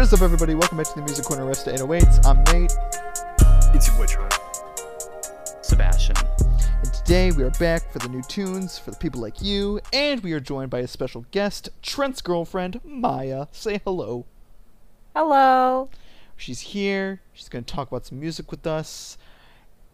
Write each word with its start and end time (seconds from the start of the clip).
What 0.00 0.06
is 0.06 0.14
up, 0.14 0.22
everybody? 0.22 0.54
Welcome 0.54 0.78
back 0.78 0.86
to 0.86 0.94
the 0.94 1.02
Music 1.02 1.26
Corner 1.26 1.44
Rest 1.44 1.66
808s. 1.66 2.24
I'm 2.24 2.42
Nate, 2.44 2.72
It's 3.74 3.86
your 3.86 3.98
witch 3.98 4.14
hunt. 4.14 4.32
Sebastian. 5.60 6.16
and 6.82 6.94
today 6.94 7.32
we 7.32 7.42
are 7.42 7.50
back 7.50 7.92
for 7.92 7.98
the 7.98 8.08
new 8.08 8.22
tunes 8.22 8.78
for 8.78 8.92
the 8.92 8.96
people 8.96 9.20
like 9.20 9.42
you, 9.42 9.78
and 9.92 10.22
we 10.22 10.32
are 10.32 10.40
joined 10.40 10.70
by 10.70 10.78
a 10.78 10.86
special 10.86 11.26
guest, 11.32 11.68
Trent's 11.82 12.22
girlfriend, 12.22 12.80
Maya. 12.82 13.48
Say 13.52 13.82
hello. 13.84 14.24
Hello. 15.14 15.90
She's 16.34 16.60
here. 16.60 17.20
She's 17.34 17.50
going 17.50 17.64
to 17.64 17.74
talk 17.74 17.88
about 17.88 18.06
some 18.06 18.18
music 18.18 18.50
with 18.50 18.66
us, 18.66 19.18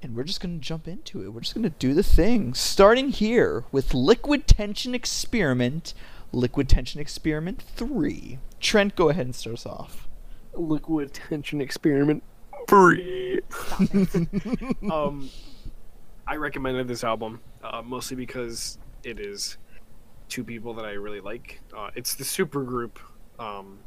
and 0.00 0.14
we're 0.14 0.22
just 0.22 0.40
going 0.40 0.56
to 0.56 0.64
jump 0.64 0.86
into 0.86 1.24
it. 1.24 1.30
We're 1.30 1.40
just 1.40 1.56
going 1.56 1.64
to 1.64 1.70
do 1.80 1.94
the 1.94 2.04
thing. 2.04 2.54
Starting 2.54 3.08
here 3.08 3.64
with 3.72 3.92
Liquid 3.92 4.46
Tension 4.46 4.94
Experiment, 4.94 5.94
Liquid 6.32 6.68
Tension 6.68 7.00
Experiment 7.00 7.62
3. 7.62 8.38
Trent, 8.60 8.96
go 8.96 9.08
ahead 9.08 9.26
and 9.26 9.34
start 9.34 9.54
us 9.54 9.66
off. 9.66 10.08
Liquid 10.54 11.12
tension 11.12 11.60
experiment. 11.60 12.22
3. 12.68 13.40
um, 14.90 15.30
I 16.26 16.36
recommended 16.36 16.88
this 16.88 17.04
album 17.04 17.40
uh, 17.62 17.82
mostly 17.82 18.16
because 18.16 18.78
it 19.04 19.20
is 19.20 19.58
two 20.28 20.42
people 20.42 20.74
that 20.74 20.84
I 20.84 20.92
really 20.92 21.20
like. 21.20 21.60
Uh, 21.76 21.90
it's 21.94 22.14
the 22.14 22.24
super 22.24 22.64
group 22.64 22.98
um, 23.38 23.78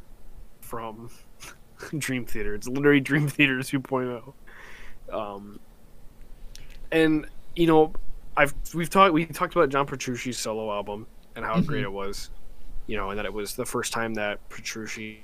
from 0.61 1.09
Dream 1.97 2.25
Theater. 2.25 2.55
It's 2.55 2.67
literally 2.67 3.01
Dream 3.01 3.27
Theater 3.27 3.57
2.0. 3.57 4.33
Um, 5.13 5.59
and 6.91 7.25
you 7.55 7.67
know, 7.67 7.93
I've 8.37 8.53
we've 8.73 8.89
talked 8.89 9.13
we 9.13 9.25
talked 9.25 9.55
about 9.55 9.69
John 9.69 9.85
Petrucci's 9.85 10.37
solo 10.37 10.71
album 10.71 11.07
and 11.39 11.45
how 11.45 11.59
great 11.61 11.81
Mhm. 11.81 11.85
it 11.87 11.91
was. 11.93 12.29
You 12.87 12.97
know, 12.97 13.09
and 13.11 13.17
that 13.19 13.25
it 13.25 13.33
was 13.33 13.55
the 13.55 13.65
first 13.65 13.93
time 13.93 14.15
that 14.15 14.47
Petrucci 14.49 15.23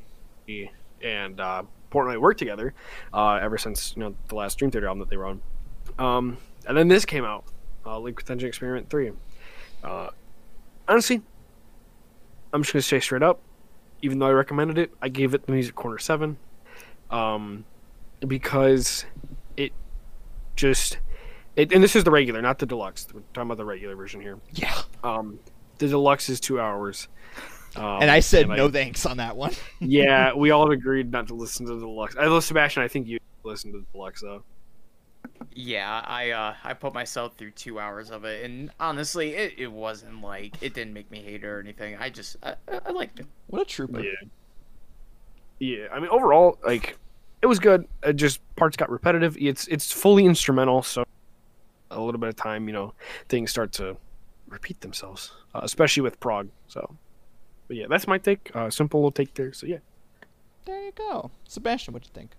and 1.02 1.40
uh, 1.40 1.64
Portnoy 1.92 2.18
worked 2.20 2.40
together 2.40 2.74
uh, 3.14 3.34
ever 3.42 3.58
since 3.58 3.94
you 3.96 4.04
know 4.04 4.16
the 4.28 4.36
last 4.36 4.58
Dream 4.60 4.70
Theater 4.72 4.88
album 4.88 5.00
that 5.00 5.10
they 5.10 5.18
were 5.18 5.26
on. 5.26 5.42
Um, 5.98 6.38
and 6.68 6.78
then 6.78 6.88
this 6.88 7.06
came 7.06 7.26
out, 7.26 7.44
uh, 7.86 7.98
Liquid 8.00 8.26
Tension 8.26 8.48
Experiment 8.48 8.90
Three. 8.90 9.12
Uh, 9.84 10.10
honestly, 10.88 11.22
I'm 12.54 12.62
just 12.62 12.74
gonna 12.74 12.82
say 12.84 13.00
straight 13.00 13.24
up, 13.24 13.40
even 14.04 14.20
though 14.20 14.28
I 14.28 14.32
recommended 14.32 14.78
it, 14.78 14.92
I 15.02 15.10
gave 15.10 15.34
it 15.34 15.46
the 15.48 15.52
Music 15.52 15.74
Corner 15.76 15.98
Seven, 15.98 16.38
um, 17.10 17.66
because 18.28 19.06
it 19.58 19.74
just 20.56 21.00
it, 21.56 21.72
and 21.74 21.84
this 21.84 21.96
is 21.96 22.04
the 22.04 22.12
regular, 22.12 22.42
not 22.44 22.60
the 22.60 22.66
deluxe. 22.68 23.08
We're 23.12 23.22
talking 23.34 23.48
about 23.48 23.58
the 23.58 23.66
regular 23.66 23.96
version 23.96 24.22
here. 24.22 24.38
Yeah. 24.54 24.76
Um, 25.04 25.40
the 25.78 25.88
deluxe 25.88 26.30
is 26.30 26.40
two 26.40 26.59
hours. 26.59 27.08
Um, 27.76 28.02
And 28.02 28.12
I 28.12 28.22
said 28.22 28.45
and 28.45 28.56
no 28.56 28.70
thanks 28.70 29.06
on 29.06 29.18
that 29.18 29.36
one. 29.36 29.52
yeah, 29.80 30.34
we 30.34 30.52
all 30.52 30.72
agreed 30.72 31.12
not 31.12 31.28
to 31.28 31.34
listen 31.34 31.66
to 31.66 31.73
the 31.73 31.81
deluxe. 31.81 32.16
I 32.18 32.26
know 32.26 32.40
Sebastian. 32.40 32.84
I 32.84 32.88
think 32.88 33.08
you 33.08 33.20
listened 33.44 33.73
to 33.73 33.80
the 33.80 33.86
deluxe 33.92 34.22
though. 34.22 34.44
Yeah, 35.53 36.02
I 36.06 36.31
uh 36.31 36.56
I 36.64 36.73
put 36.73 36.94
myself 36.94 37.36
through 37.36 37.52
two 37.52 37.80
hours 37.80 38.12
of 38.12 38.23
it, 38.26 38.46
and 38.46 38.72
honestly, 38.80 39.36
it, 39.36 39.56
it 39.58 39.72
wasn't 39.72 40.22
like 40.22 40.56
it 40.62 40.73
didn't 40.73 40.94
make 40.94 41.12
me 41.12 41.22
hate 41.22 41.44
it 41.44 41.48
or 41.48 41.59
anything. 41.59 41.98
I 41.98 42.09
just 42.09 42.38
I, 42.44 42.56
I 42.72 42.80
I 42.88 42.92
liked 42.92 43.20
it. 43.20 43.26
What 43.48 43.62
a 43.62 43.66
trooper. 43.66 44.02
Yeah. 44.02 44.12
Yeah, 45.59 45.88
I 45.92 46.00
mean 46.00 46.09
overall, 46.09 46.58
like 46.66 46.98
it 47.42 47.48
was 47.48 47.59
good. 47.59 47.88
It 48.03 48.14
just 48.14 48.40
parts 48.56 48.78
got 48.78 48.90
repetitive. 48.90 49.38
It's 49.40 49.68
it's 49.68 49.92
fully 49.92 50.26
instrumental, 50.26 50.84
so 50.84 51.06
a 51.92 52.00
little 52.02 52.20
bit 52.20 52.30
of 52.30 52.36
time, 52.36 52.68
you 52.68 52.73
know, 52.73 52.94
things 53.30 53.52
start 53.52 53.72
to 53.73 53.96
repeat 54.56 54.81
themselves, 54.81 55.31
uh, 55.53 55.61
especially 55.64 56.02
with 56.02 56.20
prog. 56.20 56.50
So, 56.67 56.95
but 57.67 57.78
yeah, 57.78 57.86
that's 57.89 58.08
my 58.08 58.17
take. 58.17 58.52
Uh, 58.56 58.69
simple 58.69 59.00
little 59.02 59.12
take 59.12 59.34
there. 59.35 59.53
So 59.53 59.68
yeah, 59.68 59.81
There 60.66 60.81
you 60.84 60.91
go. 60.91 61.31
Sebastian, 61.47 61.94
what'd 61.94 62.07
you 62.09 62.13
think? 62.19 62.31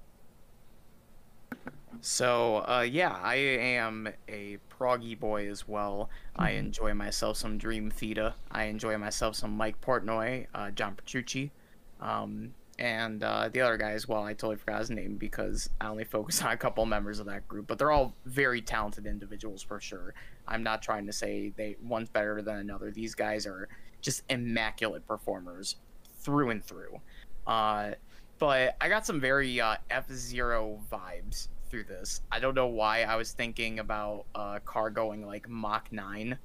So 2.03 2.59
uh 2.69 2.83
yeah, 2.89 3.13
I 3.23 3.37
am 3.37 4.09
a 4.29 4.59
proggy 4.71 5.19
boy 5.19 5.49
as 5.49 5.67
well. 5.67 6.11
I 6.37 6.51
Mhm. 6.53 6.59
enjoy 6.59 6.95
myself 6.95 7.37
some 7.39 7.57
Dream 7.59 7.91
Theater. 7.91 8.35
I 8.51 8.65
enjoy 8.65 8.99
myself 8.99 9.35
some 9.37 9.57
Mike 9.57 9.81
Portnoy, 9.81 10.47
uh, 10.55 10.71
John 10.73 10.95
Petrucci, 10.95 11.53
um, 12.01 12.55
and 12.79 13.23
uh, 13.23 13.49
the 13.49 13.61
other 13.61 13.77
guy 13.77 13.93
as 13.93 14.07
well. 14.07 14.23
I 14.23 14.33
totally 14.33 14.57
forgot 14.57 14.81
his 14.81 14.91
name 14.91 15.17
because 15.17 15.71
I 15.81 15.89
only 15.89 16.05
focus 16.05 16.43
on 16.43 16.53
a 16.53 16.57
couple 16.57 16.85
members 16.87 17.19
of 17.19 17.27
that 17.27 17.47
group, 17.49 17.67
but 17.67 17.79
they're 17.79 17.91
all 17.91 18.15
very 18.25 18.61
talented 18.61 19.07
individuals 19.07 19.63
for 19.63 19.81
sure. 19.81 20.15
I'm 20.47 20.63
not 20.63 20.83
trying 20.83 21.07
to 21.07 21.13
say 21.13 21.53
they 21.57 21.77
one's 21.83 22.09
better 22.09 22.43
than 22.43 22.57
another. 22.57 22.91
These 22.91 23.15
guys 23.15 23.47
are 23.47 23.69
just 24.01 24.23
immaculate 24.29 25.07
performers 25.07 25.77
through 26.21 26.51
and 26.51 26.65
through. 26.65 27.01
Uh, 27.47 27.93
but 28.39 28.77
I 28.81 28.89
got 28.89 29.07
some 29.07 29.21
very 29.21 29.61
uh, 29.61 29.77
F 29.91 30.11
Zero 30.11 30.79
vibes 30.93 31.49
through 31.71 31.85
this. 31.85 32.21
I 32.31 32.39
don't 32.39 32.55
know 32.55 32.67
why 32.67 33.03
I 33.03 33.17
was 33.17 33.33
thinking 33.33 33.79
about 33.79 34.27
a 34.35 34.61
car 34.65 34.91
going 34.91 35.27
like 35.27 35.49
Mach 35.49 35.91
9, 35.91 36.39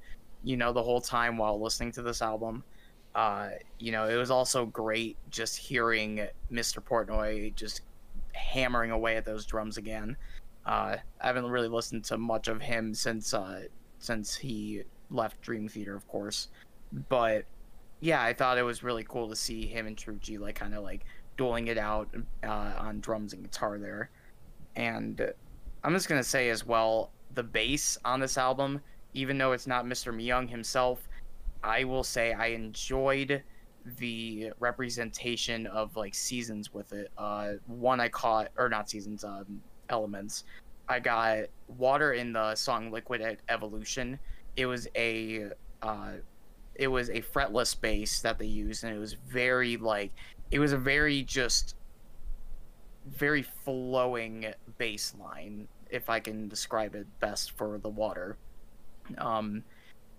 you 0.44 0.58
know, 0.58 0.74
the 0.74 0.82
whole 0.82 1.02
time 1.02 1.38
while 1.38 1.62
listening 1.62 1.92
to 1.94 2.02
this 2.02 2.22
album. 2.22 2.64
Uh, 3.14 3.50
you 3.80 3.92
know, 3.92 4.08
it 4.08 4.16
was 4.16 4.32
also 4.32 4.66
great 4.66 5.18
just 5.30 5.58
hearing 5.58 6.28
Mr. 6.52 6.82
Portnoy 6.82 7.54
just 7.56 7.82
hammering 8.34 8.92
away 8.92 9.18
at 9.18 9.26
those 9.26 9.46
drums 9.46 9.78
again. 9.78 10.16
Uh, 10.66 10.98
I 11.20 11.28
haven't 11.28 11.48
really 11.48 11.68
listened 11.68 12.06
to 12.06 12.18
much 12.18 12.48
of 12.48 12.62
him 12.62 12.94
since 12.94 13.34
uh, 13.34 13.64
since 14.00 14.36
he 14.36 14.84
left 15.10 15.42
Dream 15.42 15.68
Theater, 15.68 15.96
of 15.96 16.08
course. 16.08 16.50
But 17.10 17.46
yeah, 18.00 18.24
I 18.24 18.34
thought 18.34 18.58
it 18.58 18.64
was 18.64 18.84
really 18.84 19.04
cool 19.04 19.28
to 19.30 19.36
see 19.36 19.66
him 19.66 19.88
and 19.88 19.98
Trucci 19.98 20.40
like 20.40 20.56
kind 20.56 20.74
of 20.74 20.84
like 20.84 21.06
dueling 21.38 21.68
it 21.68 21.78
out 21.78 22.10
uh, 22.44 22.74
on 22.78 23.00
drums 23.00 23.34
and 23.34 23.44
guitar 23.44 23.78
there. 23.78 24.10
And 24.76 25.34
I'm 25.84 25.94
just 25.94 26.08
gonna 26.08 26.24
say 26.24 26.50
as 26.50 26.66
well, 26.66 27.12
the 27.34 27.44
bass 27.44 27.98
on 28.06 28.20
this 28.20 28.38
album, 28.38 28.82
even 29.14 29.38
though 29.38 29.52
it's 29.52 29.68
not 29.68 29.86
Mr. 29.86 30.14
Myung 30.14 30.50
himself, 30.50 31.08
I 31.64 31.84
will 31.84 32.04
say 32.04 32.34
I 32.34 32.48
enjoyed 32.48 33.44
the 33.98 34.52
representation 34.60 35.68
of 35.68 35.96
like 35.96 36.14
seasons 36.14 36.74
with 36.74 36.94
it. 36.94 37.12
Uh, 37.18 37.54
one 37.68 38.00
I 38.00 38.10
caught, 38.10 38.50
or 38.58 38.70
not 38.70 38.90
seasons, 38.90 39.24
um, 39.24 39.62
elements. 39.90 40.44
I 40.88 41.00
got 41.00 41.46
water 41.78 42.14
in 42.14 42.34
the 42.34 42.56
song 42.56 42.92
"Liquid 42.92 43.40
Evolution." 43.50 44.20
It 44.56 44.66
was 44.66 44.88
a, 44.96 45.50
uh, 45.82 46.14
it 46.76 46.88
was 46.88 47.10
a 47.10 47.22
fretless 47.22 47.80
bass 47.80 48.22
that 48.22 48.38
they 48.38 48.46
used, 48.46 48.84
and 48.84 48.94
it 48.96 49.00
was 49.00 49.14
very 49.14 49.78
like, 49.78 50.12
it 50.52 50.60
was 50.60 50.74
a 50.74 50.78
very 50.78 51.24
just 51.24 51.76
very 53.08 53.42
flowing 53.42 54.54
bass 54.78 55.16
line, 55.20 55.68
if 55.90 56.10
I 56.10 56.20
can 56.20 56.48
describe 56.48 56.96
it 56.96 57.08
best 57.20 57.52
for 57.52 57.78
the 57.78 57.90
water. 57.90 58.38
Um, 59.18 59.64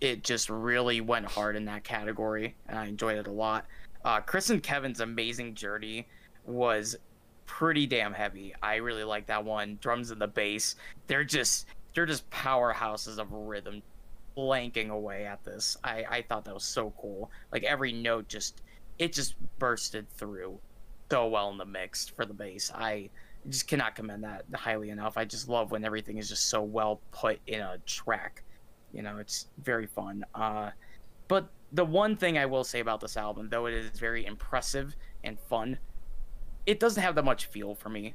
it 0.03 0.21
just 0.21 0.49
really 0.49 0.99
went 0.99 1.25
hard 1.25 1.55
in 1.55 1.63
that 1.65 1.85
category, 1.85 2.55
and 2.67 2.77
I 2.77 2.87
enjoyed 2.87 3.17
it 3.17 3.27
a 3.27 3.31
lot. 3.31 3.65
Uh, 4.03 4.19
Chris 4.19 4.49
and 4.49 4.61
Kevin's 4.61 4.99
amazing 4.99 5.55
journey 5.55 6.07
was 6.45 6.97
pretty 7.45 7.87
damn 7.87 8.13
heavy. 8.13 8.53
I 8.61 8.75
really 8.75 9.05
like 9.05 9.27
that 9.27 9.45
one. 9.45 9.77
Drums 9.81 10.11
and 10.11 10.19
the 10.19 10.27
bass, 10.27 10.75
they're 11.07 11.23
just 11.23 11.67
they're 11.95 12.05
just 12.05 12.29
powerhouses 12.31 13.17
of 13.17 13.31
rhythm, 13.31 13.81
blanking 14.37 14.89
away 14.89 15.25
at 15.25 15.41
this. 15.45 15.77
I 15.85 16.03
I 16.09 16.21
thought 16.21 16.43
that 16.45 16.53
was 16.53 16.65
so 16.65 16.93
cool. 16.99 17.31
Like 17.53 17.63
every 17.63 17.93
note 17.93 18.27
just 18.27 18.61
it 18.99 19.13
just 19.13 19.35
bursted 19.57 20.09
through 20.09 20.59
so 21.09 21.27
well 21.27 21.49
in 21.49 21.57
the 21.57 21.65
mix 21.65 22.09
for 22.09 22.25
the 22.25 22.33
bass. 22.33 22.73
I 22.75 23.09
just 23.47 23.69
cannot 23.69 23.95
commend 23.95 24.25
that 24.25 24.43
highly 24.53 24.89
enough. 24.89 25.15
I 25.15 25.23
just 25.23 25.47
love 25.47 25.71
when 25.71 25.85
everything 25.85 26.17
is 26.17 26.27
just 26.27 26.49
so 26.49 26.61
well 26.61 26.99
put 27.11 27.39
in 27.47 27.61
a 27.61 27.77
track. 27.85 28.42
You 28.93 29.01
know, 29.01 29.17
it's 29.17 29.47
very 29.61 29.87
fun. 29.87 30.25
Uh, 30.35 30.71
but 31.27 31.49
the 31.71 31.83
one 31.83 32.15
thing 32.15 32.37
I 32.37 32.45
will 32.45 32.63
say 32.63 32.79
about 32.79 33.01
this 33.01 33.17
album, 33.17 33.49
though 33.49 33.65
it 33.65 33.73
is 33.73 33.99
very 33.99 34.25
impressive 34.25 34.95
and 35.23 35.39
fun, 35.39 35.77
it 36.65 36.79
doesn't 36.79 37.01
have 37.01 37.15
that 37.15 37.25
much 37.25 37.47
feel 37.47 37.75
for 37.75 37.89
me. 37.89 38.13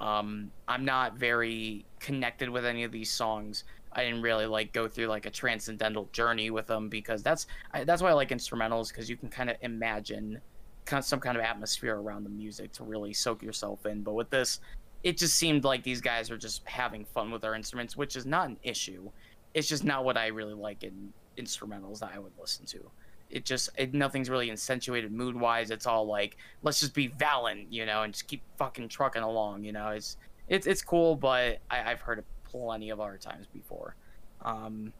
Um, 0.00 0.50
I'm 0.68 0.84
not 0.84 1.16
very 1.16 1.86
connected 2.00 2.50
with 2.50 2.66
any 2.66 2.84
of 2.84 2.92
these 2.92 3.10
songs. 3.10 3.64
I 3.92 4.04
didn't 4.04 4.22
really 4.22 4.44
like 4.44 4.72
go 4.72 4.88
through 4.88 5.06
like 5.06 5.24
a 5.24 5.30
transcendental 5.30 6.08
journey 6.12 6.50
with 6.50 6.66
them 6.66 6.90
because 6.90 7.22
that's 7.22 7.46
I, 7.72 7.84
that's 7.84 8.02
why 8.02 8.10
I 8.10 8.12
like 8.12 8.28
instrumentals 8.28 8.88
because 8.88 9.08
you 9.08 9.16
can 9.16 9.30
kind 9.30 9.48
of 9.48 9.56
imagine 9.62 10.40
kind 10.84 10.98
of 10.98 11.04
some 11.06 11.18
kind 11.20 11.36
of 11.36 11.42
atmosphere 11.42 11.96
around 11.96 12.24
the 12.24 12.30
music 12.30 12.72
to 12.72 12.84
really 12.84 13.14
soak 13.14 13.42
yourself 13.42 13.86
in. 13.86 14.02
But 14.02 14.14
with 14.14 14.28
this, 14.28 14.60
it 15.02 15.16
just 15.16 15.36
seemed 15.36 15.64
like 15.64 15.82
these 15.82 16.00
guys 16.00 16.30
are 16.30 16.36
just 16.36 16.62
having 16.66 17.04
fun 17.04 17.30
with 17.30 17.40
their 17.40 17.54
instruments, 17.54 17.96
which 17.96 18.16
is 18.16 18.26
not 18.26 18.48
an 18.48 18.58
issue. 18.62 19.10
It's 19.56 19.66
just 19.66 19.84
not 19.84 20.04
what 20.04 20.18
I 20.18 20.26
really 20.26 20.52
like 20.52 20.82
in 20.82 21.14
instrumentals 21.38 22.00
that 22.00 22.12
I 22.14 22.18
would 22.18 22.32
listen 22.38 22.66
to. 22.66 22.90
It 23.30 23.46
just 23.46 23.70
it, 23.78 23.94
nothing's 23.94 24.28
really 24.28 24.50
accentuated 24.50 25.10
mood 25.10 25.34
wise. 25.34 25.70
It's 25.70 25.86
all 25.86 26.06
like 26.06 26.36
let's 26.62 26.78
just 26.78 26.92
be 26.92 27.08
Valen, 27.08 27.66
you 27.70 27.86
know, 27.86 28.02
and 28.02 28.12
just 28.12 28.28
keep 28.28 28.42
fucking 28.58 28.88
trucking 28.90 29.22
along. 29.22 29.64
You 29.64 29.72
know, 29.72 29.88
it's 29.88 30.18
it's 30.48 30.66
it's 30.66 30.82
cool, 30.82 31.16
but 31.16 31.60
I, 31.70 31.90
I've 31.90 32.02
heard 32.02 32.18
it 32.18 32.26
plenty 32.44 32.90
of 32.90 33.00
other 33.00 33.16
times 33.16 33.46
before. 33.46 33.96
Um, 34.42 34.92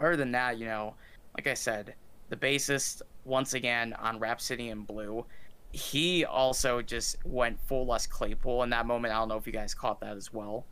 other 0.00 0.16
than 0.16 0.32
that, 0.32 0.58
you 0.58 0.64
know, 0.64 0.94
like 1.36 1.46
I 1.46 1.54
said, 1.54 1.94
the 2.30 2.36
bassist 2.36 3.02
once 3.26 3.52
again 3.52 3.92
on 3.98 4.18
Rhapsody 4.18 4.70
in 4.70 4.80
Blue, 4.80 5.26
he 5.72 6.24
also 6.24 6.80
just 6.80 7.16
went 7.26 7.60
full 7.60 7.84
Les 7.84 8.06
Claypool 8.06 8.62
in 8.62 8.70
that 8.70 8.86
moment. 8.86 9.12
I 9.12 9.18
don't 9.18 9.28
know 9.28 9.36
if 9.36 9.46
you 9.46 9.52
guys 9.52 9.74
caught 9.74 10.00
that 10.00 10.16
as 10.16 10.32
well. 10.32 10.64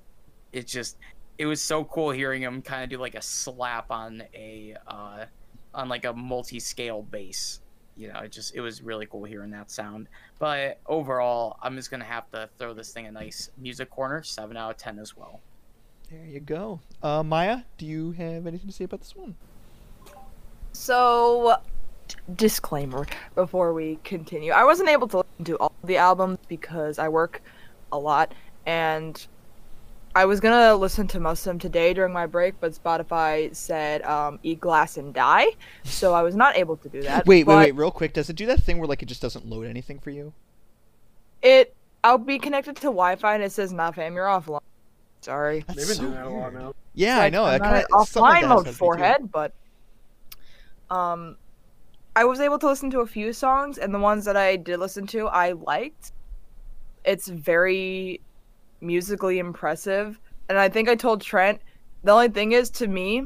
It 0.53 0.67
just 0.67 0.97
it 1.39 1.47
was 1.47 1.61
so 1.61 1.85
cool 1.85 2.11
hearing 2.11 2.43
him 2.43 2.63
kind 2.63 2.85
of 2.85 2.91
do 2.91 2.99
like 2.99 3.15
a 3.15 3.23
slap 3.23 3.91
on 3.91 4.23
a 4.35 4.77
uh, 4.87 5.25
on 5.75 5.89
like 5.89 6.05
a 6.05 6.13
multi-scale 6.13 7.03
bass. 7.03 7.61
You 7.97 8.13
know, 8.13 8.21
it 8.21 8.33
just 8.33 8.55
it 8.55 8.61
was 8.61 8.83
really 8.83 9.07
cool 9.07 9.25
hearing 9.25 9.51
that 9.51 9.71
sound. 9.71 10.09
But 10.39 10.81
overall, 10.87 11.59
I'm 11.63 11.77
just 11.77 11.91
gonna 11.91 12.05
have 12.05 12.31
to 12.33 12.49
throw 12.59 12.75
this 12.75 12.93
thing 12.93 13.07
a 13.07 13.13
nice 13.13 13.51
music 13.59 13.91
corner, 13.91 14.23
seven 14.23 14.57
out 14.57 14.71
of 14.73 14.77
ten 14.77 14.99
as 14.99 15.17
well. 15.17 15.41
There 16.11 16.25
you 16.25 16.41
go. 16.41 16.81
Uh, 17.03 17.23
Maya, 17.23 17.63
do 17.79 17.87
you 17.87 18.13
have 18.13 18.47
anything 18.47 18.69
to 18.69 18.73
say 18.73 18.85
about 18.85 19.01
this 19.01 19.17
one? 19.17 19.35
So, 20.73 21.57
disclaimer 22.35 23.07
before 23.35 23.73
we 23.73 23.99
continue. 24.05 24.53
I 24.53 24.65
wasn't 24.65 24.89
able 24.89 25.09
to 25.09 25.19
listen 25.19 25.45
to 25.45 25.57
all 25.57 25.73
the 25.85 25.97
albums 25.97 26.39
because 26.49 26.99
I 26.99 27.09
work 27.09 27.43
a 27.93 27.99
lot 27.99 28.35
and 28.67 29.27
I 30.15 30.27
was 30.27 30.41
gonna 30.41 30.75
listen 30.75 31.09
to 31.09 31.21
most 31.21 31.41
of 31.41 31.45
them 31.45 31.59
today 31.59 31.95
during 31.95 32.13
my 32.13 32.27
break, 32.27 32.55
but 32.61 32.73
Spotify 32.73 33.55
said 33.55 34.03
um, 34.03 34.39
eat 34.43 34.61
glass 34.61 34.99
and 34.99 35.15
die, 35.15 35.47
so 35.85 36.13
I 36.13 36.23
was 36.23 36.37
not 36.37 36.57
able 36.57 36.77
to 36.79 36.89
do 36.89 37.03
that. 37.03 37.27
Wait, 37.27 37.47
wait, 37.47 37.47
but 37.47 37.59
wait, 37.59 37.75
real 37.75 37.91
quick. 37.91 38.13
Does 38.13 38.29
it 38.29 38.37
do 38.37 38.47
that 38.47 38.63
thing 38.63 38.79
where 38.79 38.87
like 38.87 39.03
it 39.03 39.07
just 39.07 39.23
doesn't 39.23 39.47
load 39.47 39.67
anything 39.67 39.99
for 39.99 40.11
you? 40.11 40.35
It, 41.41 41.75
I'll 42.05 42.19
be 42.19 42.39
connected 42.39 42.77
to 42.77 42.83
Wi-Fi 42.83 43.35
and 43.35 43.43
it 43.43 43.53
says 43.53 43.73
not 43.73 43.95
fam, 43.95 44.15
you're 44.15 44.27
offline. 44.27 44.61
Sorry. 45.23 45.65
That's 45.67 45.79
They've 45.79 45.89
been 45.89 45.97
so 45.97 46.03
doing 46.03 46.15
that 46.15 46.27
a 46.27 46.31
lot 46.31 46.53
now. 46.53 46.75
Yeah, 46.95 47.21
I 47.21 47.31
know. 47.31 47.45
I'm 47.45 47.63
I 47.63 47.65
kinda, 47.65 47.79
in 47.79 48.05
something 48.05 48.23
like 48.23 48.45
offline 48.45 48.49
mode 48.49 48.49
happens 48.49 48.65
to 48.65 48.69
me 48.69 48.73
too. 48.73 48.79
forehead, 48.79 49.33
but 49.33 49.53
um, 50.91 51.37
I 52.15 52.25
was 52.25 52.41
able 52.41 52.59
to 52.59 52.67
listen 52.67 52.91
to 52.91 53.01
a 53.01 53.07
few 53.07 53.33
songs, 53.33 53.79
and 53.79 53.95
the 53.95 53.99
ones 53.99 54.27
that 54.27 54.37
I 54.37 54.57
did 54.57 54.79
listen 54.79 55.07
to, 55.09 55.29
I 55.29 55.53
liked. 55.53 56.13
It's 57.05 57.29
very 57.29 58.21
musically 58.83 59.39
impressive, 59.39 60.19
and 60.49 60.59
I 60.59 60.69
think 60.69 60.89
I 60.89 60.95
told 60.95 61.23
Trent. 61.23 61.61
The 62.05 62.13
only 62.13 62.29
thing 62.29 62.53
is, 62.53 62.69
to 62.71 62.89
me, 62.89 63.25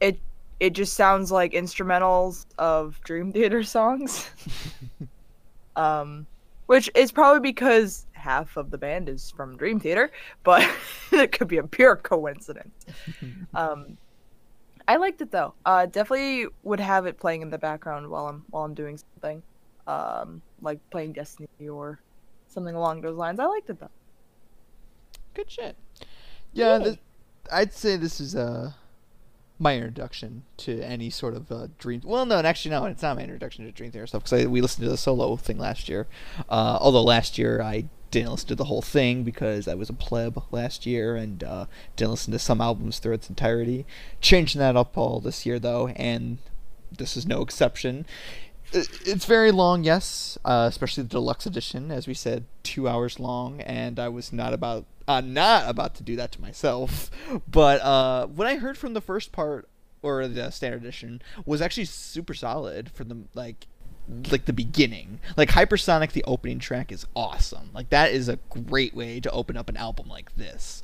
it 0.00 0.18
it 0.58 0.70
just 0.70 0.94
sounds 0.94 1.30
like 1.30 1.52
instrumentals 1.52 2.46
of 2.58 3.00
Dream 3.02 3.32
Theater 3.32 3.62
songs. 3.62 4.30
um, 5.76 6.26
which 6.66 6.90
is 6.94 7.12
probably 7.12 7.40
because 7.40 8.06
half 8.12 8.56
of 8.56 8.70
the 8.70 8.78
band 8.78 9.08
is 9.08 9.30
from 9.30 9.56
Dream 9.56 9.78
Theater, 9.78 10.10
but 10.42 10.68
it 11.12 11.32
could 11.32 11.48
be 11.48 11.58
a 11.58 11.62
pure 11.66 11.96
coincidence. 11.96 12.86
Um, 13.54 13.96
I 14.86 14.96
liked 14.96 15.22
it 15.22 15.30
though. 15.30 15.54
Uh, 15.64 15.86
definitely 15.86 16.46
would 16.62 16.78
have 16.78 17.06
it 17.06 17.18
playing 17.18 17.40
in 17.40 17.48
the 17.48 17.58
background 17.58 18.08
while 18.08 18.26
I'm 18.28 18.44
while 18.50 18.64
I'm 18.64 18.74
doing 18.74 18.98
something, 18.98 19.42
um, 19.86 20.42
like 20.60 20.78
playing 20.90 21.14
Destiny 21.14 21.48
or 21.68 21.98
something 22.48 22.74
along 22.74 23.00
those 23.00 23.16
lines. 23.16 23.40
I 23.40 23.46
liked 23.46 23.70
it 23.70 23.80
though. 23.80 23.90
Good 25.36 25.50
shit. 25.50 25.76
Yeah, 26.54 26.78
this, 26.78 26.96
I'd 27.52 27.74
say 27.74 27.96
this 27.96 28.20
is 28.20 28.34
uh 28.34 28.72
my 29.58 29.76
introduction 29.76 30.44
to 30.56 30.80
any 30.80 31.10
sort 31.10 31.34
of 31.34 31.52
uh, 31.52 31.68
dream. 31.78 32.00
Well, 32.04 32.24
no, 32.24 32.36
actually, 32.40 32.70
no, 32.70 32.86
it's 32.86 33.02
not 33.02 33.16
my 33.16 33.22
introduction 33.22 33.64
to 33.66 33.72
Dream 33.72 33.90
Theater 33.90 34.06
stuff 34.06 34.24
because 34.24 34.46
we 34.46 34.62
listened 34.62 34.84
to 34.84 34.90
the 34.90 34.96
solo 34.96 35.36
thing 35.36 35.58
last 35.58 35.90
year. 35.90 36.06
Uh, 36.48 36.78
although 36.80 37.02
last 37.02 37.36
year 37.36 37.60
I 37.60 37.84
didn't 38.10 38.30
listen 38.30 38.48
to 38.48 38.54
the 38.54 38.64
whole 38.64 38.82
thing 38.82 39.24
because 39.24 39.68
I 39.68 39.74
was 39.74 39.90
a 39.90 39.94
pleb 39.94 40.42
last 40.50 40.86
year 40.86 41.16
and 41.16 41.44
uh, 41.44 41.66
didn't 41.96 42.12
listen 42.12 42.32
to 42.32 42.38
some 42.38 42.62
albums 42.62 42.98
through 42.98 43.14
its 43.14 43.28
entirety. 43.28 43.84
Changing 44.22 44.58
that 44.60 44.76
up 44.76 44.96
all 44.96 45.20
this 45.20 45.44
year 45.44 45.58
though, 45.58 45.88
and 45.88 46.38
this 46.96 47.16
is 47.16 47.26
no 47.26 47.42
exception. 47.42 48.06
It's 48.72 49.24
very 49.24 49.52
long, 49.52 49.84
yes, 49.84 50.38
uh, 50.44 50.66
especially 50.68 51.04
the 51.04 51.08
deluxe 51.08 51.46
edition, 51.46 51.90
as 51.90 52.06
we 52.06 52.14
said, 52.14 52.44
two 52.62 52.88
hours 52.88 53.20
long, 53.20 53.60
and 53.60 53.98
I 53.98 54.08
was 54.08 54.32
not 54.32 54.52
about 54.52 54.84
uh, 55.08 55.20
not 55.20 55.68
about 55.68 55.94
to 55.96 56.02
do 56.02 56.16
that 56.16 56.32
to 56.32 56.40
myself. 56.40 57.10
But 57.48 57.80
uh, 57.82 58.26
what 58.26 58.46
I 58.46 58.56
heard 58.56 58.76
from 58.76 58.94
the 58.94 59.00
first 59.00 59.32
part 59.32 59.68
or 60.02 60.28
the 60.28 60.50
standard 60.50 60.82
edition 60.82 61.22
was 61.44 61.60
actually 61.60 61.86
super 61.86 62.34
solid 62.34 62.90
for 62.90 63.04
the 63.04 63.24
like 63.34 63.66
like 64.30 64.44
the 64.44 64.52
beginning. 64.52 65.18
Like 65.36 65.50
Hypersonic, 65.50 66.12
the 66.12 66.24
opening 66.24 66.58
track 66.58 66.92
is 66.92 67.06
awesome. 67.14 67.70
Like 67.74 67.90
that 67.90 68.12
is 68.12 68.28
a 68.28 68.38
great 68.50 68.94
way 68.94 69.20
to 69.20 69.30
open 69.30 69.56
up 69.56 69.68
an 69.68 69.76
album 69.76 70.08
like 70.08 70.36
this. 70.36 70.82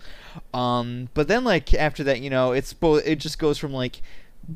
Um, 0.53 1.09
but 1.15 1.29
then 1.29 1.45
like 1.45 1.73
after 1.75 2.03
that, 2.05 2.21
you 2.21 2.31
know, 2.31 2.53
it's 2.53 2.73
both. 2.73 3.07
It 3.07 3.17
just 3.17 3.39
goes 3.39 3.59
from 3.59 3.73
like 3.73 4.03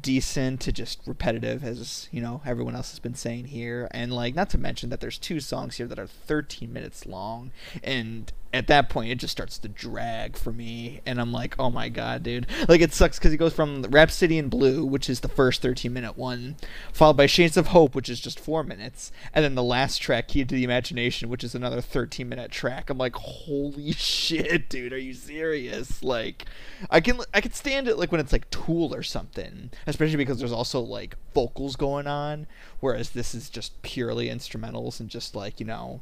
decent 0.00 0.60
to 0.60 0.72
just 0.72 1.00
repetitive 1.06 1.62
as 1.62 2.08
you 2.10 2.20
know 2.20 2.42
everyone 2.44 2.74
else 2.74 2.90
has 2.90 2.98
been 2.98 3.14
saying 3.14 3.46
here. 3.46 3.88
And 3.90 4.12
like 4.12 4.34
not 4.34 4.50
to 4.50 4.58
mention 4.58 4.90
that 4.90 5.00
there's 5.00 5.18
two 5.18 5.40
songs 5.40 5.76
here 5.76 5.86
that 5.86 5.98
are 5.98 6.06
13 6.06 6.72
minutes 6.72 7.06
long. 7.06 7.52
And 7.82 8.32
at 8.56 8.66
that 8.66 8.88
point 8.88 9.10
it 9.10 9.18
just 9.18 9.32
starts 9.32 9.58
to 9.58 9.68
drag 9.68 10.36
for 10.36 10.52
me 10.52 11.00
and 11.06 11.20
i'm 11.20 11.32
like 11.32 11.54
oh 11.58 11.70
my 11.70 11.88
god 11.88 12.22
dude. 12.22 12.46
Like 12.68 12.80
it 12.80 12.92
sucks 12.92 13.18
because 13.18 13.32
he 13.32 13.38
goes 13.38 13.52
from 13.52 13.82
rhapsody 13.82 14.38
in 14.38 14.48
blue 14.48 14.84
which 14.84 15.08
is 15.08 15.20
the 15.20 15.28
first 15.28 15.62
13 15.62 15.92
minute 15.92 16.16
one 16.16 16.56
followed 16.92 17.16
by 17.16 17.26
shades 17.26 17.56
of 17.56 17.68
hope 17.68 17.94
which 17.94 18.08
is 18.08 18.20
just 18.20 18.40
four 18.40 18.62
minutes 18.62 19.12
and 19.32 19.44
then 19.44 19.54
the 19.54 19.62
last 19.62 19.98
track 19.98 20.28
key 20.28 20.44
to 20.44 20.54
the 20.54 20.64
imagination 20.64 21.28
which 21.28 21.44
is 21.44 21.54
another 21.54 21.80
13 21.80 22.28
minute 22.28 22.50
track. 22.50 22.90
I'm 22.90 22.98
like 22.98 23.16
holy 23.16 23.92
shit 23.92 24.68
dude 24.68 24.92
are 24.92 24.98
you 24.98 25.14
serious? 25.14 26.02
Like 26.02 26.46
i 26.90 27.00
can 27.00 27.20
i 27.32 27.40
can 27.40 27.52
stand 27.52 27.88
it 27.88 27.98
like 27.98 28.12
when 28.12 28.20
it's 28.20 28.32
like 28.32 28.48
tool 28.50 28.94
or 28.94 29.02
something 29.02 29.70
especially 29.86 30.16
because 30.16 30.38
there's 30.38 30.52
also 30.52 30.80
like 30.80 31.16
vocals 31.34 31.76
going 31.76 32.06
on 32.06 32.46
whereas 32.80 33.10
this 33.10 33.34
is 33.34 33.48
just 33.48 33.80
purely 33.82 34.28
instrumentals 34.28 35.00
and 35.00 35.08
just 35.08 35.34
like 35.34 35.60
you 35.60 35.66
know 35.66 36.00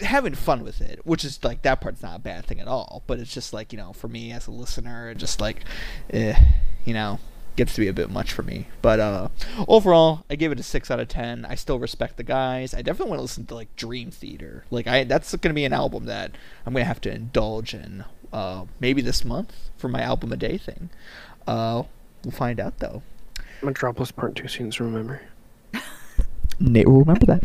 having 0.00 0.34
fun 0.34 0.62
with 0.62 0.80
it 0.80 1.00
which 1.04 1.24
is 1.24 1.42
like 1.42 1.62
that 1.62 1.80
part's 1.80 2.02
not 2.02 2.16
a 2.16 2.20
bad 2.20 2.44
thing 2.44 2.60
at 2.60 2.68
all 2.68 3.02
but 3.06 3.18
it's 3.18 3.32
just 3.32 3.52
like 3.52 3.72
you 3.72 3.78
know 3.78 3.92
for 3.92 4.08
me 4.08 4.32
as 4.32 4.46
a 4.46 4.50
listener 4.50 5.10
it 5.10 5.18
just 5.18 5.40
like 5.40 5.64
eh, 6.10 6.38
you 6.84 6.94
know 6.94 7.18
gets 7.58 7.74
to 7.74 7.80
be 7.80 7.88
a 7.88 7.92
bit 7.92 8.08
much 8.08 8.32
for 8.32 8.44
me. 8.44 8.68
But 8.80 9.00
uh 9.00 9.28
overall 9.66 10.24
i 10.30 10.36
give 10.36 10.52
it 10.52 10.60
a 10.60 10.62
6 10.62 10.90
out 10.90 11.00
of 11.00 11.08
10 11.08 11.44
i 11.44 11.56
still 11.56 11.78
respect 11.78 12.16
the 12.16 12.22
guys. 12.22 12.72
I 12.72 12.80
definitely 12.82 13.10
want 13.10 13.18
to 13.18 13.22
listen 13.22 13.46
to 13.46 13.54
like 13.54 13.74
dream 13.76 14.10
theater. 14.10 14.64
Like 14.70 14.86
i 14.86 15.04
that's 15.04 15.34
going 15.34 15.50
to 15.50 15.54
be 15.54 15.64
an 15.64 15.72
album 15.74 16.06
that 16.06 16.30
i'm 16.64 16.72
going 16.72 16.84
to 16.84 16.88
have 16.88 17.02
to 17.02 17.12
indulge 17.12 17.74
in 17.74 18.04
uh 18.32 18.64
maybe 18.80 19.02
this 19.02 19.24
month 19.24 19.70
for 19.76 19.88
my 19.88 20.00
album 20.00 20.32
a 20.32 20.36
day 20.36 20.56
thing. 20.56 20.88
Uh 21.46 21.82
we'll 22.24 22.32
find 22.32 22.60
out 22.60 22.78
though. 22.78 23.02
Metropolis 23.60 24.12
Part 24.12 24.36
Two 24.36 24.46
scenes. 24.46 24.78
Remember? 24.80 25.20
nate 26.60 26.86
will 26.86 27.00
remember 27.00 27.26
that 27.26 27.42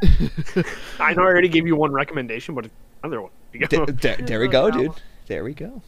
I 1.00 1.14
know 1.14 1.22
I 1.22 1.26
already 1.26 1.48
gave 1.48 1.66
you 1.66 1.76
one 1.76 1.92
recommendation, 1.92 2.54
but 2.54 2.70
another 3.02 3.22
one. 3.22 3.30
You 3.52 3.66
D- 3.66 3.84
d- 3.86 4.14
there 4.22 4.40
we 4.40 4.48
go, 4.48 4.70
dude. 4.70 4.92
There 5.26 5.44
we 5.44 5.54
go. 5.54 5.82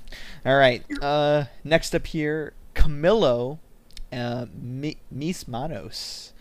All 0.44 0.56
right. 0.56 0.84
Uh, 1.00 1.44
next 1.64 1.94
up 1.94 2.06
here, 2.06 2.52
Camilo, 2.74 3.58
uh, 4.12 4.46
Mi- 4.54 4.98
Mis 5.10 5.46
Manos. 5.48 6.32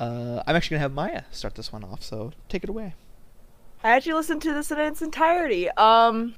Uh, 0.00 0.42
I'm 0.46 0.54
actually 0.54 0.76
gonna 0.76 0.82
have 0.82 0.92
Maya 0.92 1.22
start 1.30 1.54
this 1.54 1.72
one 1.72 1.84
off, 1.84 2.02
so 2.02 2.32
take 2.48 2.62
it 2.64 2.70
away. 2.70 2.94
I 3.82 3.90
actually 3.90 4.14
listened 4.14 4.42
to 4.42 4.52
this 4.52 4.70
in 4.70 4.78
its 4.78 5.02
entirety. 5.02 5.70
Um, 5.70 6.34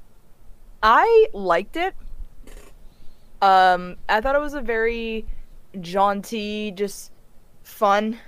I 0.81 1.27
liked 1.33 1.75
it. 1.75 1.93
Um, 3.41 3.97
I 4.07 4.21
thought 4.21 4.35
it 4.35 4.41
was 4.41 4.53
a 4.53 4.61
very 4.61 5.25
jaunty, 5.79 6.71
just 6.71 7.11
fun 7.63 8.19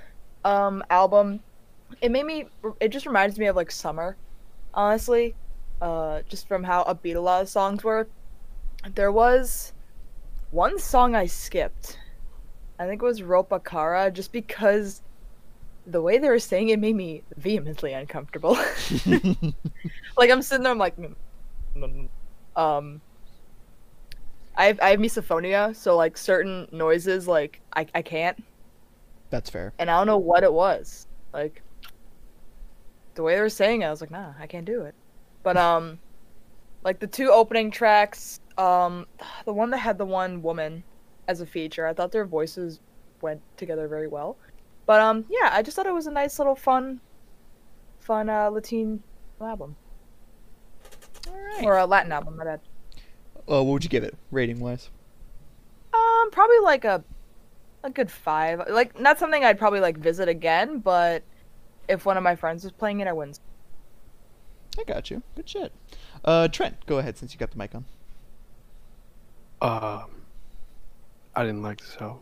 um 0.45 0.83
album. 0.89 1.39
It 2.01 2.11
made 2.11 2.25
me. 2.25 2.45
It 2.79 2.89
just 2.89 3.05
reminds 3.05 3.37
me 3.39 3.47
of 3.47 3.55
like 3.55 3.71
summer, 3.71 4.17
honestly. 4.73 5.35
Uh, 5.81 6.21
just 6.29 6.47
from 6.47 6.63
how 6.63 6.83
upbeat 6.85 7.15
a 7.15 7.19
lot 7.19 7.41
of 7.41 7.49
songs 7.49 7.83
were. 7.83 8.07
There 8.95 9.11
was 9.11 9.73
one 10.51 10.79
song 10.79 11.15
I 11.15 11.25
skipped. 11.25 11.99
I 12.79 12.87
think 12.87 13.01
it 13.01 13.05
was 13.05 13.21
Ropa 13.21 13.63
Cara, 13.63 14.11
just 14.11 14.31
because 14.31 15.01
the 15.85 16.01
way 16.01 16.17
they 16.17 16.29
were 16.29 16.39
saying 16.39 16.69
it 16.69 16.79
made 16.79 16.95
me 16.95 17.23
vehemently 17.37 17.93
uncomfortable. 17.93 18.55
like 20.17 20.29
I'm 20.31 20.41
sitting 20.41 20.63
there, 20.63 20.71
I'm 20.71 20.77
like, 20.77 20.95
"Mm, 20.97 21.15
mm, 21.75 22.09
mm." 22.55 22.61
um, 22.61 23.01
I 24.55 24.65
have 24.65 24.79
I 24.81 24.89
have 24.91 24.99
misophonia, 24.99 25.75
so 25.75 25.97
like 25.97 26.17
certain 26.17 26.67
noises, 26.71 27.27
like 27.27 27.61
I 27.75 27.87
I 27.95 28.01
can't, 28.03 28.37
That's 29.31 29.49
fair. 29.49 29.73
and 29.79 29.89
I 29.89 29.97
don't 29.97 30.07
know 30.07 30.17
what 30.19 30.43
it 30.43 30.53
was. 30.53 31.07
Like 31.33 31.62
the 33.15 33.23
way 33.23 33.35
they 33.35 33.41
were 33.41 33.49
saying 33.49 33.81
it, 33.81 33.85
I 33.85 33.89
was 33.89 34.01
like, 34.01 34.11
nah, 34.11 34.33
I 34.39 34.47
can't 34.47 34.65
do 34.65 34.81
it. 34.81 34.95
But 35.43 35.57
um, 35.57 35.99
like 36.83 36.99
the 36.99 37.07
two 37.07 37.29
opening 37.31 37.71
tracks, 37.71 38.39
um, 38.57 39.05
the 39.45 39.53
one 39.53 39.69
that 39.71 39.77
had 39.77 39.97
the 39.97 40.05
one 40.05 40.41
woman 40.41 40.83
as 41.27 41.41
a 41.41 41.45
feature, 41.45 41.85
I 41.87 41.93
thought 41.93 42.11
their 42.11 42.25
voices 42.25 42.79
went 43.21 43.41
together 43.57 43.87
very 43.87 44.07
well. 44.07 44.37
But 44.85 45.01
um, 45.01 45.25
yeah, 45.29 45.49
I 45.51 45.61
just 45.61 45.75
thought 45.75 45.85
it 45.85 45.93
was 45.93 46.07
a 46.07 46.11
nice 46.11 46.39
little 46.39 46.55
fun, 46.55 46.99
fun 47.99 48.29
uh 48.29 48.49
Latin 48.51 49.01
album 49.39 49.75
All 51.27 51.33
right. 51.33 51.65
or 51.65 51.77
a 51.77 51.85
Latin 51.85 52.11
album. 52.11 52.37
My 52.37 52.43
bad. 52.43 52.59
Uh, 53.49 53.63
what 53.63 53.73
would 53.73 53.83
you 53.83 53.89
give 53.89 54.03
it, 54.03 54.15
rating 54.31 54.59
wise? 54.59 54.89
Um, 55.93 56.31
probably 56.31 56.59
like 56.59 56.85
a, 56.85 57.03
a 57.83 57.89
good 57.89 58.09
five. 58.09 58.63
Like 58.69 58.99
not 58.99 59.19
something 59.19 59.43
I'd 59.43 59.59
probably 59.59 59.79
like 59.79 59.97
visit 59.97 60.27
again, 60.29 60.79
but 60.79 61.23
if 61.87 62.05
one 62.05 62.17
of 62.17 62.23
my 62.23 62.35
friends 62.35 62.63
was 62.63 62.71
playing 62.71 62.99
it, 62.99 63.07
I 63.07 63.13
wouldn't. 63.13 63.39
I 64.79 64.83
got 64.83 65.11
you. 65.11 65.21
Good 65.35 65.47
shit. 65.47 65.71
Uh, 66.25 66.47
Trent, 66.47 66.85
go 66.85 66.97
ahead 66.97 67.17
since 67.17 67.33
you 67.33 67.39
got 67.39 67.51
the 67.51 67.57
mic 67.57 67.75
on. 67.75 67.85
Um, 69.61 70.09
I 71.35 71.43
didn't 71.43 71.61
like 71.61 71.79
this 71.79 71.95
album. 71.99 72.19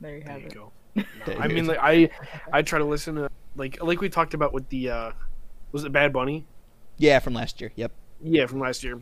There 0.00 0.16
you 0.16 0.22
There 0.24 0.32
have 0.32 0.40
you 0.40 0.46
it. 0.46 0.54
go. 0.54 0.72
There 1.26 1.38
I 1.40 1.48
mean, 1.48 1.66
like 1.66 1.78
I, 1.80 2.10
I 2.52 2.62
try 2.62 2.78
to 2.78 2.84
listen 2.84 3.14
to 3.16 3.30
like 3.56 3.82
like 3.82 4.00
we 4.00 4.08
talked 4.08 4.34
about 4.34 4.52
with 4.52 4.68
the 4.68 4.90
uh, 4.90 5.12
was 5.72 5.84
it 5.84 5.92
Bad 5.92 6.12
Bunny? 6.12 6.46
yeah, 6.98 7.18
from 7.18 7.32
last 7.34 7.60
year. 7.60 7.72
Yep. 7.76 7.92
Yeah, 8.22 8.46
from 8.46 8.60
last 8.60 8.84
year. 8.84 9.00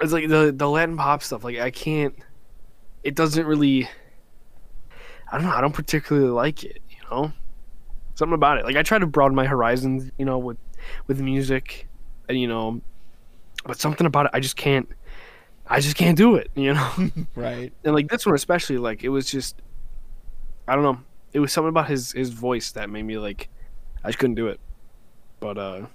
It's 0.00 0.12
like 0.12 0.28
the 0.28 0.52
the 0.56 0.68
Latin 0.68 0.96
pop 0.96 1.22
stuff. 1.22 1.44
Like 1.44 1.58
I 1.58 1.70
can't. 1.70 2.14
It 3.04 3.14
doesn't 3.14 3.46
really. 3.46 3.88
I 5.32 5.36
don't 5.38 5.46
know. 5.46 5.52
I 5.54 5.60
don't 5.60 5.74
particularly 5.74 6.28
like 6.30 6.64
it. 6.64 6.82
You 6.90 6.96
know, 7.10 7.32
something 8.20 8.34
about 8.34 8.58
it. 8.58 8.64
Like 8.64 8.76
I 8.76 8.84
try 8.84 8.98
to 8.98 9.06
broaden 9.06 9.34
my 9.34 9.46
horizons. 9.46 10.10
You 10.16 10.24
know, 10.24 10.38
with 10.38 10.58
with 11.08 11.20
music, 11.20 11.88
and 12.28 12.38
you 12.38 12.46
know, 12.46 12.80
but 13.64 13.80
something 13.80 14.06
about 14.06 14.26
it, 14.26 14.32
I 14.32 14.38
just 14.38 14.56
can't. 14.56 14.88
I 15.66 15.80
just 15.80 15.96
can't 15.96 16.16
do 16.16 16.36
it. 16.36 16.50
You 16.54 16.74
know. 16.74 17.10
Right. 17.34 17.72
and 17.84 17.94
like 17.94 18.08
this 18.08 18.26
one 18.26 18.34
especially 18.34 18.78
like 18.78 19.02
it 19.02 19.08
was 19.08 19.30
just 19.30 19.56
i 20.68 20.74
don't 20.74 20.84
know 20.84 20.98
it 21.32 21.40
was 21.40 21.52
something 21.52 21.70
about 21.70 21.88
his 21.88 22.12
his 22.12 22.30
voice 22.30 22.72
that 22.72 22.90
made 22.90 23.02
me 23.02 23.16
like 23.18 23.48
i 24.04 24.08
just 24.08 24.18
couldn't 24.18 24.34
do 24.36 24.48
it 24.48 24.60
but 25.40 25.56
uh 25.56 25.86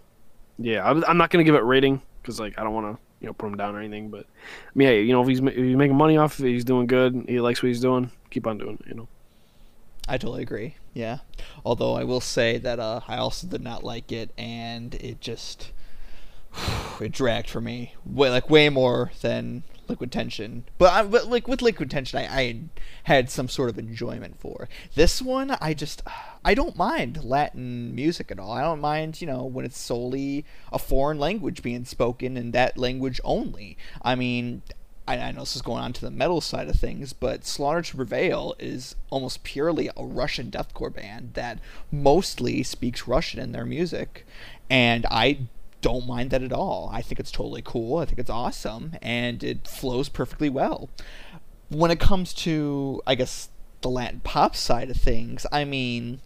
yeah 0.57 0.83
I, 0.83 1.09
i'm 1.09 1.17
not 1.17 1.29
gonna 1.29 1.43
give 1.43 1.55
it 1.55 1.63
rating 1.63 2.01
because 2.21 2.39
like 2.39 2.57
i 2.57 2.63
don't 2.63 2.73
want 2.73 2.95
to 2.95 3.01
you 3.19 3.27
know 3.27 3.33
put 3.33 3.47
him 3.47 3.57
down 3.57 3.75
or 3.75 3.79
anything 3.79 4.09
but 4.09 4.25
i 4.25 4.71
mean 4.73 4.87
hey, 4.87 5.03
you 5.03 5.13
know 5.13 5.21
if 5.21 5.27
he's, 5.27 5.39
if 5.39 5.55
he's 5.55 5.75
making 5.75 5.95
money 5.95 6.17
off 6.17 6.39
it 6.39 6.47
he's 6.47 6.65
doing 6.65 6.87
good 6.87 7.25
he 7.27 7.39
likes 7.39 7.61
what 7.61 7.67
he's 7.67 7.81
doing 7.81 8.09
keep 8.31 8.47
on 8.47 8.57
doing 8.57 8.77
it 8.81 8.87
you 8.87 8.95
know 8.95 9.07
I 10.07 10.17
totally 10.17 10.43
agree. 10.43 10.75
Yeah. 10.95 11.19
Although 11.65 11.93
I 11.93 12.05
will 12.05 12.21
say 12.21 12.57
that 12.57 12.79
uh, 12.79 13.01
I 13.07 13.17
also 13.17 13.45
did 13.45 13.61
not 13.61 13.83
like 13.83 14.11
it, 14.11 14.31
and 14.37 14.95
it 14.95 15.19
just 15.21 15.71
it 17.01 17.11
dragged 17.11 17.49
for 17.49 17.61
me 17.61 17.93
way 18.05 18.31
like 18.31 18.49
way 18.49 18.69
more 18.69 19.11
than 19.21 19.63
Liquid 19.89 20.09
Tension. 20.09 20.63
But 20.77 20.93
I, 20.93 21.03
but 21.03 21.27
like 21.27 21.49
with 21.49 21.61
Liquid 21.61 21.91
Tension, 21.91 22.17
I, 22.17 22.23
I 22.23 22.59
had 23.03 23.29
some 23.29 23.49
sort 23.49 23.69
of 23.69 23.77
enjoyment 23.77 24.39
for. 24.39 24.69
This 24.95 25.21
one, 25.21 25.57
I 25.59 25.73
just 25.73 26.01
I 26.45 26.53
don't 26.53 26.77
mind 26.77 27.25
Latin 27.25 27.93
music 27.93 28.31
at 28.31 28.39
all. 28.39 28.53
I 28.53 28.61
don't 28.61 28.79
mind 28.79 29.19
you 29.19 29.27
know 29.27 29.43
when 29.43 29.65
it's 29.65 29.77
solely 29.77 30.45
a 30.71 30.79
foreign 30.79 31.19
language 31.19 31.61
being 31.61 31.83
spoken 31.83 32.37
and 32.37 32.53
that 32.53 32.77
language 32.77 33.19
only. 33.23 33.77
I 34.01 34.15
mean. 34.15 34.61
I, 35.07 35.17
I 35.17 35.31
know 35.31 35.41
this 35.41 35.55
is 35.55 35.61
going 35.61 35.83
on 35.83 35.93
to 35.93 36.01
the 36.01 36.11
metal 36.11 36.41
side 36.41 36.67
of 36.67 36.75
things, 36.75 37.13
but 37.13 37.45
Slaughter 37.45 37.81
to 37.81 37.95
Prevail 37.95 38.55
is 38.59 38.95
almost 39.09 39.43
purely 39.43 39.89
a 39.95 40.05
Russian 40.05 40.51
deathcore 40.51 40.93
band 40.93 41.31
that 41.33 41.59
mostly 41.91 42.63
speaks 42.63 43.07
Russian 43.07 43.39
in 43.39 43.51
their 43.51 43.65
music, 43.65 44.25
and 44.69 45.05
I 45.11 45.39
don't 45.81 46.07
mind 46.07 46.31
that 46.31 46.41
at 46.41 46.53
all. 46.53 46.89
I 46.91 47.01
think 47.01 47.19
it's 47.19 47.31
totally 47.31 47.61
cool. 47.63 47.97
I 47.99 48.05
think 48.05 48.19
it's 48.19 48.29
awesome, 48.29 48.93
and 49.01 49.43
it 49.43 49.67
flows 49.67 50.09
perfectly 50.09 50.49
well. 50.49 50.89
When 51.69 51.91
it 51.91 51.99
comes 51.99 52.33
to, 52.35 53.01
I 53.05 53.15
guess, 53.15 53.49
the 53.81 53.89
Latin 53.89 54.21
pop 54.23 54.55
side 54.55 54.89
of 54.89 54.97
things, 54.97 55.45
I 55.51 55.63
mean, 55.63 56.21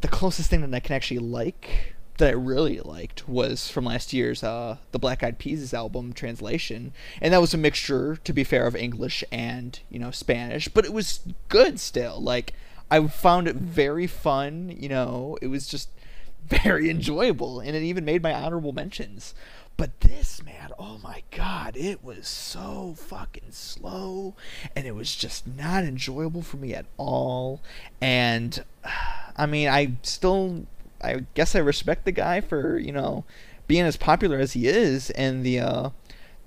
the 0.00 0.08
closest 0.08 0.50
thing 0.50 0.62
that 0.62 0.74
I 0.74 0.80
can 0.80 0.96
actually 0.96 1.18
like 1.20 1.94
that 2.20 2.28
I 2.28 2.32
really 2.32 2.78
liked 2.80 3.28
was 3.28 3.68
from 3.68 3.86
last 3.86 4.12
year's 4.12 4.44
uh, 4.44 4.76
the 4.92 4.98
Black 4.98 5.22
Eyed 5.22 5.38
Peas 5.38 5.74
album 5.74 6.12
translation, 6.12 6.92
and 7.20 7.34
that 7.34 7.40
was 7.40 7.52
a 7.52 7.58
mixture, 7.58 8.16
to 8.22 8.32
be 8.32 8.44
fair, 8.44 8.66
of 8.66 8.76
English 8.76 9.24
and 9.32 9.80
you 9.90 9.98
know 9.98 10.10
Spanish, 10.10 10.68
but 10.68 10.84
it 10.84 10.92
was 10.92 11.20
good 11.48 11.80
still. 11.80 12.20
Like 12.22 12.52
I 12.90 13.04
found 13.08 13.48
it 13.48 13.56
very 13.56 14.06
fun. 14.06 14.74
You 14.76 14.88
know, 14.88 15.38
it 15.42 15.48
was 15.48 15.66
just 15.66 15.88
very 16.46 16.88
enjoyable, 16.88 17.58
and 17.58 17.74
it 17.74 17.82
even 17.82 18.04
made 18.04 18.22
my 18.22 18.32
honorable 18.32 18.72
mentions. 18.72 19.34
But 19.76 20.00
this 20.00 20.42
man, 20.42 20.72
oh 20.78 20.98
my 21.02 21.22
god, 21.30 21.74
it 21.74 22.04
was 22.04 22.28
so 22.28 22.94
fucking 22.98 23.52
slow, 23.52 24.36
and 24.76 24.86
it 24.86 24.94
was 24.94 25.16
just 25.16 25.46
not 25.46 25.84
enjoyable 25.84 26.42
for 26.42 26.58
me 26.58 26.74
at 26.74 26.86
all. 26.98 27.62
And 28.00 28.62
I 29.36 29.46
mean, 29.46 29.68
I 29.68 29.96
still 30.02 30.66
I 31.02 31.24
guess 31.34 31.54
I 31.54 31.60
respect 31.60 32.04
the 32.04 32.12
guy 32.12 32.40
for 32.40 32.78
you 32.78 32.92
know 32.92 33.24
being 33.66 33.84
as 33.84 33.96
popular 33.96 34.38
as 34.38 34.52
he 34.52 34.66
is 34.66 35.10
in 35.10 35.42
the 35.42 35.60
uh, 35.60 35.90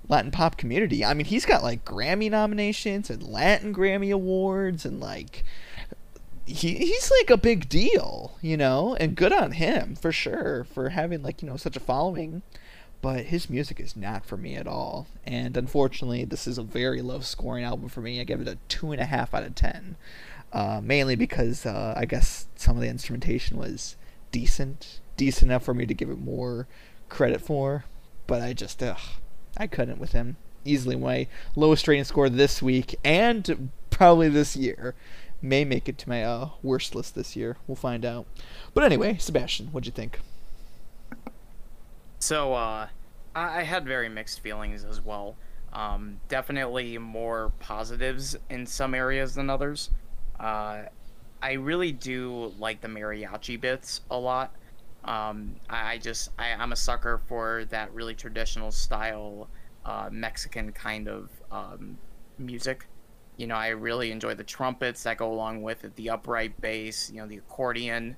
Latin 0.08 0.30
pop 0.30 0.56
community. 0.56 1.04
I 1.04 1.14
mean, 1.14 1.24
he's 1.24 1.46
got 1.46 1.62
like 1.62 1.84
Grammy 1.84 2.30
nominations 2.30 3.08
and 3.08 3.22
Latin 3.22 3.74
Grammy 3.74 4.12
awards, 4.12 4.84
and 4.84 5.00
like 5.00 5.44
he 6.46 6.74
he's 6.74 7.10
like 7.20 7.30
a 7.30 7.36
big 7.36 7.68
deal, 7.68 8.36
you 8.42 8.56
know, 8.56 8.96
and 9.00 9.16
good 9.16 9.32
on 9.32 9.52
him 9.52 9.94
for 9.94 10.12
sure 10.12 10.64
for 10.64 10.90
having 10.90 11.22
like 11.22 11.42
you 11.42 11.48
know 11.48 11.56
such 11.56 11.76
a 11.76 11.80
following. 11.80 12.42
But 13.00 13.26
his 13.26 13.50
music 13.50 13.80
is 13.80 13.96
not 13.96 14.24
for 14.24 14.38
me 14.38 14.54
at 14.56 14.66
all, 14.66 15.06
and 15.26 15.56
unfortunately, 15.56 16.24
this 16.24 16.46
is 16.46 16.56
a 16.56 16.62
very 16.62 17.02
low 17.02 17.20
scoring 17.20 17.64
album 17.64 17.88
for 17.88 18.00
me. 18.00 18.20
I 18.20 18.24
give 18.24 18.40
it 18.40 18.48
a 18.48 18.58
two 18.68 18.92
and 18.92 19.00
a 19.00 19.04
half 19.04 19.34
out 19.34 19.44
of 19.44 19.54
ten, 19.54 19.96
uh, 20.52 20.80
mainly 20.82 21.14
because 21.14 21.66
uh, 21.66 21.94
I 21.96 22.06
guess 22.06 22.46
some 22.56 22.76
of 22.76 22.82
the 22.82 22.88
instrumentation 22.88 23.58
was 23.58 23.96
decent, 24.34 24.98
decent 25.16 25.52
enough 25.52 25.62
for 25.62 25.74
me 25.74 25.86
to 25.86 25.94
give 25.94 26.10
it 26.10 26.18
more 26.18 26.66
credit 27.08 27.40
for. 27.40 27.84
But 28.26 28.42
I 28.42 28.52
just, 28.52 28.82
ugh, 28.82 28.98
I 29.56 29.68
couldn't 29.68 30.00
with 30.00 30.10
him. 30.10 30.36
Easily 30.64 30.96
my 30.96 31.28
lowest 31.54 31.86
rating 31.86 32.02
score 32.02 32.28
this 32.28 32.60
week 32.60 32.96
and 33.04 33.70
probably 33.90 34.28
this 34.28 34.56
year. 34.56 34.96
May 35.40 35.64
make 35.64 35.88
it 35.88 35.98
to 35.98 36.08
my 36.08 36.24
uh, 36.24 36.48
worst 36.64 36.96
list 36.96 37.14
this 37.14 37.36
year. 37.36 37.58
We'll 37.68 37.76
find 37.76 38.04
out. 38.04 38.26
But 38.72 38.82
anyway, 38.82 39.18
Sebastian, 39.18 39.68
what'd 39.68 39.86
you 39.86 39.92
think? 39.92 40.18
So, 42.18 42.54
uh, 42.54 42.88
I, 43.36 43.62
had 43.62 43.86
very 43.86 44.08
mixed 44.08 44.40
feelings 44.40 44.84
as 44.84 45.00
well. 45.00 45.36
Um, 45.72 46.18
definitely 46.28 46.98
more 46.98 47.52
positives 47.60 48.36
in 48.50 48.66
some 48.66 48.94
areas 48.94 49.34
than 49.34 49.48
others. 49.48 49.90
Uh, 50.40 50.84
I 51.44 51.52
really 51.52 51.92
do 51.92 52.54
like 52.58 52.80
the 52.80 52.88
mariachi 52.88 53.60
bits 53.60 54.00
a 54.10 54.16
lot. 54.18 54.56
Um, 55.04 55.56
I, 55.68 55.92
I 55.92 55.98
just 55.98 56.30
I, 56.38 56.52
I'm 56.52 56.72
a 56.72 56.76
sucker 56.76 57.20
for 57.28 57.66
that 57.66 57.92
really 57.92 58.14
traditional 58.14 58.70
style 58.70 59.50
uh, 59.84 60.08
Mexican 60.10 60.72
kind 60.72 61.06
of 61.06 61.28
um, 61.52 61.98
music. 62.38 62.86
You 63.36 63.46
know, 63.46 63.56
I 63.56 63.68
really 63.68 64.10
enjoy 64.10 64.32
the 64.32 64.44
trumpets 64.44 65.02
that 65.02 65.18
go 65.18 65.30
along 65.30 65.60
with 65.60 65.84
it, 65.84 65.94
the 65.96 66.08
upright 66.08 66.58
bass, 66.62 67.10
you 67.10 67.20
know, 67.20 67.26
the 67.26 67.36
accordion. 67.36 68.16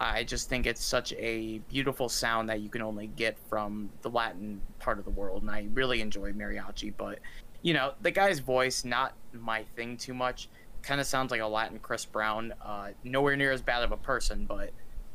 I 0.00 0.24
just 0.24 0.48
think 0.48 0.66
it's 0.66 0.82
such 0.82 1.12
a 1.12 1.58
beautiful 1.68 2.08
sound 2.08 2.48
that 2.48 2.60
you 2.60 2.68
can 2.68 2.82
only 2.82 3.06
get 3.06 3.38
from 3.48 3.88
the 4.02 4.10
Latin 4.10 4.60
part 4.80 4.98
of 4.98 5.04
the 5.04 5.12
world, 5.12 5.42
and 5.42 5.50
I 5.50 5.68
really 5.74 6.00
enjoy 6.00 6.32
mariachi. 6.32 6.92
But 6.96 7.20
you 7.62 7.72
know, 7.72 7.92
the 8.02 8.10
guy's 8.10 8.40
voice 8.40 8.84
not 8.84 9.14
my 9.32 9.62
thing 9.76 9.96
too 9.96 10.12
much. 10.12 10.48
Kind 10.86 11.00
of 11.00 11.06
sounds 11.06 11.30
like 11.30 11.40
a 11.40 11.46
Latin 11.46 11.78
Chris 11.78 12.04
Brown. 12.04 12.52
Uh, 12.62 12.88
nowhere 13.04 13.36
near 13.36 13.52
as 13.52 13.62
bad 13.62 13.82
of 13.82 13.92
a 13.92 13.96
person, 13.96 14.44
but 14.44 14.70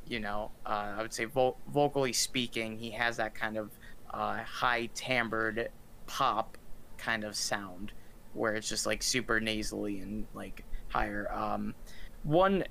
you 0.07 0.19
know, 0.19 0.51
uh, 0.65 0.95
I 0.97 1.01
would 1.01 1.13
say 1.13 1.25
vo- 1.25 1.57
vocally 1.71 2.13
speaking, 2.13 2.77
he 2.77 2.89
has 2.91 3.17
that 3.17 3.35
kind 3.35 3.57
of 3.57 3.69
uh, 4.11 4.43
high 4.43 4.89
timbred 4.95 5.69
pop 6.07 6.57
kind 6.97 7.23
of 7.23 7.35
sound 7.35 7.91
where 8.33 8.55
it's 8.55 8.67
just 8.67 8.85
like 8.87 9.03
super 9.03 9.39
nasally 9.39 9.99
and 9.99 10.25
like 10.33 10.63
higher. 10.87 11.31
Um, 11.31 11.75
one 12.23 12.63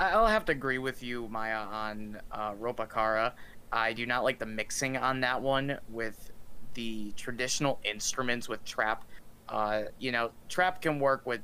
I'll- 0.00 0.26
have 0.26 0.44
to 0.46 0.52
agree 0.52 0.78
with 0.78 1.02
you, 1.02 1.28
Maya, 1.28 1.58
on 1.58 2.20
uh, 2.32 2.54
Ropa 2.54 2.88
Cara. 2.88 3.34
I 3.72 3.92
do 3.92 4.06
not 4.06 4.24
like 4.24 4.38
the 4.38 4.46
mixing 4.46 4.96
on 4.96 5.20
that 5.20 5.40
one 5.40 5.78
with 5.88 6.30
the 6.74 7.12
traditional 7.12 7.78
instruments 7.84 8.48
with 8.48 8.64
trap. 8.64 9.04
Uh, 9.48 9.84
you 9.98 10.12
know, 10.12 10.32
trap 10.48 10.82
can 10.82 10.98
work 10.98 11.24
with 11.26 11.40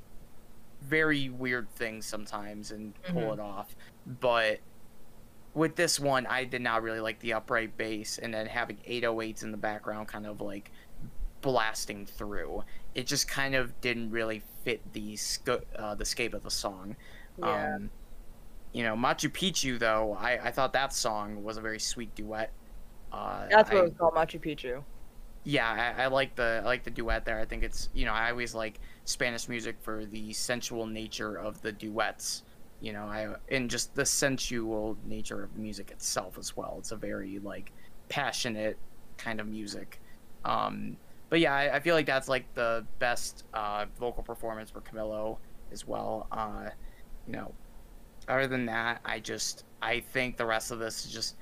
very 0.83 1.29
weird 1.29 1.69
things 1.71 2.07
sometimes 2.07 2.71
and 2.71 2.95
pull 3.05 3.23
Mhm. 3.23 3.33
it 3.35 3.41
off, 3.41 3.75
but 4.07 4.61
with 5.55 5.75
this 5.77 5.99
one, 5.99 6.27
I 6.27 6.45
did 6.45 6.63
not 6.63 6.83
really 6.83 7.01
like 7.01 7.19
the 7.21 7.33
upright 7.33 7.77
bass 7.77 8.19
and 8.19 8.33
then 8.33 8.47
having 8.47 8.79
808s 8.85 9.43
in 9.43 9.51
the 9.51 9.57
background, 9.57 10.07
kind 10.09 10.27
of 10.27 10.41
like 10.41 10.71
blasting 11.41 12.07
through. 12.07 12.63
It 12.95 13.07
just 13.07 13.27
kind 13.29 13.55
of 13.55 13.79
didn't 13.81 14.11
really 14.11 14.43
fit 14.65 14.81
the 14.93 15.17
sco- 15.17 15.63
uh, 15.77 15.95
the 15.95 16.05
scape 16.05 16.35
of 16.35 16.43
the 16.45 16.51
song. 16.51 16.97
Yeah. 17.39 17.75
Um, 17.77 17.91
you 18.73 18.85
know, 18.85 18.95
Machu 18.95 19.29
Picchu 19.31 19.79
though, 19.79 20.17
I, 20.21 20.39
I 20.47 20.51
thought 20.53 20.73
that 20.75 20.93
song 20.93 21.43
was 21.43 21.57
a 21.57 21.61
very 21.61 21.81
sweet 21.81 22.15
duet. 22.15 22.53
Uh, 23.13 23.47
That's 23.51 23.71
what 23.71 23.79
I, 23.79 23.81
it 23.81 23.85
was 23.85 23.93
called, 23.99 24.15
Machu 24.15 24.41
Picchu. 24.41 24.85
yeah, 25.43 25.95
I, 25.99 26.05
I 26.05 26.07
like 26.07 26.37
the 26.37 26.61
I 26.63 26.67
like 26.67 26.85
the 26.85 26.91
duet 26.93 27.25
there. 27.25 27.41
I 27.41 27.45
think 27.45 27.65
it's 27.65 27.89
you 27.93 28.05
know 28.05 28.13
I 28.13 28.31
always 28.31 28.55
like 28.55 28.79
Spanish 29.05 29.49
music 29.49 29.77
for 29.81 30.05
the 30.05 30.33
sensual 30.33 30.87
nature 30.87 31.37
of 31.37 31.61
the 31.63 31.73
duets. 31.73 32.43
You 32.81 32.93
know, 32.93 33.05
I 33.05 33.35
and 33.51 33.69
just 33.69 33.95
the 33.95 34.07
sensual 34.07 34.97
nature 35.05 35.43
of 35.43 35.55
the 35.55 35.61
music 35.61 35.91
itself 35.91 36.39
as 36.39 36.57
well. 36.57 36.77
It's 36.79 36.93
a 36.93 36.97
very 36.97 37.39
like 37.39 37.73
passionate 38.09 38.79
kind 39.19 39.41
of 39.41 39.47
music. 39.47 40.01
Um, 40.45 40.97
but 41.29 41.41
yeah, 41.41 41.55
I, 41.55 41.77
I 41.77 41.81
feel 41.81 41.95
like 41.95 42.07
that's 42.07 42.29
like 42.29 42.53
the 42.55 42.85
best 42.99 43.45
uh, 43.55 43.87
vocal 43.99 44.23
performance 44.23 44.71
for 44.71 44.81
Camilo 44.81 45.39
as 45.71 45.87
well. 45.87 46.27
Uh, 46.33 46.71
you 47.27 47.35
know, 47.35 47.53
other 48.29 48.47
than 48.47 48.67
that, 48.67 49.01
I 49.05 49.21
just 49.21 49.65
I 49.83 50.01
think 50.01 50.37
the 50.37 50.47
rest 50.47 50.71
of 50.71 50.79
this 50.79 51.05
is 51.05 51.13
just 51.13 51.37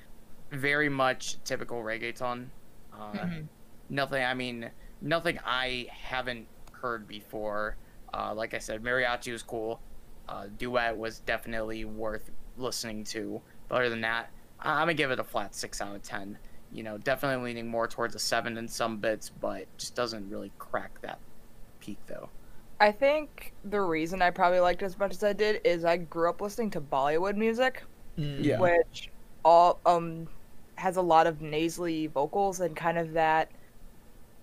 very 0.50 0.88
much 0.88 1.36
typical 1.44 1.82
reggaeton. 1.82 2.46
Uh, 2.92 3.12
Mhm. 3.12 3.48
Nothing. 3.90 4.24
I 4.24 4.34
mean, 4.34 4.70
nothing 5.00 5.38
I 5.46 5.86
haven't 5.90 6.46
heard 6.80 7.06
before. 7.06 7.76
Uh, 8.12 8.32
like 8.34 8.54
I 8.54 8.58
said, 8.58 8.82
mariachi 8.82 9.32
was 9.32 9.42
cool. 9.42 9.80
Uh, 10.28 10.46
duet 10.58 10.96
was 10.96 11.20
definitely 11.20 11.84
worth 11.84 12.30
listening 12.56 13.04
to. 13.04 13.40
But 13.68 13.76
other 13.76 13.90
than 13.90 14.00
that, 14.02 14.30
I- 14.60 14.72
I'm 14.74 14.80
gonna 14.82 14.94
give 14.94 15.10
it 15.10 15.18
a 15.18 15.24
flat 15.24 15.54
six 15.54 15.80
out 15.80 15.94
of 15.94 16.02
ten. 16.02 16.38
You 16.72 16.82
know, 16.82 16.98
definitely 16.98 17.44
leaning 17.50 17.68
more 17.68 17.86
towards 17.88 18.14
a 18.14 18.18
seven 18.18 18.58
in 18.58 18.68
some 18.68 18.98
bits, 18.98 19.30
but 19.30 19.66
just 19.78 19.94
doesn't 19.94 20.28
really 20.30 20.52
crack 20.58 21.00
that 21.02 21.18
peak 21.80 21.98
though. 22.06 22.28
I 22.80 22.92
think 22.92 23.52
the 23.64 23.80
reason 23.80 24.22
I 24.22 24.30
probably 24.30 24.60
liked 24.60 24.82
it 24.82 24.86
as 24.86 24.98
much 24.98 25.12
as 25.12 25.24
I 25.24 25.32
did 25.32 25.60
is 25.64 25.84
I 25.84 25.96
grew 25.96 26.28
up 26.28 26.40
listening 26.40 26.70
to 26.72 26.80
Bollywood 26.80 27.36
music, 27.36 27.82
Mm. 28.18 28.44
Yeah. 28.44 28.58
which 28.60 29.10
all 29.44 29.80
um 29.86 30.28
has 30.76 30.96
a 30.96 31.02
lot 31.02 31.26
of 31.26 31.40
nasally 31.40 32.06
vocals 32.06 32.60
and 32.60 32.76
kind 32.76 32.98
of 32.98 33.12
that. 33.14 33.50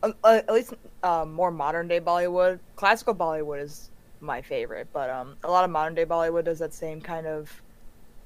Uh, 0.03 0.11
uh, 0.23 0.41
at 0.47 0.53
least 0.53 0.73
uh, 1.03 1.25
more 1.25 1.51
modern 1.51 1.87
day 1.87 1.99
Bollywood. 1.99 2.59
Classical 2.75 3.15
Bollywood 3.15 3.61
is 3.61 3.89
my 4.21 4.41
favorite, 4.41 4.87
but 4.93 5.09
um, 5.09 5.35
a 5.43 5.49
lot 5.49 5.63
of 5.63 5.69
modern 5.69 5.95
day 5.95 6.05
Bollywood 6.05 6.45
does 6.45 6.59
that 6.59 6.73
same 6.73 7.01
kind 7.01 7.27
of 7.27 7.61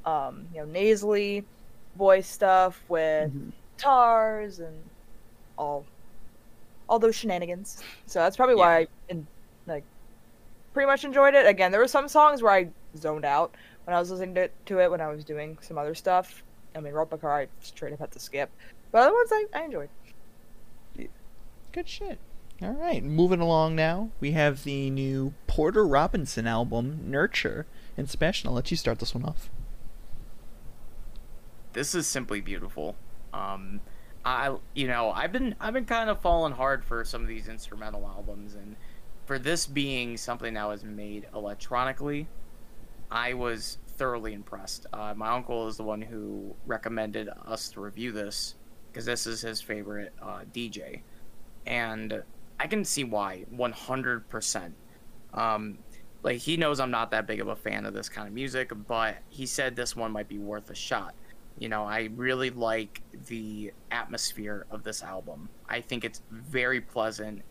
um, 0.05 0.47
you 0.53 0.59
know 0.59 0.65
nasally 0.65 1.43
voice 1.97 2.27
stuff 2.27 2.81
with 2.87 3.31
guitars 3.77 4.59
and 4.59 4.75
all 5.57 5.85
all 6.87 6.99
those 6.99 7.15
shenanigans. 7.15 7.83
So 8.07 8.19
that's 8.19 8.35
probably 8.35 8.55
why 8.55 8.79
I 8.79 8.87
in, 9.09 9.27
like 9.67 9.83
pretty 10.73 10.87
much 10.87 11.03
enjoyed 11.03 11.35
it. 11.35 11.45
Again, 11.45 11.71
there 11.71 11.81
were 11.81 11.87
some 11.87 12.07
songs 12.07 12.41
where 12.41 12.51
I 12.51 12.69
zoned 12.97 13.25
out 13.25 13.55
when 13.85 13.95
I 13.95 13.99
was 13.99 14.11
listening 14.11 14.35
to, 14.35 14.49
to 14.65 14.79
it 14.79 14.89
when 14.89 15.01
I 15.01 15.07
was 15.07 15.23
doing 15.23 15.57
some 15.61 15.77
other 15.77 15.95
stuff. 15.95 16.43
I 16.75 16.79
mean, 16.79 16.93
Ropa 16.93 17.19
Cara, 17.19 17.43
I 17.43 17.47
straight 17.61 17.93
up 17.93 17.99
had 17.99 18.11
to 18.11 18.19
skip. 18.19 18.49
But 18.91 19.03
other 19.03 19.13
ones 19.13 19.29
I, 19.31 19.45
I 19.53 19.63
enjoyed. 19.63 19.89
Good 21.71 21.87
shit. 21.87 22.19
All 22.61 22.71
right, 22.73 23.03
moving 23.03 23.39
along 23.39 23.75
now. 23.75 24.09
We 24.19 24.31
have 24.31 24.63
the 24.63 24.89
new 24.89 25.33
Porter 25.47 25.85
Robinson 25.87 26.45
album, 26.45 26.99
Nurture. 27.09 27.65
And 27.95 28.09
Sebastian, 28.09 28.49
I'll 28.49 28.55
let 28.55 28.69
you 28.71 28.77
start 28.77 28.99
this 28.99 29.15
one 29.15 29.23
off. 29.23 29.49
this 31.73 31.95
is 31.95 32.07
simply 32.07 32.41
beautiful. 32.41 32.95
Um, 33.33 33.79
I 34.25 34.55
you 34.73 34.87
know 34.87 35.11
I've 35.11 35.31
been 35.31 35.55
I've 35.59 35.73
been 35.73 35.85
kind 35.85 36.09
of 36.09 36.19
falling 36.21 36.53
hard 36.53 36.83
for 36.83 37.05
some 37.05 37.21
of 37.21 37.27
these 37.27 37.47
instrumental 37.47 38.05
albums, 38.07 38.55
and 38.55 38.75
for 39.25 39.39
this 39.39 39.65
being 39.65 40.17
something 40.17 40.55
that 40.55 40.67
was 40.67 40.83
made 40.83 41.27
electronically, 41.33 42.27
I 43.11 43.33
was 43.33 43.77
thoroughly 43.97 44.33
impressed. 44.33 44.87
Uh, 44.91 45.13
my 45.15 45.29
uncle 45.29 45.67
is 45.67 45.77
the 45.77 45.83
one 45.83 46.01
who 46.01 46.55
recommended 46.65 47.29
us 47.45 47.69
to 47.69 47.79
review 47.81 48.11
this 48.11 48.55
because 48.91 49.05
this 49.05 49.27
is 49.27 49.41
his 49.41 49.61
favorite 49.61 50.13
uh, 50.21 50.41
DJ, 50.53 51.01
and 51.69 52.23
I 52.59 52.67
can 52.67 52.83
see 52.83 53.05
why 53.05 53.45
100%. 53.55 54.71
Um, 55.33 55.77
like 56.23 56.39
he 56.39 56.57
knows 56.57 56.81
I'm 56.81 56.91
not 56.91 57.11
that 57.11 57.27
big 57.27 57.39
of 57.39 57.47
a 57.47 57.55
fan 57.55 57.85
of 57.85 57.93
this 57.93 58.09
kind 58.09 58.27
of 58.27 58.33
music, 58.33 58.71
but 58.87 59.17
he 59.29 59.45
said 59.45 59.75
this 59.75 59.95
one 59.95 60.11
might 60.11 60.27
be 60.27 60.39
worth 60.39 60.69
a 60.69 60.75
shot. 60.75 61.13
You 61.57 61.69
know, 61.69 61.83
I 61.83 62.09
really 62.15 62.49
like 62.49 63.01
the 63.27 63.71
atmosphere 63.91 64.65
of 64.71 64.83
this 64.83 65.03
album. 65.03 65.49
I 65.69 65.81
think 65.81 66.03
it's 66.03 66.21
very 66.31 66.81
pleasant, 66.81 67.43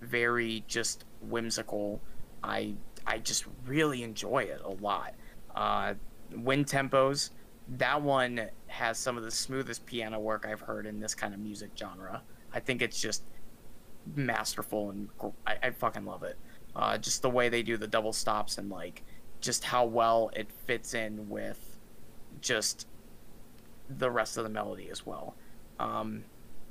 very 0.00 0.64
just 0.66 1.04
whimsical. 1.20 2.00
I 2.42 2.74
I 3.06 3.18
just 3.18 3.44
really 3.66 4.02
enjoy 4.02 4.44
it 4.44 4.60
a 4.64 4.70
lot. 4.70 5.14
Uh, 5.54 5.94
wind 6.34 6.66
tempos, 6.66 7.30
that 7.76 8.02
one 8.02 8.48
has 8.66 8.98
some 8.98 9.16
of 9.16 9.22
the 9.22 9.30
smoothest 9.30 9.86
piano 9.86 10.18
work 10.18 10.46
I've 10.48 10.60
heard 10.60 10.86
in 10.86 10.98
this 10.98 11.14
kind 11.14 11.34
of 11.34 11.40
music 11.40 11.70
genre. 11.76 12.22
I 12.52 12.60
think 12.60 12.82
it's 12.82 13.00
just 13.00 13.22
masterful 14.14 14.90
and 14.90 15.08
I, 15.46 15.56
I 15.62 15.70
fucking 15.70 16.04
love 16.04 16.22
it. 16.22 16.36
Uh, 16.74 16.98
just 16.98 17.22
the 17.22 17.30
way 17.30 17.48
they 17.48 17.62
do 17.62 17.76
the 17.76 17.86
double 17.86 18.12
stops 18.12 18.58
and 18.58 18.70
like 18.70 19.02
just 19.40 19.64
how 19.64 19.84
well 19.84 20.30
it 20.34 20.50
fits 20.66 20.94
in 20.94 21.28
with 21.28 21.78
just 22.40 22.86
the 23.88 24.10
rest 24.10 24.36
of 24.36 24.44
the 24.44 24.50
melody 24.50 24.90
as 24.90 25.06
well. 25.06 25.34
Um, 25.78 26.24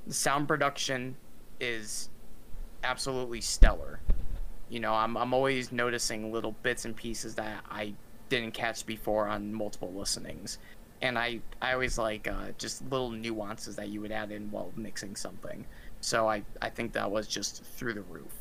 the 0.07 0.13
sound 0.13 0.47
production 0.47 1.15
is 1.59 2.09
absolutely 2.83 3.41
stellar. 3.41 3.99
You 4.69 4.79
know, 4.79 4.93
I'm 4.93 5.15
I'm 5.15 5.33
always 5.33 5.71
noticing 5.71 6.31
little 6.31 6.55
bits 6.63 6.85
and 6.85 6.95
pieces 6.95 7.35
that 7.35 7.63
I 7.69 7.93
didn't 8.29 8.53
catch 8.53 8.85
before 8.85 9.27
on 9.27 9.53
multiple 9.53 9.93
listenings, 9.93 10.57
and 11.01 11.17
I 11.17 11.39
I 11.61 11.73
always 11.73 11.97
like 11.97 12.27
uh, 12.27 12.51
just 12.57 12.83
little 12.89 13.11
nuances 13.11 13.75
that 13.75 13.89
you 13.89 14.01
would 14.01 14.11
add 14.11 14.31
in 14.31 14.49
while 14.51 14.71
mixing 14.75 15.15
something. 15.15 15.65
So 16.05 16.29
I 16.29 16.43
I 16.61 16.69
think 16.69 16.93
that 16.93 17.09
was 17.09 17.27
just 17.27 17.63
through 17.63 17.95
the 17.95 18.03
roof. 18.03 18.31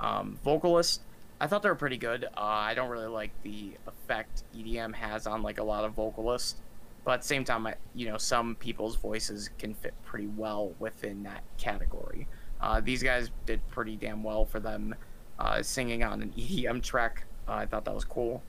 Um, 0.00 0.38
vocalist, 0.42 1.02
I 1.38 1.46
thought 1.46 1.62
they 1.62 1.68
were 1.68 1.74
pretty 1.74 1.98
good. 1.98 2.24
Uh, 2.24 2.40
I 2.40 2.72
don't 2.72 2.88
really 2.88 3.08
like 3.08 3.30
the 3.42 3.72
effect 3.86 4.42
EDM 4.56 4.94
has 4.94 5.26
on 5.26 5.42
like 5.42 5.58
a 5.58 5.62
lot 5.62 5.84
of 5.84 5.92
vocalists, 5.92 6.56
but 7.04 7.12
at 7.12 7.20
the 7.20 7.26
same 7.26 7.44
time, 7.44 7.66
I, 7.66 7.74
you 7.94 8.08
know, 8.08 8.16
some 8.16 8.54
people's 8.54 8.96
voices 8.96 9.50
can 9.58 9.74
fit 9.74 9.92
pretty 10.02 10.28
well 10.28 10.72
within 10.78 11.22
that 11.24 11.42
category. 11.58 12.26
Uh, 12.58 12.80
these 12.80 13.02
guys 13.02 13.30
did 13.44 13.60
pretty 13.68 13.96
damn 13.96 14.22
well 14.22 14.46
for 14.46 14.58
them 14.58 14.94
uh, 15.38 15.62
singing 15.62 16.02
on 16.02 16.22
an 16.22 16.32
EDM 16.38 16.82
track. 16.82 17.24
Uh, 17.46 17.52
I 17.52 17.66
thought 17.66 17.84
that 17.84 17.94
was 17.94 18.06
cool. 18.06 18.42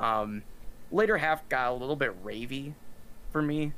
Um, 0.00 0.42
later 0.90 1.16
half 1.16 1.48
got 1.48 1.70
a 1.70 1.74
little 1.74 1.94
bit 1.94 2.24
ravey 2.24 2.74
for 3.30 3.40
me, 3.40 3.72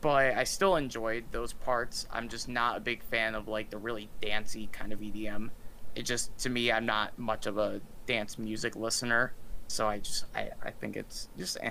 but 0.00 0.36
I 0.36 0.44
still 0.44 0.76
enjoyed 0.76 1.24
those 1.32 1.52
parts. 1.52 2.06
I'm 2.10 2.28
just 2.28 2.48
not 2.48 2.76
a 2.76 2.80
big 2.80 3.02
fan 3.02 3.34
of 3.34 3.48
like 3.48 3.70
the 3.70 3.78
really 3.78 4.08
dancey 4.20 4.68
kind 4.72 4.92
of 4.92 5.00
EDM. 5.00 5.50
It 5.94 6.02
just 6.02 6.36
to 6.38 6.50
me, 6.50 6.70
I'm 6.70 6.86
not 6.86 7.18
much 7.18 7.46
of 7.46 7.58
a 7.58 7.80
dance 8.06 8.38
music 8.38 8.76
listener, 8.76 9.32
so 9.66 9.88
I 9.88 9.98
just 9.98 10.26
I, 10.34 10.50
I 10.62 10.70
think 10.70 10.96
it's 10.96 11.28
just 11.36 11.58
eh. 11.60 11.70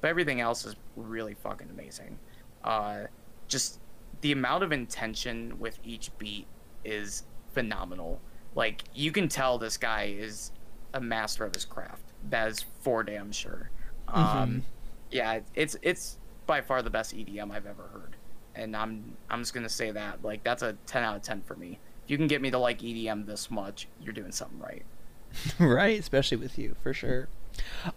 But 0.00 0.08
everything 0.08 0.40
else 0.40 0.64
is 0.64 0.76
really 0.96 1.34
fucking 1.34 1.68
amazing. 1.70 2.18
Uh, 2.62 3.04
just 3.48 3.80
the 4.20 4.32
amount 4.32 4.62
of 4.62 4.72
intention 4.72 5.58
with 5.58 5.78
each 5.82 6.16
beat 6.18 6.46
is 6.84 7.24
phenomenal. 7.52 8.20
Like 8.54 8.84
you 8.94 9.10
can 9.10 9.28
tell 9.28 9.58
this 9.58 9.76
guy 9.76 10.14
is 10.16 10.52
a 10.92 11.00
master 11.00 11.44
of 11.44 11.54
his 11.54 11.64
craft. 11.64 12.04
That 12.30 12.48
is 12.48 12.64
for 12.80 13.02
damn 13.02 13.32
sure. 13.32 13.70
Um, 14.08 14.64
yeah, 15.10 15.40
it's 15.54 15.76
it's 15.82 16.18
by 16.46 16.60
far 16.60 16.82
the 16.82 16.90
best 16.90 17.14
EDM 17.14 17.50
I've 17.50 17.66
ever 17.66 17.84
heard, 17.92 18.16
and 18.54 18.76
I'm 18.76 19.16
I'm 19.30 19.40
just 19.40 19.54
gonna 19.54 19.68
say 19.68 19.90
that 19.90 20.24
like 20.24 20.44
that's 20.44 20.62
a 20.62 20.76
ten 20.86 21.02
out 21.02 21.16
of 21.16 21.22
ten 21.22 21.42
for 21.42 21.56
me. 21.56 21.78
If 22.04 22.10
you 22.10 22.16
can 22.16 22.26
get 22.26 22.42
me 22.42 22.50
to 22.50 22.58
like 22.58 22.80
EDM 22.80 23.26
this 23.26 23.50
much, 23.50 23.88
you're 24.00 24.12
doing 24.12 24.32
something 24.32 24.58
right. 24.58 24.84
right, 25.58 25.98
especially 25.98 26.36
with 26.36 26.58
you 26.58 26.76
for 26.82 26.92
sure. 26.92 27.28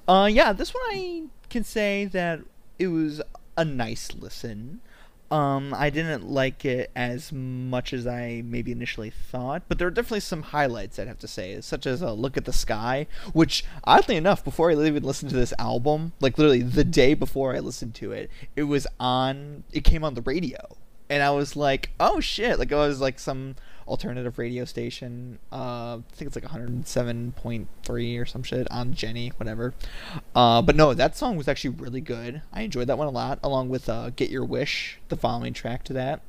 Uh, 0.07 0.29
yeah, 0.31 0.53
this 0.53 0.73
one 0.73 0.83
I 0.91 1.23
can 1.49 1.63
say 1.63 2.05
that 2.05 2.41
it 2.79 2.87
was 2.87 3.21
a 3.57 3.65
nice 3.65 4.13
listen. 4.13 4.81
Um, 5.29 5.73
I 5.73 5.89
didn't 5.89 6.29
like 6.29 6.63
it 6.63 6.89
as 6.95 7.33
much 7.33 7.91
as 7.91 8.07
I 8.07 8.43
maybe 8.45 8.71
initially 8.71 9.09
thought, 9.09 9.63
but 9.67 9.77
there 9.77 9.87
are 9.87 9.91
definitely 9.91 10.21
some 10.21 10.41
highlights 10.41 10.97
I'd 10.97 11.07
have 11.07 11.19
to 11.19 11.27
say, 11.27 11.59
such 11.59 11.85
as 11.85 12.01
a 12.01 12.13
look 12.13 12.37
at 12.37 12.45
the 12.45 12.53
sky, 12.53 13.07
which 13.33 13.65
oddly 13.83 14.15
enough, 14.15 14.43
before 14.43 14.71
I 14.71 14.73
even 14.73 15.03
listened 15.03 15.31
to 15.31 15.37
this 15.37 15.53
album, 15.59 16.13
like 16.21 16.37
literally 16.37 16.61
the 16.61 16.85
day 16.85 17.13
before 17.13 17.55
I 17.55 17.59
listened 17.59 17.93
to 17.95 18.13
it, 18.13 18.31
it 18.55 18.63
was 18.63 18.87
on. 18.99 19.63
It 19.73 19.83
came 19.83 20.05
on 20.05 20.13
the 20.13 20.21
radio, 20.21 20.77
and 21.09 21.21
I 21.21 21.31
was 21.31 21.57
like, 21.57 21.89
oh 21.99 22.21
shit! 22.21 22.57
Like 22.57 22.71
it 22.71 22.75
was 22.75 23.01
like 23.01 23.19
some 23.19 23.55
alternative 23.87 24.37
radio 24.37 24.65
station. 24.65 25.39
Uh, 25.51 25.97
I 25.97 26.03
think 26.13 26.27
it's 26.27 26.35
like 26.35 26.45
107.3 26.45 28.19
or 28.21 28.25
some 28.25 28.43
shit 28.43 28.69
on 28.71 28.93
Jenny, 28.93 29.29
whatever. 29.37 29.73
Uh, 30.37 30.61
but 30.61 30.75
no, 30.75 30.93
that 30.93 31.17
song 31.17 31.35
was 31.35 31.47
actually 31.47 31.71
really 31.71 31.99
good. 31.99 32.43
I 32.53 32.61
enjoyed 32.61 32.85
that 32.85 32.97
one 32.99 33.07
a 33.07 33.11
lot, 33.11 33.39
along 33.41 33.69
with 33.69 33.89
uh, 33.89 34.11
"Get 34.11 34.29
Your 34.29 34.45
Wish," 34.45 34.99
the 35.09 35.17
following 35.17 35.51
track 35.51 35.83
to 35.85 35.93
that. 35.93 36.21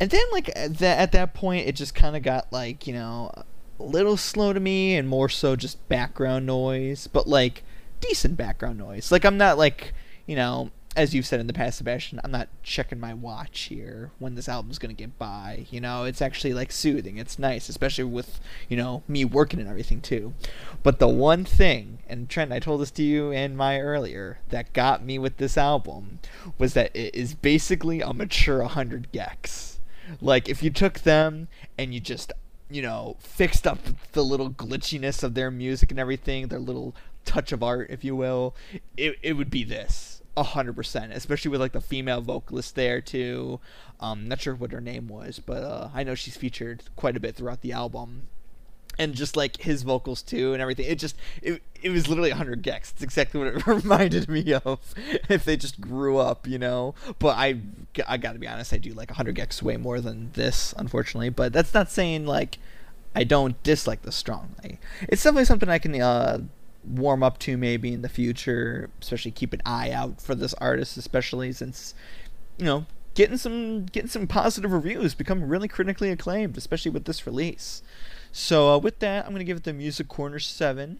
And 0.00 0.10
then, 0.10 0.24
like 0.32 0.48
at 0.56 0.80
at 0.80 1.12
that 1.12 1.34
point, 1.34 1.68
it 1.68 1.76
just 1.76 1.94
kind 1.94 2.16
of 2.16 2.22
got 2.22 2.50
like 2.50 2.86
you 2.86 2.94
know 2.94 3.30
a 3.78 3.82
little 3.82 4.16
slow 4.16 4.54
to 4.54 4.58
me, 4.58 4.96
and 4.96 5.06
more 5.06 5.28
so 5.28 5.54
just 5.54 5.86
background 5.90 6.46
noise, 6.46 7.06
but 7.06 7.28
like 7.28 7.62
decent 8.00 8.38
background 8.38 8.78
noise. 8.78 9.12
Like 9.12 9.26
I'm 9.26 9.36
not 9.36 9.58
like 9.58 9.92
you 10.24 10.34
know 10.34 10.70
as 10.94 11.14
you've 11.14 11.26
said 11.26 11.40
in 11.40 11.46
the 11.46 11.52
past, 11.52 11.78
Sebastian, 11.78 12.20
I'm 12.22 12.30
not 12.30 12.48
checking 12.62 13.00
my 13.00 13.14
watch 13.14 13.60
here 13.62 14.10
when 14.18 14.34
this 14.34 14.48
album's 14.48 14.78
gonna 14.78 14.92
get 14.92 15.18
by. 15.18 15.66
You 15.70 15.80
know, 15.80 16.04
it's 16.04 16.20
actually 16.20 16.52
like 16.52 16.70
soothing. 16.70 17.16
It's 17.16 17.38
nice, 17.38 17.68
especially 17.68 18.04
with 18.04 18.40
you 18.68 18.76
know 18.76 19.02
me 19.08 19.24
working 19.24 19.60
and 19.60 19.68
everything 19.68 20.00
too. 20.00 20.34
But 20.82 20.98
the 20.98 21.08
one 21.08 21.44
thing, 21.44 21.98
and 22.08 22.28
Trent, 22.28 22.52
I 22.52 22.58
told 22.58 22.82
this 22.82 22.90
to 22.92 23.02
you 23.02 23.32
and 23.32 23.56
my 23.56 23.80
earlier, 23.80 24.40
that 24.50 24.72
got 24.72 25.04
me 25.04 25.18
with 25.18 25.38
this 25.38 25.56
album 25.56 26.18
was 26.58 26.74
that 26.74 26.94
it 26.94 27.14
is 27.14 27.34
basically 27.34 28.00
a 28.00 28.12
mature 28.12 28.58
100 28.58 29.08
gecs. 29.12 29.78
Like 30.20 30.48
if 30.48 30.62
you 30.62 30.70
took 30.70 31.00
them 31.00 31.48
and 31.78 31.94
you 31.94 32.00
just 32.00 32.32
you 32.70 32.80
know, 32.80 33.16
fixed 33.20 33.66
up 33.66 33.78
the 34.12 34.24
little 34.24 34.48
glitchiness 34.48 35.22
of 35.22 35.34
their 35.34 35.50
music 35.50 35.90
and 35.90 36.00
everything, 36.00 36.48
their 36.48 36.58
little 36.58 36.94
touch 37.26 37.52
of 37.52 37.62
art, 37.62 37.88
if 37.90 38.02
you 38.02 38.16
will, 38.16 38.54
it 38.96 39.16
it 39.22 39.34
would 39.34 39.50
be 39.50 39.64
this 39.64 40.11
hundred 40.36 40.74
percent. 40.74 41.12
Especially 41.12 41.50
with 41.50 41.60
like 41.60 41.72
the 41.72 41.80
female 41.80 42.20
vocalist 42.20 42.74
there 42.74 43.00
too. 43.00 43.60
Um, 44.00 44.28
not 44.28 44.40
sure 44.40 44.54
what 44.54 44.72
her 44.72 44.80
name 44.80 45.08
was, 45.08 45.38
but 45.38 45.62
uh, 45.62 45.90
I 45.94 46.02
know 46.02 46.14
she's 46.14 46.36
featured 46.36 46.84
quite 46.96 47.16
a 47.16 47.20
bit 47.20 47.36
throughout 47.36 47.60
the 47.60 47.72
album. 47.72 48.28
And 48.98 49.14
just 49.14 49.36
like 49.36 49.62
his 49.62 49.84
vocals 49.84 50.20
too, 50.20 50.52
and 50.52 50.60
everything, 50.60 50.84
it 50.84 50.98
just 50.98 51.16
it, 51.40 51.62
it 51.82 51.88
was 51.88 52.08
literally 52.08 52.28
100 52.30 52.62
gecs. 52.62 52.92
It's 52.92 53.02
exactly 53.02 53.40
what 53.40 53.54
it 53.54 53.66
reminded 53.84 54.28
me 54.28 54.52
of 54.52 54.94
if 55.30 55.44
they 55.46 55.56
just 55.56 55.80
grew 55.80 56.18
up, 56.18 56.46
you 56.46 56.58
know. 56.58 56.94
But 57.18 57.38
I 57.38 57.56
I 58.06 58.18
gotta 58.18 58.38
be 58.38 58.46
honest, 58.46 58.72
I 58.74 58.78
do 58.78 58.92
like 58.92 59.10
100 59.10 59.34
gecs 59.34 59.62
way 59.62 59.78
more 59.78 60.00
than 60.00 60.30
this, 60.34 60.74
unfortunately. 60.76 61.30
But 61.30 61.54
that's 61.54 61.72
not 61.72 61.90
saying 61.90 62.26
like 62.26 62.58
I 63.14 63.24
don't 63.24 63.62
dislike 63.62 64.02
this 64.02 64.16
strongly. 64.16 64.78
It's 65.08 65.22
definitely 65.22 65.44
something 65.44 65.68
I 65.68 65.78
can 65.78 66.00
uh, 66.00 66.40
warm 66.84 67.22
up 67.22 67.38
to 67.38 67.56
maybe 67.56 67.92
in 67.92 68.02
the 68.02 68.08
future, 68.08 68.90
especially 69.00 69.30
keep 69.30 69.52
an 69.52 69.62
eye 69.64 69.90
out 69.90 70.20
for 70.20 70.34
this 70.34 70.54
artist, 70.54 70.96
especially 70.96 71.52
since 71.52 71.94
you 72.58 72.64
know 72.64 72.86
getting 73.14 73.36
some 73.36 73.86
getting 73.86 74.08
some 74.08 74.26
positive 74.26 74.72
reviews, 74.72 75.14
become 75.14 75.44
really 75.44 75.68
critically 75.68 76.10
acclaimed, 76.10 76.56
especially 76.56 76.90
with 76.90 77.04
this 77.04 77.26
release. 77.26 77.82
So 78.32 78.70
uh, 78.70 78.78
with 78.78 78.98
that, 79.00 79.26
I'm 79.26 79.32
gonna 79.32 79.44
give 79.44 79.58
it 79.58 79.64
the 79.64 79.72
Music 79.72 80.08
Corner 80.08 80.38
seven, 80.38 80.98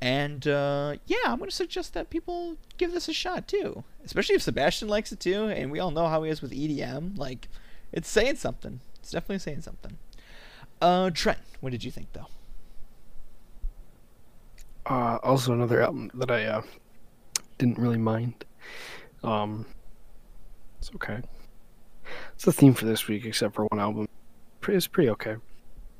and 0.00 0.46
uh, 0.46 0.96
yeah, 1.06 1.18
I'm 1.26 1.38
gonna 1.38 1.50
suggest 1.50 1.94
that 1.94 2.10
people 2.10 2.56
give 2.78 2.92
this 2.92 3.08
a 3.08 3.12
shot 3.12 3.46
too, 3.46 3.84
especially 4.04 4.34
if 4.34 4.42
Sebastian 4.42 4.88
likes 4.88 5.12
it 5.12 5.20
too, 5.20 5.46
and 5.46 5.70
we 5.70 5.78
all 5.78 5.90
know 5.90 6.08
how 6.08 6.22
he 6.22 6.30
is 6.30 6.42
with 6.42 6.52
EDM. 6.52 7.18
Like, 7.18 7.48
it's 7.92 8.08
saying 8.08 8.36
something. 8.36 8.80
It's 9.00 9.10
definitely 9.10 9.38
saying 9.38 9.62
something. 9.62 9.98
Uh, 10.80 11.10
Trent, 11.10 11.38
what 11.60 11.70
did 11.70 11.84
you 11.84 11.90
think 11.90 12.12
though? 12.12 12.26
Uh, 14.88 15.18
also 15.22 15.52
another 15.52 15.82
album 15.82 16.10
that 16.14 16.30
I 16.30 16.44
uh, 16.44 16.62
didn't 17.58 17.78
really 17.78 17.98
mind. 17.98 18.44
Um, 19.24 19.66
it's 20.78 20.90
okay. 20.94 21.20
It's 22.34 22.44
the 22.44 22.52
theme 22.52 22.72
for 22.72 22.84
this 22.84 23.08
week, 23.08 23.24
except 23.24 23.54
for 23.54 23.64
one 23.66 23.80
album. 23.80 24.08
It's 24.68 24.86
pretty 24.86 25.10
okay. 25.10 25.36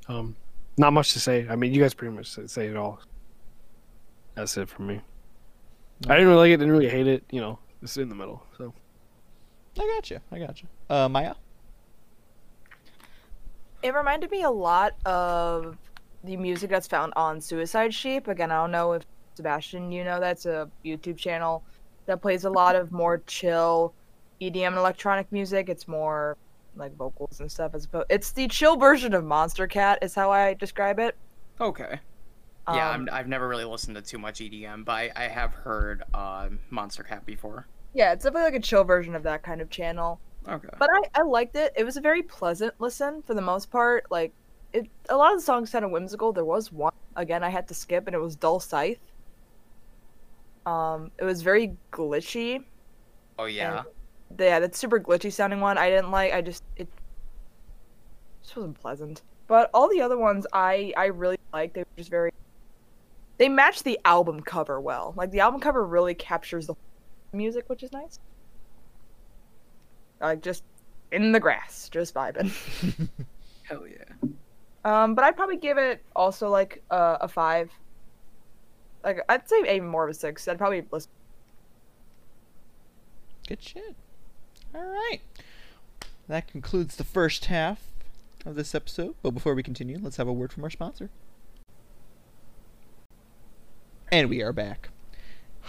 Um, 0.09 0.37
not 0.77 0.93
much 0.93 1.13
to 1.15 1.21
say. 1.21 1.47
I 1.49 1.57
mean, 1.57 1.73
you 1.73 1.83
guys 1.83 1.95
pretty 1.95 2.15
much 2.15 2.39
say 2.47 2.67
it 2.67 2.77
all. 2.77 3.01
That's 4.35 4.57
it 4.57 4.69
for 4.69 4.83
me. 4.83 5.01
I 6.09 6.15
didn't 6.15 6.29
really 6.29 6.39
like 6.39 6.51
it. 6.51 6.59
Didn't 6.59 6.73
really 6.73 6.89
hate 6.89 7.09
it. 7.09 7.25
You 7.31 7.41
know, 7.41 7.59
it's 7.83 7.97
in 7.97 8.09
the 8.09 8.15
middle. 8.15 8.45
So. 8.57 8.73
I 9.79 9.87
got 9.95 10.11
you. 10.11 10.21
I 10.31 10.39
got 10.39 10.63
you. 10.63 10.69
Uh, 10.89 11.09
Maya. 11.09 11.35
It 13.83 13.95
reminded 13.95 14.31
me 14.31 14.43
a 14.43 14.51
lot 14.51 14.95
of 15.05 15.77
the 16.27 16.37
music 16.37 16.71
that's 16.71 16.87
found 16.89 17.13
on 17.17 17.41
Suicide 17.41 17.95
Sheep. 17.95 18.29
Again, 18.29 18.51
I 18.51 18.57
don't 18.57 18.71
know 18.73 18.93
if 18.93 19.05
Sebastian, 19.35 19.93
you 19.93 20.05
know, 20.05 20.21
that's 20.21 20.47
a 20.47 20.71
YouTube 20.85 21.17
channel 21.19 21.65
that 22.07 22.23
plays 22.23 22.45
a 22.45 22.51
lot 22.51 22.77
of 22.77 22.93
more 22.93 23.19
chill 23.27 23.95
EDM 24.41 24.69
and 24.69 24.77
electronic 24.77 25.31
music. 25.33 25.69
It's 25.69 25.89
more 25.89 26.37
like 26.75 26.95
vocals 26.97 27.41
and 27.41 27.51
stuff. 27.51 27.75
As 27.75 27.85
opposed, 27.87 28.07
it's 28.11 28.33
the 28.33 28.49
chill 28.49 28.77
version 28.77 29.15
of 29.15 29.25
Monstercat, 29.25 29.99
is 30.03 30.15
how 30.15 30.31
I 30.31 30.55
describe 30.55 30.99
it. 30.99 31.17
Okay. 31.61 32.01
Yeah, 32.71 32.91
Um, 32.91 33.09
I'm, 33.09 33.09
I've 33.13 33.29
never 33.29 33.49
really 33.49 33.65
listened 33.65 33.97
to 33.97 34.03
too 34.03 34.19
much 34.19 34.41
EDM, 34.41 34.85
but 34.85 34.93
I, 34.93 35.13
I 35.17 35.29
have 35.29 35.53
heard 35.55 36.03
uh, 36.15 36.49
Monstercat 36.73 37.25
before. 37.25 37.69
Yeah, 37.95 38.13
it's 38.13 38.25
definitely 38.25 38.45
like 38.51 38.55
a 38.55 38.61
chill 38.61 38.85
version 38.85 39.15
of 39.15 39.23
that 39.25 39.43
kind 39.43 39.61
of 39.61 39.71
channel. 39.71 40.21
Okay. 40.49 40.69
But 40.79 40.91
I, 40.93 41.21
I 41.21 41.23
liked 41.23 41.57
it. 41.57 41.73
It 41.77 41.85
was 41.85 41.97
a 41.97 42.01
very 42.01 42.23
pleasant 42.23 42.75
listen 42.81 43.23
for 43.23 43.35
the 43.35 43.43
most 43.43 43.71
part. 43.71 44.07
Like, 44.11 44.33
it 44.77 44.91
a 45.09 45.17
lot 45.17 45.33
of 45.33 45.39
the 45.39 45.45
songs 45.45 45.71
sounded 45.71 45.89
whimsical. 45.89 46.33
There 46.33 46.45
was 46.45 46.71
one 46.71 46.93
again 47.17 47.43
I 47.43 47.49
had 47.49 47.67
to 47.69 47.75
skip, 47.75 48.07
and 48.07 48.15
it 48.15 48.21
was 48.21 48.37
Dull 48.37 48.61
Scythe. 48.61 49.01
Um, 50.67 51.11
it 51.19 51.25
was 51.25 51.43
very 51.43 51.77
glitchy. 51.93 52.65
oh 53.39 53.47
yeah. 53.47 53.85
Yeah, 54.39 54.59
that 54.59 54.75
super 54.75 54.99
glitchy 54.99 55.33
sounding 55.33 55.61
one 55.61 55.79
I 55.79 55.89
didn't 55.89 56.11
like. 56.11 56.33
I 56.33 56.43
just 56.43 56.65
it 56.77 56.89
just 58.43 58.57
wasn't 58.57 58.79
pleasant. 58.81 59.23
But 59.47 59.71
all 59.73 59.89
the 59.89 60.01
other 60.01 60.19
ones 60.19 60.47
I 60.53 60.93
I 60.97 61.07
really 61.07 61.39
liked. 61.53 61.75
They 61.75 61.81
were 61.81 61.97
just 61.97 62.11
very. 62.11 62.33
They 63.39 63.49
matched 63.49 63.85
the 63.85 63.99
album 64.05 64.41
cover 64.41 64.81
well. 64.81 65.15
Like 65.17 65.31
the 65.31 65.41
album 65.41 65.61
cover 65.61 65.87
really 65.87 66.15
captures 66.15 66.67
the 66.67 66.75
music, 67.33 67.65
which 67.69 67.83
is 67.83 67.93
nice. 67.93 68.19
Like 70.21 70.43
just 70.43 70.65
in 71.13 71.33
the 71.33 71.41
grass, 71.41 71.89
just 71.89 72.15
vibing. 72.15 72.51
Hell 73.63 73.87
yeah. 73.87 74.06
Um, 74.87 75.17
but 75.17 75.25
I'd 75.25 75.35
probably 75.35 75.57
give 75.57 75.79
it 75.79 76.01
also 76.15 76.49
like 76.49 76.81
uh, 76.93 77.19
a 77.21 77.27
five. 77.27 77.73
Like 79.03 79.19
I'd 79.29 79.49
say 79.49 79.57
even 79.63 79.89
more 79.89 80.05
of 80.05 80.11
a 80.11 80.15
six. 80.15 80.47
I'd 80.47 80.59
probably 80.59 80.85
listen. 80.93 81.11
Good 83.49 83.61
shit. 83.61 83.97
All 84.73 84.87
right. 84.87 85.19
That 86.29 86.47
concludes 86.47 86.95
the 86.95 87.05
first 87.05 87.47
half 87.47 87.81
of 88.45 88.55
this 88.55 88.77
episode. 88.77 89.17
But 89.23 89.33
before 89.33 89.57
we 89.57 89.65
continue, 89.65 89.99
let's 90.01 90.19
have 90.19 90.29
a 90.29 90.33
word 90.33 90.53
from 90.53 90.63
our 90.63 90.71
sponsor. 90.71 91.11
And 94.13 94.31
we 94.31 94.41
are 94.41 94.53
back. 94.53 94.91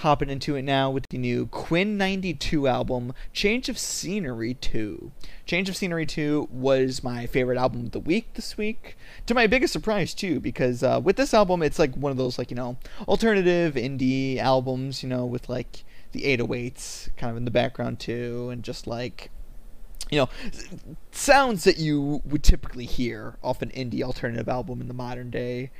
Hopping 0.01 0.29
into 0.29 0.55
it 0.55 0.61
now 0.61 0.91
with 0.91 1.05
the 1.09 1.17
new 1.17 1.47
Quinn 1.47 1.97
XCII 1.97 2.69
album, 2.69 3.13
Change 3.33 3.67
of 3.67 3.79
Scenery 3.79 4.53
2. 4.53 5.11
Change 5.47 5.69
of 5.69 5.75
Scenery 5.75 6.05
2 6.05 6.49
was 6.51 7.03
my 7.03 7.25
favorite 7.25 7.57
album 7.57 7.87
of 7.87 7.91
the 7.93 7.99
week 7.99 8.35
this 8.35 8.57
week. 8.57 8.95
To 9.25 9.33
my 9.33 9.47
biggest 9.47 9.73
surprise, 9.73 10.13
too, 10.13 10.39
because 10.39 10.83
uh, 10.83 11.01
with 11.03 11.15
this 11.15 11.33
album, 11.33 11.63
it's 11.63 11.79
like 11.79 11.95
one 11.95 12.11
of 12.11 12.17
those, 12.19 12.37
like, 12.37 12.51
you 12.51 12.55
know, 12.55 12.77
alternative 13.07 13.73
indie 13.73 14.37
albums, 14.37 15.01
you 15.01 15.09
know, 15.09 15.25
with 15.25 15.49
like 15.49 15.83
the 16.11 16.37
808s 16.37 17.09
kind 17.17 17.31
of 17.31 17.37
in 17.37 17.45
the 17.45 17.49
background, 17.49 17.99
too, 17.99 18.51
and 18.51 18.61
just 18.61 18.85
like 18.85 19.31
you 20.11 20.19
know, 20.19 20.29
sounds 21.11 21.63
that 21.63 21.79
you 21.79 22.21
would 22.23 22.43
typically 22.43 22.85
hear 22.85 23.37
off 23.43 23.61
an 23.61 23.69
indie 23.71 24.01
alternative 24.01 24.47
album 24.47 24.79
in 24.79 24.87
the 24.87 24.93
modern 24.93 25.29
day. 25.29 25.71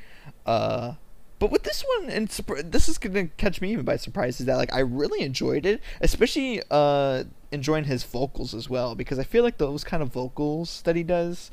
Uh, 0.46 0.94
but 1.40 1.52
with 1.52 1.64
this 1.64 1.84
one, 1.98 2.10
and 2.10 2.28
this 2.28 2.90
is 2.90 2.98
gonna 2.98 3.28
catch 3.38 3.62
me 3.62 3.72
even 3.72 3.86
by 3.86 3.98
surprise, 3.98 4.40
is 4.40 4.46
that 4.48 4.58
like 4.58 4.74
I 4.74 4.80
really 4.80 5.22
enjoyed 5.22 5.66
it, 5.66 5.82
especially 6.02 6.62
uh, 6.72 7.24
enjoying 7.52 7.86
his 7.86 8.04
vocals 8.04 8.54
as 8.54 8.70
well, 8.70 8.96
because 8.96 9.20
I 9.20 9.24
feel 9.24 9.44
like 9.44 9.58
those 9.58 9.84
kind 9.84 10.02
of 10.02 10.10
vocals 10.10 10.82
that 10.84 10.96
he 10.96 11.04
does, 11.04 11.52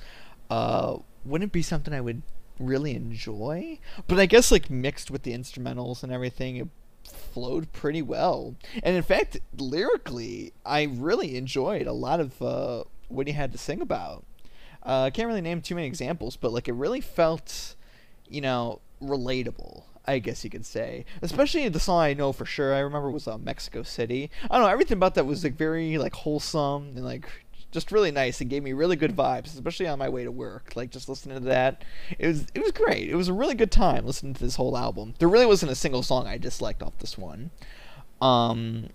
uh, 0.50 0.98
wouldn't 1.24 1.52
be 1.52 1.62
something 1.62 1.92
I 1.94 2.00
would 2.00 2.22
really 2.58 2.94
enjoy. 2.94 3.78
But 4.06 4.18
I 4.18 4.26
guess 4.26 4.52
like 4.52 4.70
mixed 4.70 5.10
with 5.10 5.22
the 5.22 5.32
instrumentals 5.32 6.02
and 6.02 6.12
everything, 6.12 6.56
it 6.56 6.68
flowed 7.04 7.72
pretty 7.72 8.02
well. 8.02 8.54
And 8.82 8.96
in 8.96 9.02
fact, 9.02 9.38
lyrically, 9.56 10.52
I 10.64 10.84
really 10.84 11.36
enjoyed 11.36 11.86
a 11.86 11.92
lot 11.92 12.20
of 12.20 12.40
uh, 12.40 12.84
what 13.08 13.26
he 13.26 13.32
had 13.32 13.52
to 13.52 13.58
sing 13.58 13.80
about. 13.80 14.24
Uh, 14.84 15.04
I 15.04 15.10
can't 15.10 15.28
really 15.28 15.40
name 15.40 15.62
too 15.62 15.74
many 15.74 15.86
examples, 15.86 16.36
but 16.36 16.52
like 16.52 16.68
it 16.68 16.74
really 16.74 17.00
felt, 17.00 17.74
you 18.28 18.40
know, 18.40 18.80
relatable. 19.08 19.84
I 20.06 20.18
guess 20.18 20.44
you 20.44 20.50
could 20.50 20.66
say, 20.66 21.06
especially 21.22 21.66
the 21.70 21.80
song 21.80 22.00
I 22.00 22.12
know 22.12 22.32
for 22.32 22.44
sure. 22.44 22.74
I 22.74 22.80
remember 22.80 23.10
was 23.10 23.26
uh, 23.26 23.38
Mexico 23.38 23.82
City. 23.82 24.30
I 24.50 24.58
don't 24.58 24.66
know 24.66 24.72
everything 24.72 24.98
about 24.98 25.14
that 25.14 25.24
was 25.24 25.42
like 25.44 25.56
very 25.56 25.96
like 25.96 26.14
wholesome 26.14 26.92
and 26.94 27.04
like 27.04 27.26
just 27.74 27.90
really 27.90 28.12
nice 28.12 28.40
and 28.40 28.48
gave 28.48 28.62
me 28.62 28.72
really 28.72 28.96
good 28.96 29.16
vibes, 29.16 29.46
especially 29.46 29.88
on 29.88 29.98
my 29.98 30.08
way 30.08 30.22
to 30.22 30.30
work. 30.30 30.76
Like 30.76 30.90
just 30.90 31.08
listening 31.08 31.38
to 31.38 31.44
that, 31.46 31.84
it 32.18 32.26
was 32.26 32.46
it 32.54 32.62
was 32.62 32.70
great. 32.72 33.08
It 33.08 33.16
was 33.16 33.28
a 33.28 33.32
really 33.32 33.54
good 33.54 33.72
time 33.72 34.06
listening 34.06 34.34
to 34.34 34.44
this 34.44 34.56
whole 34.56 34.76
album. 34.76 35.14
There 35.18 35.28
really 35.28 35.46
wasn't 35.46 35.72
a 35.72 35.74
single 35.74 36.02
song 36.02 36.26
I 36.26 36.38
disliked 36.38 36.82
off 36.82 36.98
this 36.98 37.18
one. 37.18 37.50
Um, 38.20 38.88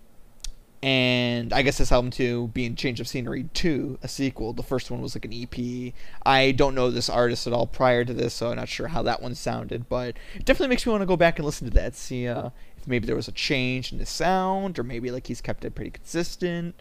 and 0.82 1.52
I 1.52 1.62
guess 1.62 1.78
this 1.78 1.92
album 1.92 2.10
too, 2.10 2.50
being 2.54 2.76
Change 2.76 3.02
of 3.02 3.08
Scenery 3.08 3.50
2, 3.54 4.00
a 4.02 4.08
sequel. 4.08 4.54
The 4.54 4.64
first 4.64 4.90
one 4.90 5.02
was 5.02 5.14
like 5.14 5.26
an 5.26 5.34
EP. 5.34 5.94
I 6.26 6.52
don't 6.52 6.74
know 6.74 6.90
this 6.90 7.10
artist 7.10 7.48
at 7.48 7.54
all 7.54 7.68
prior 7.68 8.06
to 8.06 8.14
this, 8.14 8.34
so 8.34 8.50
I'm 8.50 8.56
not 8.56 8.70
sure 8.70 8.88
how 8.88 9.02
that 9.04 9.22
one 9.22 9.36
sounded, 9.36 9.90
but 9.90 10.16
it 10.36 10.46
definitely 10.46 10.70
makes 10.70 10.86
me 10.86 10.92
want 10.92 11.02
to 11.02 11.08
go 11.08 11.18
back 11.18 11.38
and 11.38 11.46
listen 11.46 11.68
to 11.68 11.74
that, 11.74 11.96
see 11.96 12.28
uh, 12.28 12.52
if 12.78 12.88
maybe 12.88 13.06
there 13.06 13.16
was 13.16 13.28
a 13.28 13.34
change 13.34 13.92
in 13.92 13.98
the 13.98 14.06
sound, 14.06 14.80
or 14.80 14.84
maybe 14.84 15.12
like 15.12 15.28
he's 15.28 15.42
kept 15.42 15.66
it 15.66 15.76
pretty 15.76 15.92
consistent. 15.92 16.76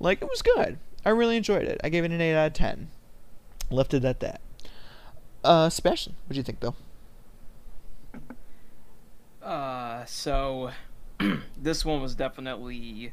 Like 0.00 0.22
it 0.22 0.30
was 0.30 0.40
good. 0.40 0.78
I 1.04 1.10
really 1.10 1.36
enjoyed 1.36 1.66
it. 1.66 1.80
I 1.84 1.90
gave 1.90 2.04
it 2.04 2.10
an 2.10 2.20
8 2.20 2.34
out 2.34 2.46
of 2.46 2.52
10. 2.54 2.88
Left 3.70 3.92
it 3.92 4.04
at 4.04 4.20
that. 4.20 4.40
Uh, 5.44 5.68
Sebastian, 5.68 6.14
what 6.26 6.34
do 6.34 6.38
you 6.38 6.42
think 6.42 6.60
though? 6.60 6.74
Uh, 9.42 10.04
so 10.06 10.70
this 11.60 11.84
one 11.84 12.00
was 12.00 12.14
definitely 12.14 13.12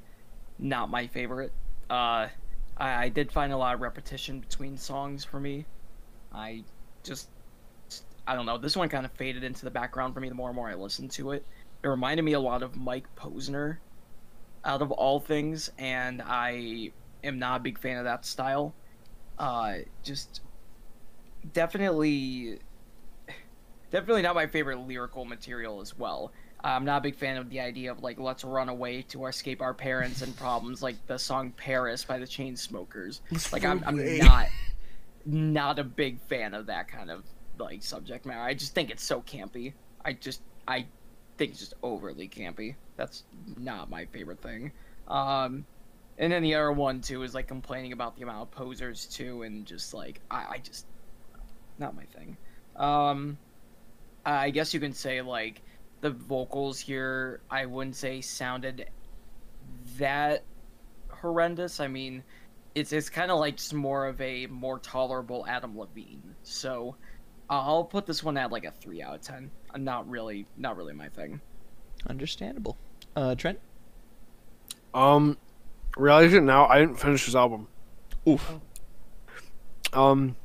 not 0.60 0.90
my 0.90 1.08
favorite. 1.08 1.52
Uh, 1.90 2.28
I, 2.78 3.04
I 3.06 3.10
did 3.10 3.32
find 3.32 3.52
a 3.52 3.58
lot 3.58 3.74
of 3.74 3.82
repetition 3.82 4.40
between 4.40 4.78
songs 4.78 5.24
for 5.24 5.40
me. 5.40 5.66
I 6.34 6.64
just, 7.04 7.30
I 8.28 8.36
don't 8.36 8.46
know. 8.46 8.58
This 8.58 8.76
one 8.76 8.90
kind 8.90 9.06
of 9.06 9.12
faded 9.14 9.44
into 9.44 9.66
the 9.66 9.72
background 9.72 10.14
for 10.14 10.20
me 10.20 10.30
the 10.30 10.36
more 10.36 10.50
and 10.50 10.56
more 10.56 10.70
I 10.70 10.76
listened 10.76 11.12
to 11.12 11.32
it. 11.32 11.46
It 11.84 11.88
reminded 11.88 12.24
me 12.24 12.34
a 12.34 12.40
lot 12.40 12.62
of 12.62 12.76
Mike 12.76 13.08
Posner, 13.16 13.78
out 14.66 14.82
of 14.82 14.92
all 14.92 15.20
things, 15.20 15.72
and 15.78 16.22
I 16.22 16.92
am 17.24 17.40
not 17.40 17.62
a 17.62 17.64
big 17.64 17.80
fan 17.80 17.98
of 17.98 18.04
that 18.04 18.26
style. 18.26 18.76
Uh, 19.38 19.76
just 20.04 20.42
definitely, 21.54 22.60
definitely 23.92 24.22
not 24.22 24.36
my 24.36 24.48
favorite 24.48 24.80
lyrical 24.80 25.24
material 25.24 25.80
as 25.80 25.98
well. 25.98 26.34
I'm 26.62 26.84
not 26.84 26.98
a 26.98 27.02
big 27.02 27.16
fan 27.16 27.38
of 27.38 27.50
the 27.50 27.62
idea 27.62 27.92
of 27.92 28.04
like 28.04 28.20
let's 28.20 28.44
run 28.44 28.70
away 28.70 29.04
to 29.04 29.28
escape 29.28 29.62
our 29.62 29.74
parents 29.74 30.22
and 30.22 30.36
problems, 30.36 30.84
like 30.84 30.96
the 31.08 31.18
song 31.18 31.52
"Paris" 31.52 32.04
by 32.04 32.20
the 32.20 32.26
Chainsmokers. 32.26 33.22
Like 33.54 33.64
I'm, 33.64 33.84
I'm 33.86 34.18
not 34.18 34.48
not 35.26 35.80
a 35.80 35.84
big 35.84 36.20
fan 36.22 36.54
of 36.54 36.66
that 36.68 36.88
kind 36.88 37.10
of 37.10 37.24
like 37.58 37.84
subject 37.84 38.26
matter. 38.26 38.42
I 38.42 38.54
just 38.54 38.74
think 38.74 38.90
it's 38.90 39.04
so 39.04 39.22
campy. 39.22 39.74
I 40.04 40.14
just 40.14 40.42
I 40.68 40.86
think 41.38 41.52
it's 41.52 41.60
just 41.60 41.76
overly 41.82 42.28
campy. 42.28 42.76
That's 42.98 43.24
not 43.58 43.90
my 43.90 44.06
favorite 44.06 44.42
thing. 44.42 44.72
Um, 45.08 45.66
and 46.18 46.32
then 46.32 46.44
the 46.44 46.56
other 46.56 46.74
one 46.74 47.00
too 47.00 47.24
is 47.24 47.34
like 47.34 47.48
complaining 47.48 47.94
about 47.94 48.18
the 48.18 48.24
amount 48.24 48.42
of 48.42 48.52
posers 48.52 49.06
too, 49.06 49.44
and 49.44 49.66
just 49.66 49.94
like 49.94 50.20
I, 50.30 50.46
I 50.50 50.58
just 50.62 50.86
not 51.78 51.96
my 51.96 52.04
thing. 52.04 52.36
Um, 52.76 53.38
I 54.26 54.50
guess 54.50 54.74
you 54.74 54.82
can 54.82 54.94
say 54.94 55.22
like 55.22 55.62
the 56.02 56.12
vocals 56.12 56.80
here. 56.80 57.42
I 57.50 57.66
wouldn't 57.66 57.96
say 57.96 58.22
sounded 58.22 58.90
that 59.98 60.44
horrendous. 61.10 61.80
I 61.80 61.88
mean, 61.88 62.24
it's 62.76 62.94
it's 62.94 63.10
kind 63.10 63.32
of 63.32 63.40
like 63.40 63.58
just 63.58 63.74
more 63.74 64.08
of 64.08 64.20
a 64.22 64.48
more 64.48 64.80
tolerable 64.80 65.46
Adam 65.48 65.78
Levine. 65.78 66.36
So 66.44 66.96
I'll 67.50 67.84
put 67.84 68.06
this 68.06 68.24
one 68.24 68.38
at 68.38 68.52
like 68.52 68.66
a 68.66 68.72
three 68.72 69.02
out 69.02 69.16
of 69.16 69.22
ten. 69.22 69.52
Not 69.78 70.10
really, 70.10 70.46
not 70.58 70.78
really 70.78 70.94
my 70.94 71.10
thing. 71.10 71.42
Understandable. 72.08 72.78
Uh, 73.16 73.36
Trent. 73.36 73.60
Um, 74.94 75.38
realize 75.98 76.34
it 76.34 76.44
now. 76.44 76.68
I 76.68 76.80
didn't 76.80 76.96
finish 76.96 77.26
his 77.26 77.36
album. 77.36 77.68
Oof. 78.28 78.54
Um, 79.94 80.36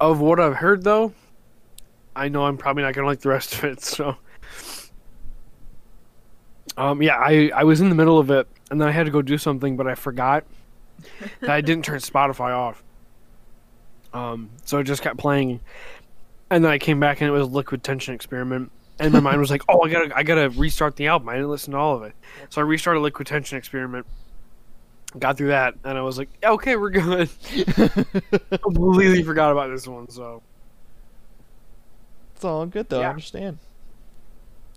of 0.00 0.20
what 0.20 0.40
I've 0.40 0.56
heard 0.56 0.82
though, 0.82 1.12
I 2.20 2.28
know 2.28 2.44
I'm 2.44 2.58
probably 2.58 2.82
not 2.82 2.92
gonna 2.92 3.06
like 3.06 3.20
the 3.20 3.30
rest 3.30 3.54
of 3.54 3.64
it. 3.64 3.80
So, 3.90 4.16
um, 6.76 7.02
yeah, 7.02 7.16
I 7.16 7.50
I 7.54 7.64
was 7.64 7.80
in 7.80 7.88
the 7.88 7.94
middle 7.94 8.18
of 8.18 8.30
it, 8.30 8.46
and 8.70 8.78
then 8.78 8.88
I 8.88 8.90
had 8.90 9.06
to 9.06 9.12
go 9.12 9.22
do 9.22 9.38
something, 9.38 9.76
but 9.76 9.86
I 9.86 9.94
forgot 9.94 10.44
that 11.40 11.50
I 11.50 11.62
didn't 11.62 11.86
turn 11.86 11.98
Spotify 11.98 12.54
off. 12.54 12.82
Um, 14.12 14.50
so 14.66 14.78
it 14.78 14.84
just 14.84 15.02
kept 15.02 15.16
playing, 15.16 15.60
and 16.50 16.62
then 16.62 16.70
I 16.70 16.78
came 16.78 17.00
back 17.00 17.22
and 17.22 17.28
it 17.28 17.32
was 17.32 17.48
Liquid 17.48 17.82
Tension 17.82 18.14
Experiment, 18.14 18.70
and 18.98 19.14
my 19.14 19.20
mind 19.20 19.40
was 19.40 19.50
like, 19.50 19.62
oh, 19.70 19.80
I 19.80 19.88
gotta 19.88 20.14
I 20.14 20.22
gotta 20.22 20.50
restart 20.50 20.96
the 20.96 21.06
album. 21.06 21.30
I 21.30 21.36
didn't 21.36 21.50
listen 21.50 21.72
to 21.72 21.78
all 21.78 21.96
of 21.96 22.02
it, 22.02 22.12
so 22.50 22.60
I 22.60 22.64
restarted 22.64 23.02
Liquid 23.02 23.28
Tension 23.28 23.56
Experiment. 23.56 24.06
Got 25.18 25.38
through 25.38 25.48
that, 25.48 25.74
and 25.84 25.96
I 25.96 26.02
was 26.02 26.18
like, 26.18 26.28
okay, 26.44 26.76
we're 26.76 26.90
good. 26.90 27.30
Completely 28.62 29.22
forgot 29.22 29.52
about 29.52 29.70
this 29.70 29.88
one, 29.88 30.08
so 30.10 30.42
It's 32.40 32.44
all 32.46 32.64
good 32.64 32.88
though. 32.88 33.02
I 33.02 33.10
understand. 33.10 33.58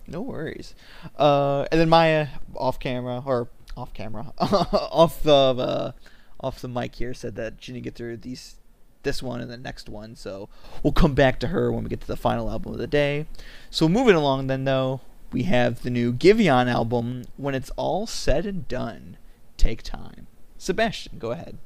No 0.06 0.20
worries. 0.20 0.74
Uh, 1.18 1.64
and 1.72 1.80
then 1.80 1.88
Maya 1.88 2.28
off 2.54 2.78
camera 2.78 3.22
or 3.24 3.48
off 3.74 3.94
camera, 3.94 4.34
off 4.38 5.26
of 5.26 5.58
uh, 5.58 5.92
off 6.38 6.60
the 6.60 6.68
mic 6.68 6.96
here 6.96 7.14
said 7.14 7.36
that 7.36 7.54
she 7.60 7.72
didn't 7.72 7.84
get 7.84 7.94
through 7.94 8.18
these, 8.18 8.56
this 9.02 9.22
one 9.22 9.40
and 9.40 9.50
the 9.50 9.56
next 9.56 9.88
one. 9.88 10.14
So 10.14 10.50
we'll 10.82 10.92
come 10.92 11.14
back 11.14 11.40
to 11.40 11.46
her 11.46 11.72
when 11.72 11.84
we 11.84 11.88
get 11.88 12.02
to 12.02 12.06
the 12.06 12.18
final 12.18 12.50
album 12.50 12.74
of 12.74 12.78
the 12.78 12.86
day. 12.86 13.24
So 13.70 13.88
moving 13.88 14.14
along, 14.14 14.48
then 14.48 14.64
though 14.64 15.00
we 15.32 15.44
have 15.44 15.84
the 15.84 15.90
new 15.90 16.12
Giveon 16.12 16.70
album. 16.70 17.24
When 17.38 17.54
it's 17.54 17.70
all 17.76 18.06
said 18.06 18.44
and 18.44 18.68
done, 18.68 19.16
take 19.56 19.82
time. 19.82 20.26
Sebastian, 20.58 21.18
go 21.18 21.30
ahead. 21.30 21.56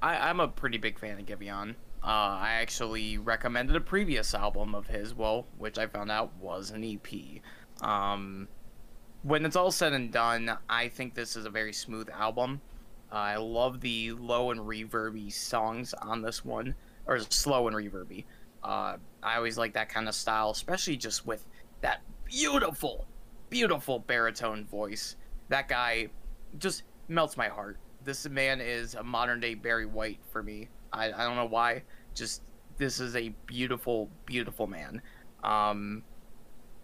I, 0.00 0.30
I'm 0.30 0.40
a 0.40 0.48
pretty 0.48 0.78
big 0.78 0.98
fan 0.98 1.18
of 1.18 1.26
Giveon. 1.26 1.74
Uh, 2.06 2.38
I 2.40 2.58
actually 2.60 3.18
recommended 3.18 3.74
a 3.74 3.80
previous 3.80 4.32
album 4.32 4.76
of 4.76 4.86
his, 4.86 5.12
well, 5.12 5.44
which 5.58 5.76
I 5.76 5.88
found 5.88 6.08
out 6.08 6.32
was 6.40 6.70
an 6.70 6.84
EP. 6.84 7.42
Um, 7.82 8.46
when 9.22 9.44
it's 9.44 9.56
all 9.56 9.72
said 9.72 9.92
and 9.92 10.12
done, 10.12 10.56
I 10.70 10.86
think 10.86 11.14
this 11.14 11.34
is 11.34 11.46
a 11.46 11.50
very 11.50 11.72
smooth 11.72 12.08
album. 12.10 12.60
Uh, 13.10 13.16
I 13.16 13.36
love 13.38 13.80
the 13.80 14.12
low 14.12 14.52
and 14.52 14.60
reverby 14.60 15.32
songs 15.32 15.94
on 15.94 16.22
this 16.22 16.44
one, 16.44 16.76
or 17.06 17.18
slow 17.18 17.66
and 17.66 17.76
reverby. 17.76 18.24
Uh, 18.62 18.98
I 19.20 19.36
always 19.36 19.58
like 19.58 19.72
that 19.74 19.88
kind 19.88 20.08
of 20.08 20.14
style, 20.14 20.50
especially 20.50 20.96
just 20.96 21.26
with 21.26 21.44
that 21.80 22.02
beautiful, 22.24 23.08
beautiful 23.50 23.98
baritone 23.98 24.64
voice. 24.64 25.16
That 25.48 25.66
guy 25.66 26.10
just 26.58 26.84
melts 27.08 27.36
my 27.36 27.48
heart. 27.48 27.78
This 28.04 28.28
man 28.28 28.60
is 28.60 28.94
a 28.94 29.02
modern 29.02 29.40
day 29.40 29.54
Barry 29.54 29.86
White 29.86 30.20
for 30.30 30.40
me. 30.40 30.68
I, 30.92 31.06
I 31.06 31.24
don't 31.24 31.36
know 31.36 31.46
why. 31.46 31.82
Just 32.16 32.42
this 32.78 32.98
is 32.98 33.14
a 33.14 33.28
beautiful, 33.46 34.10
beautiful 34.24 34.66
man. 34.66 35.00
Um, 35.44 36.02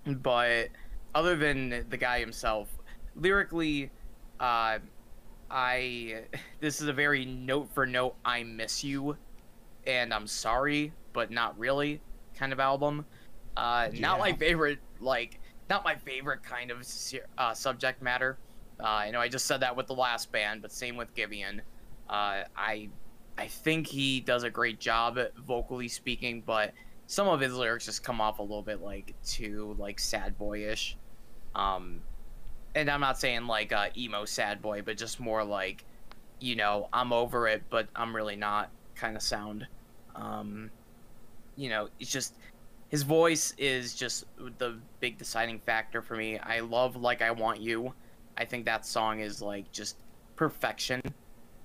but 0.06 0.68
other 1.14 1.34
than 1.36 1.84
the 1.88 1.96
guy 1.96 2.20
himself, 2.20 2.68
lyrically, 3.16 3.90
uh, 4.38 4.78
I 5.50 6.22
this 6.60 6.80
is 6.80 6.88
a 6.88 6.92
very 6.92 7.24
note 7.24 7.68
for 7.74 7.86
note 7.86 8.14
I 8.24 8.44
miss 8.44 8.84
you, 8.84 9.16
and 9.86 10.14
I'm 10.14 10.26
sorry, 10.26 10.92
but 11.12 11.30
not 11.30 11.58
really 11.58 12.00
kind 12.34 12.52
of 12.52 12.60
album. 12.60 13.04
Uh, 13.56 13.88
not 13.98 14.18
my 14.18 14.32
favorite, 14.32 14.78
like 15.00 15.40
not 15.68 15.84
my 15.84 15.94
favorite 15.94 16.42
kind 16.42 16.70
of 16.70 16.86
uh, 17.38 17.54
subject 17.54 18.02
matter. 18.02 18.38
Uh, 18.80 19.04
you 19.06 19.12
know, 19.12 19.20
I 19.20 19.28
just 19.28 19.46
said 19.46 19.60
that 19.60 19.76
with 19.76 19.86
the 19.86 19.94
last 19.94 20.32
band, 20.32 20.62
but 20.62 20.72
same 20.72 20.96
with 20.96 21.14
Giveon. 21.14 21.60
Uh, 22.08 22.44
I 22.56 22.88
I 23.38 23.46
think 23.46 23.86
he 23.86 24.20
does 24.20 24.42
a 24.42 24.50
great 24.50 24.78
job 24.78 25.18
vocally 25.46 25.88
speaking, 25.88 26.42
but 26.44 26.72
some 27.06 27.28
of 27.28 27.40
his 27.40 27.54
lyrics 27.54 27.86
just 27.86 28.02
come 28.02 28.20
off 28.20 28.38
a 28.38 28.42
little 28.42 28.62
bit 28.62 28.80
like 28.80 29.14
too 29.24 29.74
like 29.78 29.98
sad 29.98 30.38
boyish. 30.38 30.96
Um, 31.54 32.00
and 32.74 32.90
I'm 32.90 33.00
not 33.00 33.18
saying 33.18 33.46
like 33.46 33.72
uh, 33.72 33.88
emo 33.96 34.24
sad 34.24 34.62
boy, 34.62 34.82
but 34.82 34.96
just 34.96 35.20
more 35.20 35.44
like, 35.44 35.84
you 36.40 36.56
know, 36.56 36.88
I'm 36.92 37.12
over 37.12 37.48
it, 37.48 37.62
but 37.70 37.88
I'm 37.94 38.14
really 38.14 38.36
not 38.36 38.70
kind 38.94 39.16
of 39.16 39.22
sound. 39.22 39.66
Um, 40.14 40.70
you 41.56 41.68
know, 41.68 41.88
it's 42.00 42.10
just 42.10 42.36
his 42.88 43.02
voice 43.02 43.54
is 43.58 43.94
just 43.94 44.24
the 44.58 44.78
big 45.00 45.18
deciding 45.18 45.58
factor 45.60 46.02
for 46.02 46.16
me. 46.16 46.38
I 46.38 46.60
love 46.60 46.96
like 46.96 47.22
I 47.22 47.30
want 47.30 47.60
you. 47.60 47.94
I 48.36 48.44
think 48.44 48.64
that 48.66 48.86
song 48.86 49.20
is 49.20 49.42
like 49.42 49.70
just 49.72 49.96
perfection. 50.36 51.02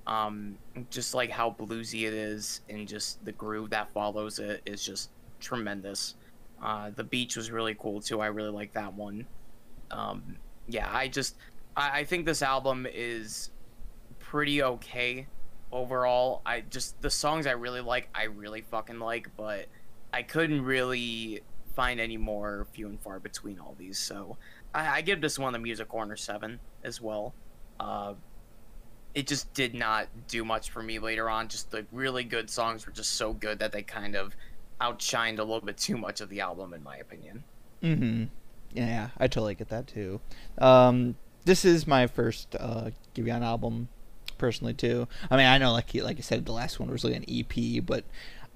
Um, 0.07 0.57
just 0.89 1.13
like 1.13 1.29
how 1.29 1.51
bluesy 1.51 2.07
it 2.07 2.13
is, 2.13 2.61
and 2.69 2.87
just 2.87 3.23
the 3.25 3.33
groove 3.33 3.69
that 3.71 3.91
follows 3.93 4.39
it 4.39 4.61
is 4.65 4.83
just 4.83 5.09
tremendous. 5.39 6.15
Uh, 6.63 6.91
the 6.95 7.03
beach 7.03 7.35
was 7.35 7.51
really 7.51 7.75
cool 7.75 8.01
too. 8.01 8.21
I 8.21 8.27
really 8.27 8.49
like 8.49 8.71
that 8.73 8.93
one. 8.93 9.27
Um, 9.91 10.37
yeah, 10.67 10.89
I 10.91 11.09
just 11.09 11.35
I, 11.75 11.99
I 11.99 12.03
think 12.05 12.25
this 12.25 12.41
album 12.41 12.87
is 12.91 13.51
pretty 14.19 14.63
okay 14.63 15.27
overall. 15.71 16.41
I 16.45 16.61
just 16.61 16.99
the 17.01 17.09
songs 17.09 17.45
I 17.45 17.51
really 17.51 17.81
like, 17.81 18.09
I 18.15 18.23
really 18.23 18.61
fucking 18.61 18.99
like, 18.99 19.29
but 19.35 19.67
I 20.13 20.23
couldn't 20.23 20.63
really 20.63 21.41
find 21.75 21.99
any 21.99 22.17
more 22.17 22.65
few 22.73 22.87
and 22.87 22.99
far 23.01 23.19
between 23.19 23.59
all 23.59 23.75
these. 23.77 23.99
So 23.99 24.37
I, 24.73 24.97
I 24.97 25.01
give 25.01 25.21
this 25.21 25.37
one 25.37 25.53
the 25.53 25.59
music 25.59 25.89
corner 25.89 26.15
seven 26.15 26.59
as 26.83 27.01
well. 27.01 27.33
Uh, 27.79 28.13
it 29.17 29.25
just 29.25 29.51
did 29.55 29.73
not 29.73 30.07
do 30.27 30.45
much 30.45 30.69
for 30.69 30.83
me 30.83 30.99
later 30.99 31.27
on. 31.27 31.47
Just 31.47 31.71
the 31.71 31.87
really 31.91 32.23
good 32.23 32.51
songs 32.51 32.85
were 32.85 32.91
just 32.91 33.15
so 33.15 33.33
good 33.33 33.57
that 33.57 33.71
they 33.71 33.81
kind 33.81 34.15
of 34.15 34.35
outshined 34.79 35.39
a 35.39 35.43
little 35.43 35.59
bit 35.59 35.75
too 35.75 35.97
much 35.97 36.21
of 36.21 36.29
the 36.29 36.39
album, 36.39 36.71
in 36.71 36.83
my 36.83 36.97
opinion. 36.97 37.43
Mm-hmm. 37.81 38.25
Yeah, 38.73 39.09
I 39.17 39.25
totally 39.27 39.55
get 39.55 39.69
that 39.69 39.87
too. 39.87 40.21
Um, 40.59 41.15
this 41.45 41.65
is 41.65 41.87
my 41.87 42.05
first 42.05 42.55
uh, 42.59 42.91
Giveon 43.15 43.41
album, 43.41 43.87
personally 44.37 44.75
too. 44.75 45.07
I 45.31 45.37
mean, 45.37 45.47
I 45.47 45.57
know, 45.57 45.71
like 45.71 45.95
like 45.95 46.17
you 46.17 46.23
said, 46.23 46.45
the 46.45 46.51
last 46.51 46.79
one 46.79 46.91
was 46.91 47.03
really 47.03 47.15
an 47.15 47.25
EP, 47.27 47.83
but 47.83 48.03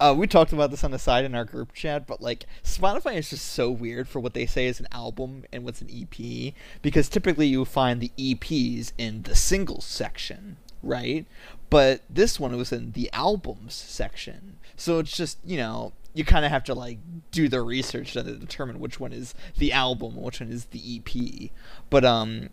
uh, 0.02 0.14
we 0.14 0.26
talked 0.26 0.52
about 0.52 0.72
this 0.72 0.84
on 0.84 0.90
the 0.90 0.98
side 0.98 1.24
in 1.24 1.36
our 1.36 1.46
group 1.46 1.74
chat. 1.74 2.08
But 2.08 2.22
like, 2.22 2.46
Spotify 2.64 3.16
is 3.16 3.30
just 3.30 3.46
so 3.46 3.70
weird 3.70 4.08
for 4.08 4.20
what 4.20 4.34
they 4.34 4.48
say 4.48 4.66
is 4.66 4.80
an 4.80 4.88
album 4.92 5.46
and 5.54 5.64
what's 5.64 5.82
an 5.82 5.90
EP, 5.92 6.54
because 6.82 7.08
typically 7.08 7.46
you 7.48 7.64
find 7.66 8.02
the 8.02 8.12
EPs 8.18 8.94
in 8.98 9.22
the 9.22 9.36
singles 9.36 9.86
section, 9.86 10.58
right? 10.82 11.28
But 11.70 12.02
this 12.10 12.40
one 12.40 12.58
was 12.58 12.72
in 12.72 12.94
the 12.94 13.10
albums 13.14 13.76
section, 13.76 14.58
so 14.76 15.00
it's 15.00 15.16
just 15.16 15.38
you 15.46 15.58
know 15.58 15.94
you 16.14 16.26
kind 16.26 16.44
of 16.44 16.52
have 16.52 16.64
to 16.66 16.74
like 16.74 16.98
do 17.32 17.48
the 17.48 17.62
research 17.62 18.14
to 18.14 18.24
determine 18.24 18.80
which 18.80 19.00
one 19.00 19.14
is 19.14 19.34
the 19.58 19.72
album 19.72 20.20
which 20.22 20.42
one 20.42 20.52
is 20.52 20.66
the 20.66 20.98
EP. 20.98 21.50
But 21.90 22.04
um 22.04 22.50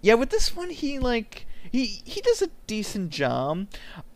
yeah, 0.00 0.14
with 0.14 0.30
this 0.30 0.54
one 0.54 0.70
he 0.70 0.98
like 0.98 1.46
he 1.70 2.02
he 2.04 2.20
does 2.20 2.42
a 2.42 2.48
decent 2.66 3.10
job. 3.10 3.66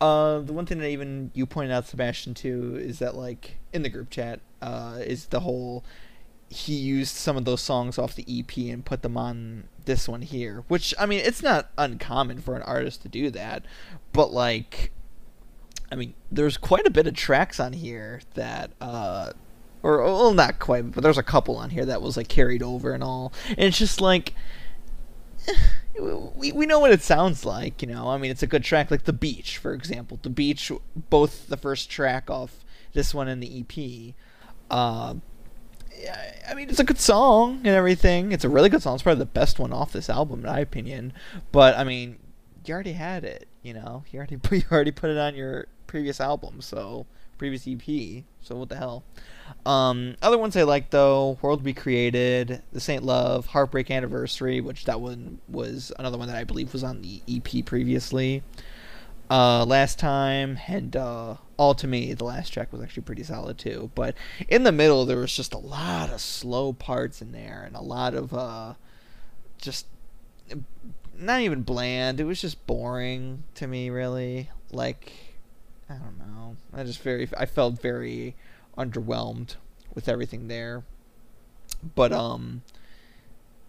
Uh 0.01 0.39
the 0.39 0.53
one 0.53 0.65
thing 0.65 0.79
that 0.79 0.89
even 0.89 1.31
you 1.33 1.45
pointed 1.45 1.71
out 1.71 1.87
Sebastian 1.87 2.33
too 2.33 2.77
is 2.79 2.99
that 2.99 3.15
like 3.15 3.57
in 3.73 3.83
the 3.83 3.89
group 3.89 4.09
chat 4.09 4.39
uh 4.61 4.99
is 5.01 5.27
the 5.27 5.41
whole 5.41 5.83
he 6.49 6.73
used 6.73 7.15
some 7.15 7.37
of 7.37 7.45
those 7.45 7.61
songs 7.61 7.97
off 7.97 8.15
the 8.15 8.25
EP 8.27 8.55
and 8.71 8.85
put 8.85 9.01
them 9.01 9.17
on 9.17 9.65
this 9.85 10.07
one 10.07 10.21
here, 10.21 10.63
which 10.67 10.93
I 10.99 11.05
mean, 11.05 11.19
it's 11.19 11.43
not 11.43 11.69
uncommon 11.77 12.41
for 12.41 12.55
an 12.55 12.61
artist 12.63 13.01
to 13.03 13.07
do 13.07 13.29
that, 13.31 13.65
but 14.13 14.31
like 14.31 14.91
I 15.91 15.95
mean, 15.95 16.13
there's 16.31 16.57
quite 16.57 16.87
a 16.87 16.91
bit 16.91 17.07
of 17.07 17.13
tracks 17.13 17.59
on 17.59 17.73
here 17.73 18.21
that 18.33 18.71
uh, 18.81 19.31
or 19.83 20.03
well, 20.03 20.33
not 20.33 20.59
quite, 20.59 20.91
but 20.91 21.03
there's 21.03 21.17
a 21.17 21.23
couple 21.23 21.57
on 21.57 21.69
here 21.69 21.85
that 21.85 22.01
was 22.01 22.17
like 22.17 22.27
carried 22.27 22.63
over 22.63 22.91
and 22.91 23.03
all, 23.03 23.33
and 23.49 23.59
it's 23.59 23.77
just 23.77 24.01
like. 24.01 24.33
We, 25.97 26.51
we 26.51 26.65
know 26.65 26.79
what 26.79 26.91
it 26.91 27.01
sounds 27.01 27.45
like, 27.45 27.81
you 27.81 27.87
know. 27.87 28.09
I 28.09 28.17
mean, 28.17 28.31
it's 28.31 28.43
a 28.43 28.47
good 28.47 28.63
track, 28.63 28.91
like 28.91 29.05
The 29.05 29.13
Beach, 29.13 29.57
for 29.57 29.73
example. 29.73 30.19
The 30.21 30.29
Beach, 30.29 30.71
both 31.09 31.47
the 31.47 31.57
first 31.57 31.89
track 31.89 32.29
off 32.29 32.65
this 32.93 33.13
one 33.13 33.27
and 33.27 33.41
the 33.41 33.59
EP. 33.61 34.13
Uh, 34.69 35.15
I 36.47 36.53
mean, 36.53 36.69
it's 36.69 36.79
a 36.79 36.83
good 36.83 36.99
song 36.99 37.57
and 37.59 37.67
everything. 37.67 38.31
It's 38.31 38.43
a 38.43 38.49
really 38.49 38.69
good 38.69 38.81
song. 38.81 38.95
It's 38.95 39.03
probably 39.03 39.19
the 39.19 39.25
best 39.27 39.59
one 39.59 39.71
off 39.71 39.91
this 39.91 40.09
album, 40.09 40.39
in 40.39 40.45
my 40.45 40.59
opinion. 40.59 41.13
But 41.51 41.77
I 41.77 41.83
mean, 41.83 42.17
you 42.65 42.73
already 42.73 42.93
had 42.93 43.23
it, 43.23 43.47
you 43.61 43.73
know. 43.73 44.03
You 44.11 44.17
already 44.17 44.39
you 44.51 44.63
already 44.71 44.91
put 44.91 45.09
it 45.09 45.17
on 45.17 45.35
your 45.35 45.67
previous 45.87 46.19
album, 46.19 46.61
so 46.61 47.05
previous 47.37 47.67
EP. 47.67 48.23
So 48.41 48.55
what 48.55 48.69
the 48.69 48.77
hell? 48.77 49.03
Um, 49.65 50.15
other 50.21 50.37
ones 50.37 50.55
I 50.55 50.63
like 50.63 50.89
though: 50.89 51.37
World 51.41 51.63
We 51.63 51.73
Created, 51.73 52.61
The 52.71 52.79
Saint 52.79 53.03
Love, 53.03 53.47
Heartbreak 53.47 53.91
Anniversary, 53.91 54.61
which 54.61 54.85
that 54.85 55.01
one 55.01 55.39
was 55.47 55.91
another 55.99 56.17
one 56.17 56.27
that 56.27 56.37
I 56.37 56.43
believe 56.43 56.73
was 56.73 56.83
on 56.83 57.01
the 57.01 57.21
EP 57.27 57.65
previously. 57.65 58.43
Uh, 59.29 59.65
last 59.65 59.97
time 59.97 60.59
and 60.67 60.95
uh, 60.95 61.35
all 61.57 61.73
to 61.73 61.87
me, 61.87 62.13
the 62.13 62.23
last 62.23 62.53
track 62.53 62.71
was 62.71 62.81
actually 62.81 63.03
pretty 63.03 63.23
solid 63.23 63.57
too. 63.57 63.89
But 63.95 64.15
in 64.47 64.63
the 64.63 64.71
middle, 64.71 65.05
there 65.05 65.17
was 65.17 65.35
just 65.35 65.53
a 65.53 65.57
lot 65.57 66.11
of 66.11 66.21
slow 66.21 66.73
parts 66.73 67.21
in 67.21 67.31
there 67.31 67.63
and 67.65 67.75
a 67.75 67.81
lot 67.81 68.13
of 68.13 68.33
uh, 68.33 68.73
just 69.59 69.87
not 71.17 71.41
even 71.41 71.63
bland. 71.63 72.19
It 72.19 72.25
was 72.25 72.41
just 72.41 72.65
boring 72.67 73.43
to 73.55 73.67
me, 73.67 73.89
really. 73.89 74.49
Like 74.71 75.13
I 75.89 75.93
don't 75.95 76.17
know. 76.17 76.57
I 76.73 76.83
just 76.83 77.01
very 77.01 77.29
I 77.37 77.45
felt 77.45 77.81
very 77.81 78.35
underwhelmed 78.77 79.55
with 79.93 80.09
everything 80.09 80.47
there. 80.47 80.83
But 81.95 82.11
um 82.11 82.63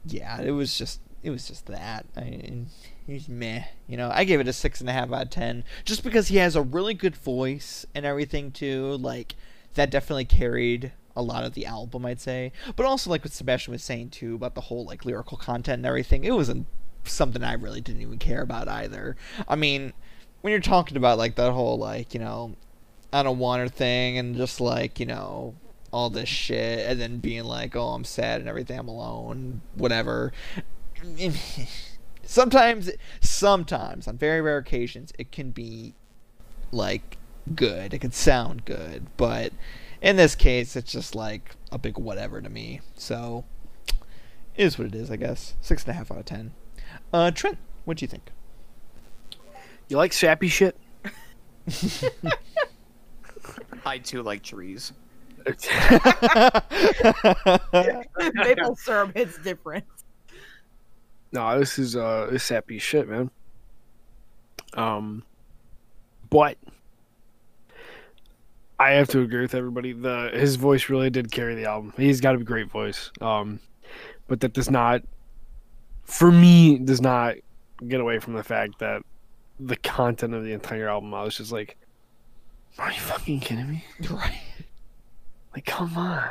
yeah, 0.05 0.41
it 0.41 0.53
was 0.53 0.77
just 0.77 1.01
it 1.23 1.31
was 1.31 1.47
just 1.49 1.67
that. 1.67 2.07
I 2.17 2.67
he's 3.07 3.29
meh. 3.29 3.65
You 3.87 3.97
know, 3.97 4.11
I 4.13 4.25
gave 4.25 4.41
it 4.41 4.49
a 4.49 4.53
six 4.53 4.81
and 4.81 4.89
a 4.89 4.93
half 4.93 5.13
out 5.13 5.23
of 5.23 5.31
ten. 5.31 5.65
Just 5.85 6.03
because 6.03 6.29
he 6.29 6.37
has 6.37 6.57
a 6.57 6.63
really 6.63 6.95
good 6.95 7.17
voice 7.17 7.85
and 7.95 8.07
everything 8.07 8.51
too, 8.51 8.97
like 8.99 9.35
that 9.75 9.91
definitely 9.91 10.25
carried 10.25 10.93
a 11.15 11.23
lot 11.23 11.45
of 11.45 11.55
the 11.55 11.67
album, 11.67 12.07
I'd 12.07 12.21
say. 12.21 12.53
But 12.77 12.87
also 12.87 13.11
like 13.11 13.25
what 13.25 13.33
Sebastian 13.33 13.73
was 13.73 13.83
saying 13.83 14.11
too 14.11 14.35
about 14.35 14.55
the 14.55 14.63
whole 14.63 14.85
like 14.85 15.05
lyrical 15.05 15.37
content 15.37 15.79
and 15.81 15.87
everything, 15.87 16.25
it 16.25 16.35
wasn't 16.35 16.67
something 17.05 17.43
I 17.43 17.55
really 17.55 17.81
didn't 17.81 18.03
even 18.03 18.19
care 18.19 18.43
about 18.43 18.69
either. 18.69 19.17
I 19.49 19.57
mean, 19.57 19.93
when 20.47 20.53
you're 20.53 20.61
talking 20.61 20.97
about 20.97 21.19
like 21.19 21.35
that 21.35 21.51
whole 21.51 21.77
like 21.77 22.15
you 22.15 22.21
know 22.21 22.55
I 23.13 23.25
don't 23.25 23.41
want 23.41 23.63
her 23.63 23.69
thing 23.69 24.17
and 24.17 24.37
just 24.37 24.61
like 24.61 25.01
you 25.01 25.07
know 25.07 25.57
all 25.91 26.09
this 26.09 26.29
shit 26.29 26.89
and 26.89 27.01
then 27.01 27.19
being 27.19 27.43
like 27.43 27.75
oh 27.75 27.89
I'm 27.89 28.05
sad 28.05 28.39
and 28.39 28.49
everything 28.49 28.79
I'm 28.79 28.87
alone 28.87 29.61
whatever. 29.75 30.33
sometimes 32.23 32.93
sometimes 33.21 34.07
on 34.07 34.19
very 34.19 34.41
rare 34.41 34.59
occasions 34.59 35.13
it 35.19 35.33
can 35.33 35.51
be 35.51 35.95
like 36.71 37.19
good. 37.57 37.93
It 37.93 37.99
can 37.99 38.13
sound 38.13 38.65
good 38.65 39.09
but 39.17 39.53
in 40.01 40.15
this 40.15 40.37
case 40.37 40.77
it's 40.77 40.93
just 40.93 41.17
like 41.17 41.57
a 41.73 41.79
big 41.79 41.99
whatever 41.99 42.41
to 42.41 42.49
me. 42.49 42.83
So 42.95 43.45
it 44.55 44.63
is 44.63 44.79
what 44.79 44.87
it 44.87 44.95
is 44.95 45.11
i 45.11 45.17
guess. 45.17 45.55
Six 45.61 45.83
and 45.83 45.91
a 45.91 45.95
half 45.95 46.13
out 46.13 46.19
of 46.19 46.25
ten. 46.25 46.53
Uh 47.13 47.33
trent 47.33 47.59
what 47.85 47.97
do 47.97 48.05
you 48.05 48.09
think 48.09 48.31
You 49.89 49.97
like 49.97 50.13
sappy 50.13 50.49
shit? 50.49 50.77
I 53.87 53.99
too 53.99 54.23
like 54.23 54.43
trees. 54.43 54.93
Maple 58.35 58.75
syrup 58.77 59.15
hits 59.15 59.39
different. 59.39 59.85
No, 61.33 61.59
this 61.59 61.79
is 61.79 61.97
uh 61.97 62.29
this 62.31 62.43
sappy 62.45 62.79
shit, 62.79 63.09
man. 63.09 63.31
Um, 64.75 65.23
but 66.31 66.59
I 68.79 68.91
have 68.93 69.09
to 69.09 69.21
agree 69.21 69.41
with 69.43 69.55
everybody. 69.55 69.93
The 69.93 70.31
his 70.33 70.57
voice 70.57 70.89
really 70.89 71.11
did 71.11 71.31
carry 71.31 71.55
the 71.55 71.67
album. 71.67 71.95
He's 71.97 72.21
got 72.21 72.35
a 72.35 72.39
great 72.39 72.71
voice. 72.71 73.11
Um, 73.21 73.61
but 74.29 74.41
that 74.41 74.53
does 74.53 74.71
not, 74.71 75.03
for 76.05 76.33
me, 76.33 76.79
does 76.79 77.01
not 77.01 77.37
get 77.87 78.01
away 78.01 78.19
from 78.19 78.35
the 78.35 78.43
fact 78.43 78.81
that 78.81 79.03
the 79.59 79.77
content 79.77 80.35
of 80.35 80.45
the 80.45 80.53
entire 80.53 80.89
album, 80.89 81.15
I 81.15 81.23
was 81.23 81.37
just 81.37 81.53
like, 81.53 81.77
are 82.79 82.93
you 82.93 83.01
fucking 83.01 83.41
kidding 83.41 83.69
me? 83.71 83.85
right 84.11 84.41
Like, 85.55 85.65
come 85.65 85.97
on. 85.97 86.31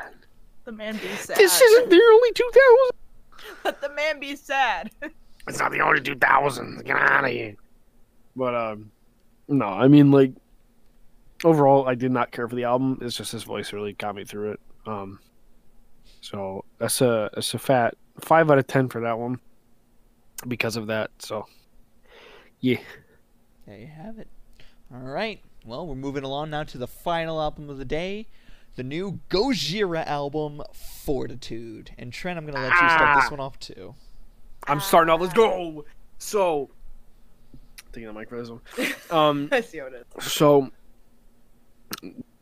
The 0.65 0.71
man 0.71 0.93
be 0.97 1.07
sad. 1.15 1.37
This 1.37 1.59
isn't 1.61 1.89
the 1.89 1.95
early 1.95 2.31
2000s. 2.31 3.55
Let 3.63 3.81
the 3.81 3.89
man 3.89 4.19
be 4.19 4.35
sad. 4.35 4.91
It's 5.47 5.59
not 5.59 5.71
the 5.71 5.79
early 5.79 5.99
2000s. 5.99 6.83
Get 6.85 6.97
out 6.97 7.23
of 7.23 7.29
here. 7.29 7.55
But, 8.35 8.55
um, 8.55 8.89
no, 9.47 9.67
I 9.67 9.87
mean, 9.87 10.09
like, 10.09 10.31
overall, 11.43 11.87
I 11.87 11.93
did 11.93 12.11
not 12.11 12.31
care 12.31 12.47
for 12.47 12.55
the 12.55 12.63
album. 12.63 12.97
It's 13.01 13.15
just 13.15 13.31
his 13.31 13.43
voice 13.43 13.71
really 13.71 13.93
got 13.93 14.15
me 14.15 14.25
through 14.25 14.53
it. 14.53 14.59
Um, 14.87 15.19
so 16.21 16.65
that's 16.79 17.01
a 17.01 17.29
that's 17.33 17.53
a 17.53 17.59
fat 17.59 17.93
five 18.19 18.49
out 18.49 18.57
of 18.57 18.65
ten 18.65 18.89
for 18.89 19.01
that 19.01 19.19
one 19.19 19.39
because 20.47 20.75
of 20.75 20.87
that. 20.87 21.11
So, 21.19 21.45
yeah. 22.59 22.79
There 23.65 23.77
you 23.77 23.87
have 23.87 24.19
it. 24.19 24.27
All 24.93 24.99
right. 25.01 25.41
Well, 25.65 25.87
we're 25.87 25.95
moving 25.95 26.23
along 26.23 26.51
now 26.51 26.63
to 26.63 26.77
the 26.77 26.87
final 26.87 27.41
album 27.41 27.69
of 27.69 27.77
the 27.79 27.85
day, 27.85 28.27
the 28.75 28.83
new 28.83 29.19
Gojira 29.29 30.05
album, 30.05 30.61
Fortitude. 30.73 31.91
And 31.97 32.13
Trent, 32.13 32.37
I'm 32.37 32.45
going 32.45 32.55
to 32.55 32.61
let 32.61 32.71
you 32.71 32.77
start 32.89 33.17
this 33.17 33.25
Ah. 33.27 33.31
one 33.31 33.39
off 33.39 33.57
too. 33.59 33.95
I'm 34.67 34.79
starting 34.79 35.11
off. 35.11 35.21
Let's 35.21 35.33
go. 35.33 35.85
So, 36.19 36.69
taking 37.91 38.07
the 38.07 38.13
mic 38.13 38.29
for 38.29 38.39
this 38.39 38.49
one. 38.49 38.61
Um, 39.11 39.49
I 39.51 39.61
see 39.61 39.79
how 39.79 39.87
it 39.87 40.05
is. 40.17 40.23
so 40.31 40.69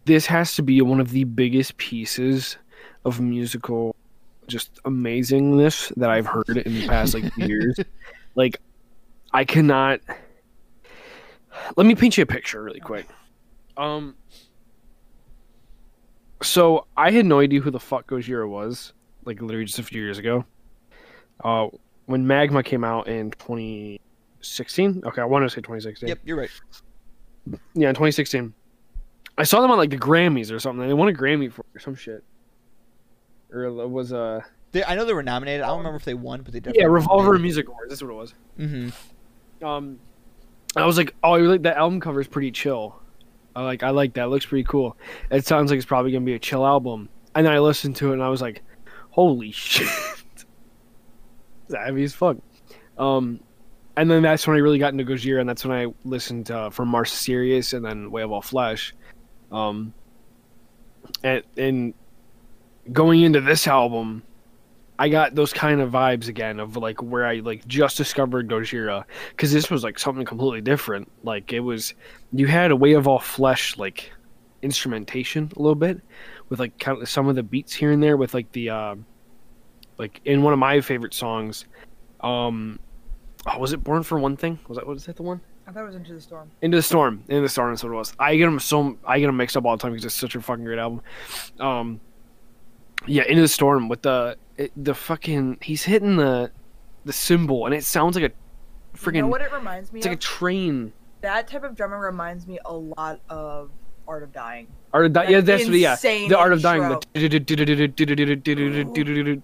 this 0.05 0.25
has 0.25 0.55
to 0.55 0.62
be 0.63 0.81
one 0.81 0.99
of 0.99 1.12
the 1.12 1.23
biggest 1.23 1.77
pieces 1.77 2.57
of 3.05 3.19
musical 3.21 3.95
just 4.47 4.81
amazingness 4.83 5.93
that 5.95 6.09
I've 6.09 6.25
heard 6.25 6.57
in 6.57 6.73
the 6.73 6.88
past 6.88 7.13
like 7.13 7.36
years. 7.38 7.77
Like 8.36 8.59
I 9.31 9.45
cannot 9.45 9.99
Let 11.77 11.85
me 11.85 11.95
paint 11.95 12.17
you 12.17 12.23
a 12.23 12.25
picture 12.25 12.61
really 12.63 12.79
quick. 12.79 13.07
Um 13.77 14.15
so 16.41 16.85
I 16.97 17.11
had 17.11 17.25
no 17.25 17.39
idea 17.39 17.61
who 17.61 17.71
the 17.71 17.79
fuck 17.79 18.07
Gojira 18.07 18.47
was, 18.47 18.93
like 19.25 19.41
literally 19.41 19.65
just 19.65 19.79
a 19.79 19.83
few 19.83 20.01
years 20.01 20.17
ago. 20.17 20.45
Uh 21.43 21.67
when 22.05 22.27
Magma 22.27 22.63
came 22.63 22.83
out 22.83 23.07
in 23.07 23.31
2016. 23.31 25.03
Okay, 25.05 25.21
I 25.21 25.25
want 25.25 25.45
to 25.45 25.49
say 25.49 25.61
2016 25.61 26.09
Yep, 26.09 26.19
you're 26.25 26.37
right. 26.37 26.49
yeah, 27.75 27.89
in 27.89 27.95
2016. 27.95 28.53
I 29.37 29.43
saw 29.43 29.61
them 29.61 29.71
on 29.71 29.77
like 29.77 29.89
the 29.89 29.97
Grammys 29.97 30.51
or 30.51 30.59
something. 30.59 30.87
They 30.87 30.93
won 30.93 31.07
a 31.07 31.13
Grammy 31.13 31.51
for 31.51 31.65
some 31.79 31.95
shit. 31.95 32.23
Or 33.51 33.63
it 33.63 33.87
was 33.89 34.11
uh 34.13 34.41
They, 34.71 34.83
I 34.83 34.95
know 34.95 35.05
they 35.05 35.13
were 35.13 35.23
nominated. 35.23 35.61
I 35.61 35.67
don't 35.67 35.77
remember 35.77 35.97
if 35.97 36.05
they 36.05 36.13
won, 36.13 36.41
but 36.41 36.53
they 36.53 36.59
definitely 36.59 36.81
yeah, 36.81 36.87
Revolver. 36.87 37.39
Music 37.39 37.67
Awards. 37.67 37.89
That's 37.89 38.01
what 38.03 38.11
it 38.11 38.15
was. 38.15 38.33
Mm-hmm. 38.59 39.65
Um, 39.65 39.99
I 40.75 40.86
was 40.86 40.97
like, 40.97 41.13
oh, 41.23 41.39
really 41.39 41.57
that 41.59 41.77
album 41.77 41.99
cover 41.99 42.19
is 42.19 42.27
pretty 42.27 42.51
chill. 42.51 42.99
I 43.55 43.63
like 43.63 43.83
I 43.83 43.91
like 43.91 44.13
that. 44.13 44.25
It 44.25 44.27
looks 44.27 44.45
pretty 44.45 44.63
cool. 44.63 44.97
It 45.29 45.45
sounds 45.45 45.69
like 45.69 45.77
it's 45.77 45.86
probably 45.86 46.12
gonna 46.12 46.25
be 46.25 46.33
a 46.33 46.39
chill 46.39 46.65
album. 46.65 47.09
And 47.36 47.45
then 47.45 47.53
I 47.53 47.59
listened 47.59 47.95
to 47.97 48.12
it 48.12 48.13
and 48.13 48.23
I 48.23 48.29
was 48.29 48.41
like, 48.41 48.63
holy 49.12 49.51
shit, 49.53 49.88
it's 50.36 51.75
heavy 51.75 52.03
as 52.03 52.13
fuck. 52.13 52.38
Um, 52.98 53.39
and 53.95 54.10
then 54.10 54.23
that's 54.23 54.48
when 54.48 54.56
I 54.56 54.60
really 54.60 54.79
got 54.79 54.91
into 54.91 55.04
Gojira, 55.06 55.39
and 55.39 55.48
that's 55.48 55.63
when 55.63 55.77
I 55.77 55.93
listened 56.04 56.50
uh, 56.50 56.69
from 56.69 56.87
Mars 56.87 57.12
Sirius 57.12 57.73
and 57.73 57.85
then 57.85 58.10
Way 58.10 58.23
of 58.23 58.31
All 58.31 58.41
Flesh. 58.41 58.93
Um, 59.52 59.93
and 61.23 61.43
and 61.58 61.93
going 62.91 63.21
into 63.21 63.39
this 63.39 63.67
album, 63.67 64.23
I 65.00 65.10
got 65.10 65.33
those 65.33 65.52
kind 65.52 65.81
of 65.81 65.91
vibes 65.91 66.27
again 66.27 66.60
of 66.60 66.77
like 66.77 67.02
where 67.02 67.25
I 67.25 67.39
like 67.39 67.67
just 67.67 67.98
discovered 67.98 68.48
Gojira 68.48 69.04
because 69.31 69.52
this 69.52 69.69
was 69.69 69.83
like 69.83 69.98
something 69.98 70.25
completely 70.25 70.62
different. 70.62 71.12
Like 71.23 71.52
it 71.52 71.62
was, 71.62 71.94
you 72.31 72.48
had 72.48 72.71
a 72.71 72.75
Way 72.75 72.94
of 72.94 73.08
All 73.08 73.19
Flesh 73.19 73.77
like 73.77 74.12
instrumentation 74.62 75.52
a 75.56 75.60
little 75.60 75.75
bit 75.75 76.00
with 76.50 76.60
like 76.60 76.77
kind 76.79 77.02
of 77.02 77.10
some 77.10 77.27
of 77.27 77.35
the 77.35 77.44
beats 77.44 77.73
here 77.73 77.91
and 77.91 78.02
there 78.02 78.17
with 78.17 78.33
like 78.33 78.52
the 78.52 78.69
uh, 78.69 78.96
like 79.98 80.21
in 80.25 80.44
one 80.44 80.54
of 80.54 80.60
my 80.60 80.81
favorite 80.81 81.13
songs. 81.13 81.65
Um, 82.21 82.79
oh, 83.48 83.60
was 83.60 83.73
it 83.73 83.83
Born 83.83 84.04
for 84.04 84.19
One 84.19 84.37
Thing? 84.37 84.60
Was 84.67 84.77
that 84.77 84.87
was 84.87 85.06
that 85.06 85.15
the 85.15 85.23
one? 85.23 85.41
I 85.67 85.71
thought 85.71 85.83
it 85.83 85.87
was 85.87 85.96
Into 85.96 86.13
the 86.13 86.21
Storm. 86.21 86.52
Into 86.62 86.77
the 86.77 86.83
Storm. 86.83 87.23
Into 87.27 87.41
the 87.41 87.50
Storm. 87.50 87.71
That's 87.71 87.83
what 87.83 87.91
it 87.91 87.96
was. 87.96 88.13
I 88.19 88.35
get 88.35 88.46
them 88.46 88.60
so 88.60 88.98
I 89.06 89.19
get 89.19 89.27
them 89.27 89.37
mixed 89.37 89.58
up 89.58 89.65
all 89.65 89.75
the 89.77 89.81
time 89.81 89.91
because 89.91 90.06
it's 90.06 90.15
such 90.15 90.35
a 90.35 90.41
fucking 90.41 90.63
great 90.63 90.79
album. 90.79 91.02
Um, 91.60 92.00
yeah, 93.06 93.23
Into 93.23 93.41
the 93.41 93.48
Storm 93.48 93.89
with 93.89 94.02
the 94.02 94.37
it, 94.58 94.71
the 94.75 94.93
fucking 94.93 95.58
he's 95.62 95.83
hitting 95.83 96.17
the 96.17 96.51
the 97.06 97.13
cymbal 97.13 97.65
and 97.65 97.73
it 97.73 97.83
sounds 97.83 98.15
like 98.15 98.31
a 98.31 98.97
freaking 98.97 99.15
You 99.15 99.21
know 99.23 99.27
what 99.27 99.41
it 99.41 99.51
reminds 99.51 99.91
me 99.91 99.99
it's 99.99 100.08
like 100.08 100.17
a 100.17 100.19
train. 100.19 100.93
that 101.21 101.47
type 101.47 101.63
of 101.63 101.75
drumming 101.75 101.99
reminds 101.99 102.47
me 102.47 102.60
a 102.65 102.73
lot 102.73 103.19
of 103.29 103.71
Art 104.08 104.23
of 104.23 104.33
Dying. 104.33 104.67
Art 104.91 105.06
of 105.06 105.13
Dying. 105.13 105.31
Yeah, 105.31 105.41
that's 105.41 105.65
what. 105.65 105.73
Yeah, 105.75 105.95
the 105.95 106.37
Art 106.37 106.54
of 106.54 106.62
Dying. 106.62 106.81
The 106.81 107.01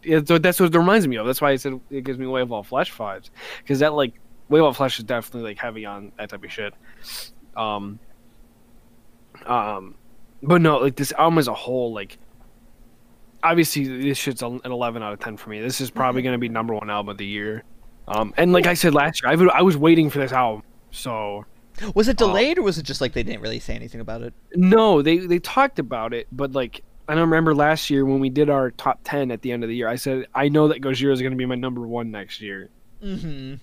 yeah, 0.03 0.19
so 0.25 0.37
that's 0.37 0.59
what 0.59 0.73
it 0.73 0.77
reminds 0.77 1.07
me 1.07 1.15
of. 1.17 1.25
That's 1.25 1.41
why 1.41 1.51
I 1.51 1.55
said 1.55 1.79
it 1.89 2.03
gives 2.03 2.19
me 2.19 2.27
Way 2.27 2.41
of 2.41 2.51
All 2.51 2.63
Flesh 2.63 2.93
vibes, 2.93 3.29
because 3.59 3.79
that 3.79 3.93
like 3.93 4.13
Way 4.49 4.59
of 4.59 4.65
All 4.65 4.73
Flesh 4.73 4.99
is 4.99 5.05
definitely 5.05 5.49
like 5.51 5.57
heavy 5.57 5.85
on 5.85 6.11
that 6.17 6.29
type 6.29 6.43
of 6.43 6.51
shit. 6.51 6.73
Um, 7.55 7.99
um, 9.45 9.95
but 10.43 10.61
no, 10.61 10.77
like 10.79 10.95
this 10.95 11.13
album 11.13 11.39
as 11.39 11.47
a 11.47 11.53
whole, 11.53 11.93
like 11.93 12.17
obviously 13.43 13.85
this 14.09 14.17
shit's 14.17 14.41
an 14.41 14.61
eleven 14.65 15.03
out 15.03 15.13
of 15.13 15.19
ten 15.19 15.37
for 15.37 15.49
me. 15.49 15.61
This 15.61 15.81
is 15.81 15.89
probably 15.89 16.21
gonna 16.21 16.37
be 16.37 16.49
number 16.49 16.73
one 16.73 16.89
album 16.89 17.09
of 17.09 17.17
the 17.17 17.25
year. 17.25 17.63
Um, 18.07 18.33
and 18.37 18.51
like 18.51 18.65
I 18.65 18.73
said 18.73 18.93
last 18.93 19.21
year, 19.21 19.31
I, 19.31 19.59
I 19.59 19.61
was 19.61 19.77
waiting 19.77 20.09
for 20.09 20.19
this 20.19 20.31
album, 20.31 20.63
so. 20.91 21.45
Was 21.95 22.09
it 22.09 22.21
Oh. 22.21 22.27
delayed 22.27 22.57
or 22.57 22.63
was 22.63 22.77
it 22.77 22.83
just 22.83 22.99
like 22.99 23.13
they 23.13 23.23
didn't 23.23 23.41
really 23.41 23.59
say 23.59 23.73
anything 23.73 24.01
about 24.01 24.21
it? 24.21 24.33
No, 24.55 25.01
they 25.01 25.19
they 25.19 25.39
talked 25.39 25.79
about 25.79 26.13
it, 26.13 26.27
but 26.31 26.51
like 26.51 26.83
I 27.07 27.13
don't 27.13 27.21
remember 27.21 27.55
last 27.55 27.89
year 27.89 28.03
when 28.05 28.19
we 28.19 28.29
did 28.29 28.49
our 28.49 28.71
top 28.71 28.99
ten 29.05 29.31
at 29.31 29.41
the 29.41 29.51
end 29.51 29.63
of 29.63 29.69
the 29.69 29.75
year. 29.75 29.87
I 29.87 29.95
said 29.95 30.25
I 30.35 30.49
know 30.49 30.67
that 30.67 30.81
Gojira 30.81 31.13
is 31.13 31.21
going 31.21 31.31
to 31.31 31.37
be 31.37 31.45
my 31.45 31.55
number 31.55 31.87
one 31.87 32.11
next 32.11 32.41
year. 32.41 32.69
Mm-hmm. 33.01 33.55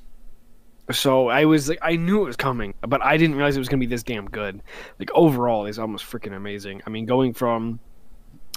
So 0.93 1.29
I 1.29 1.45
was 1.45 1.68
like, 1.68 1.81
I 1.83 1.97
knew 1.97 2.22
it 2.22 2.27
was 2.27 2.37
coming, 2.37 2.72
but 2.81 3.03
I 3.03 3.16
didn't 3.16 3.35
realize 3.37 3.57
it 3.57 3.59
was 3.59 3.68
going 3.68 3.81
to 3.81 3.87
be 3.87 3.91
this 3.91 4.05
damn 4.05 4.27
good. 4.27 4.62
Like 4.99 5.11
overall, 5.12 5.66
it's 5.66 5.79
almost 5.79 6.05
freaking 6.05 6.35
amazing. 6.35 6.81
I 6.87 6.91
mean, 6.91 7.07
going 7.07 7.35
from, 7.35 7.81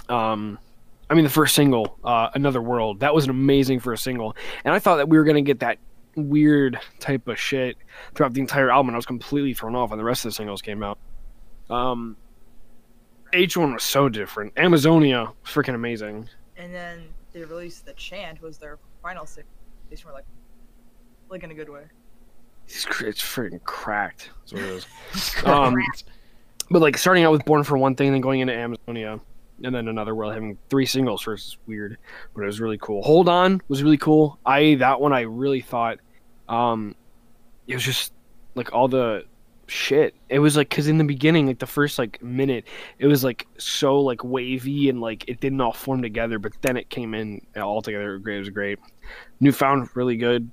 um, 0.08 0.58
I 1.10 1.14
mean 1.14 1.24
the 1.24 1.30
first 1.30 1.54
single, 1.54 1.98
uh, 2.04 2.30
"Another 2.34 2.62
World," 2.62 3.00
that 3.00 3.14
was 3.14 3.24
an 3.24 3.30
amazing 3.30 3.80
first 3.80 4.04
single, 4.04 4.36
and 4.64 4.72
I 4.72 4.78
thought 4.78 4.96
that 4.96 5.08
we 5.08 5.18
were 5.18 5.24
going 5.24 5.36
to 5.36 5.42
get 5.42 5.60
that 5.60 5.78
weird 6.16 6.78
type 6.98 7.28
of 7.28 7.38
shit 7.38 7.76
throughout 8.14 8.32
the 8.32 8.40
entire 8.40 8.70
album, 8.70 8.88
and 8.88 8.96
I 8.96 8.98
was 8.98 9.06
completely 9.06 9.54
thrown 9.54 9.74
off 9.74 9.90
when 9.90 9.98
the 9.98 10.04
rest 10.04 10.24
of 10.24 10.30
the 10.30 10.34
singles 10.34 10.62
came 10.62 10.82
out. 10.82 10.98
Um, 11.68 12.16
H1 13.32 13.74
was 13.74 13.84
so 13.84 14.08
different. 14.08 14.52
Amazonia, 14.56 15.24
was 15.24 15.34
freaking 15.44 15.74
amazing. 15.74 16.28
And 16.56 16.74
then 16.74 17.04
they 17.32 17.44
released 17.44 17.86
the 17.86 17.92
chant 17.94 18.42
was 18.42 18.58
their 18.58 18.78
final 19.02 19.26
six. 19.26 19.46
They 19.88 19.96
were 20.04 20.12
like, 20.12 20.24
like 21.28 21.42
in 21.42 21.50
a 21.50 21.54
good 21.54 21.68
way. 21.68 21.84
It's, 22.66 22.84
it's 23.00 23.22
freaking 23.22 23.62
cracked. 23.64 24.30
That's 24.40 24.52
what 24.52 24.62
it 24.62 24.68
is. 24.70 24.86
Um, 25.44 25.76
but 26.70 26.80
like 26.80 26.96
starting 26.96 27.24
out 27.24 27.32
with 27.32 27.44
Born 27.44 27.64
for 27.64 27.76
One 27.76 27.96
Thing, 27.96 28.08
and 28.08 28.14
then 28.14 28.20
going 28.20 28.40
into 28.40 28.54
Amazonia, 28.54 29.18
and 29.62 29.74
then 29.74 29.88
another 29.88 30.14
world 30.14 30.32
having 30.32 30.58
three 30.68 30.86
singles 30.86 31.22
first 31.22 31.48
is 31.48 31.58
weird, 31.66 31.98
but 32.34 32.42
it 32.42 32.46
was 32.46 32.60
really 32.60 32.78
cool. 32.78 33.02
Hold 33.02 33.28
On 33.28 33.60
was 33.68 33.82
really 33.82 33.98
cool. 33.98 34.38
I 34.44 34.76
that 34.76 35.00
one 35.00 35.12
I 35.12 35.22
really 35.22 35.60
thought, 35.60 35.98
um, 36.48 36.94
it 37.66 37.74
was 37.74 37.84
just 37.84 38.12
like 38.54 38.72
all 38.72 38.88
the 38.88 39.24
shit. 39.66 40.14
It 40.28 40.38
was 40.40 40.56
like 40.56 40.68
because 40.68 40.88
in 40.88 40.98
the 40.98 41.04
beginning, 41.04 41.46
like 41.46 41.58
the 41.58 41.66
first 41.66 41.98
like 41.98 42.22
minute, 42.22 42.66
it 42.98 43.06
was 43.06 43.24
like 43.24 43.46
so 43.58 44.00
like 44.00 44.24
wavy 44.24 44.88
and 44.88 45.00
like 45.00 45.24
it 45.28 45.40
didn't 45.40 45.60
all 45.60 45.72
form 45.72 46.02
together, 46.02 46.38
but 46.38 46.52
then 46.62 46.76
it 46.76 46.90
came 46.90 47.14
in 47.14 47.40
all 47.56 47.82
together. 47.82 48.16
It 48.16 48.38
was 48.38 48.50
great. 48.50 48.78
Newfound 49.40 49.88
really 49.94 50.16
good. 50.16 50.50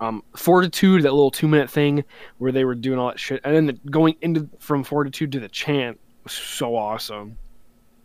Um, 0.00 0.22
Fortitude, 0.36 1.04
that 1.04 1.12
little 1.12 1.30
two 1.30 1.48
minute 1.48 1.70
thing 1.70 2.04
where 2.38 2.52
they 2.52 2.64
were 2.64 2.74
doing 2.74 2.98
all 2.98 3.08
that 3.08 3.20
shit, 3.20 3.40
and 3.44 3.54
then 3.54 3.66
the, 3.66 3.72
going 3.90 4.16
into 4.20 4.48
from 4.58 4.84
Fortitude 4.84 5.32
to 5.32 5.40
the 5.40 5.48
chant 5.48 5.98
was 6.24 6.32
so 6.32 6.76
awesome. 6.76 7.38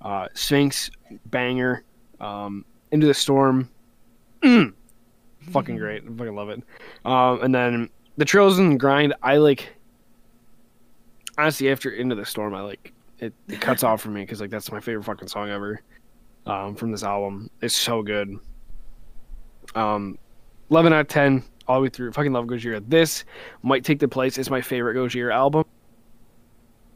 Uh, 0.02 0.28
Sphinx, 0.34 0.90
banger. 1.28 1.84
Um, 2.20 2.66
into 2.92 3.08
the 3.08 3.14
Storm, 3.14 3.70
mm, 4.44 4.74
fucking 5.52 5.78
great. 5.78 6.04
I 6.04 6.08
fucking 6.08 6.36
love 6.36 6.50
it. 6.50 6.62
Um, 7.06 7.42
and 7.42 7.56
then 7.56 7.90
the 8.18 8.26
Trails 8.26 8.60
and 8.60 8.80
Grind, 8.80 9.14
I 9.24 9.38
like. 9.38 9.76
Honestly, 11.38 11.72
after 11.72 11.90
Into 11.90 12.14
the 12.14 12.26
Storm, 12.26 12.54
I 12.54 12.62
like 12.62 12.94
it. 13.20 13.34
It 13.48 13.62
cuts 13.62 13.84
off 13.84 14.02
for 14.02 14.10
me 14.10 14.22
because 14.22 14.42
like 14.42 14.50
that's 14.50 14.72
my 14.72 14.80
favorite 14.80 15.06
fucking 15.06 15.30
song 15.30 15.50
ever. 15.50 15.82
Um, 16.46 16.76
from 16.76 16.92
this 16.92 17.04
album, 17.04 17.50
it's 17.62 17.76
so 17.76 18.04
good. 18.04 18.38
Um, 19.74 20.18
eleven 20.70 20.92
out 20.94 21.02
of 21.02 21.08
ten 21.08 21.44
all 21.68 21.78
the 21.78 21.84
way 21.84 21.90
through. 21.90 22.12
Fucking 22.12 22.34
love 22.34 22.46
Gojira. 22.46 22.84
This 22.88 23.24
might 23.64 23.84
take 23.84 24.00
the 24.00 24.08
place. 24.08 24.38
It's 24.38 24.50
my 24.50 24.62
favorite 24.62 24.96
Gojira 24.96 25.34
album 25.34 25.64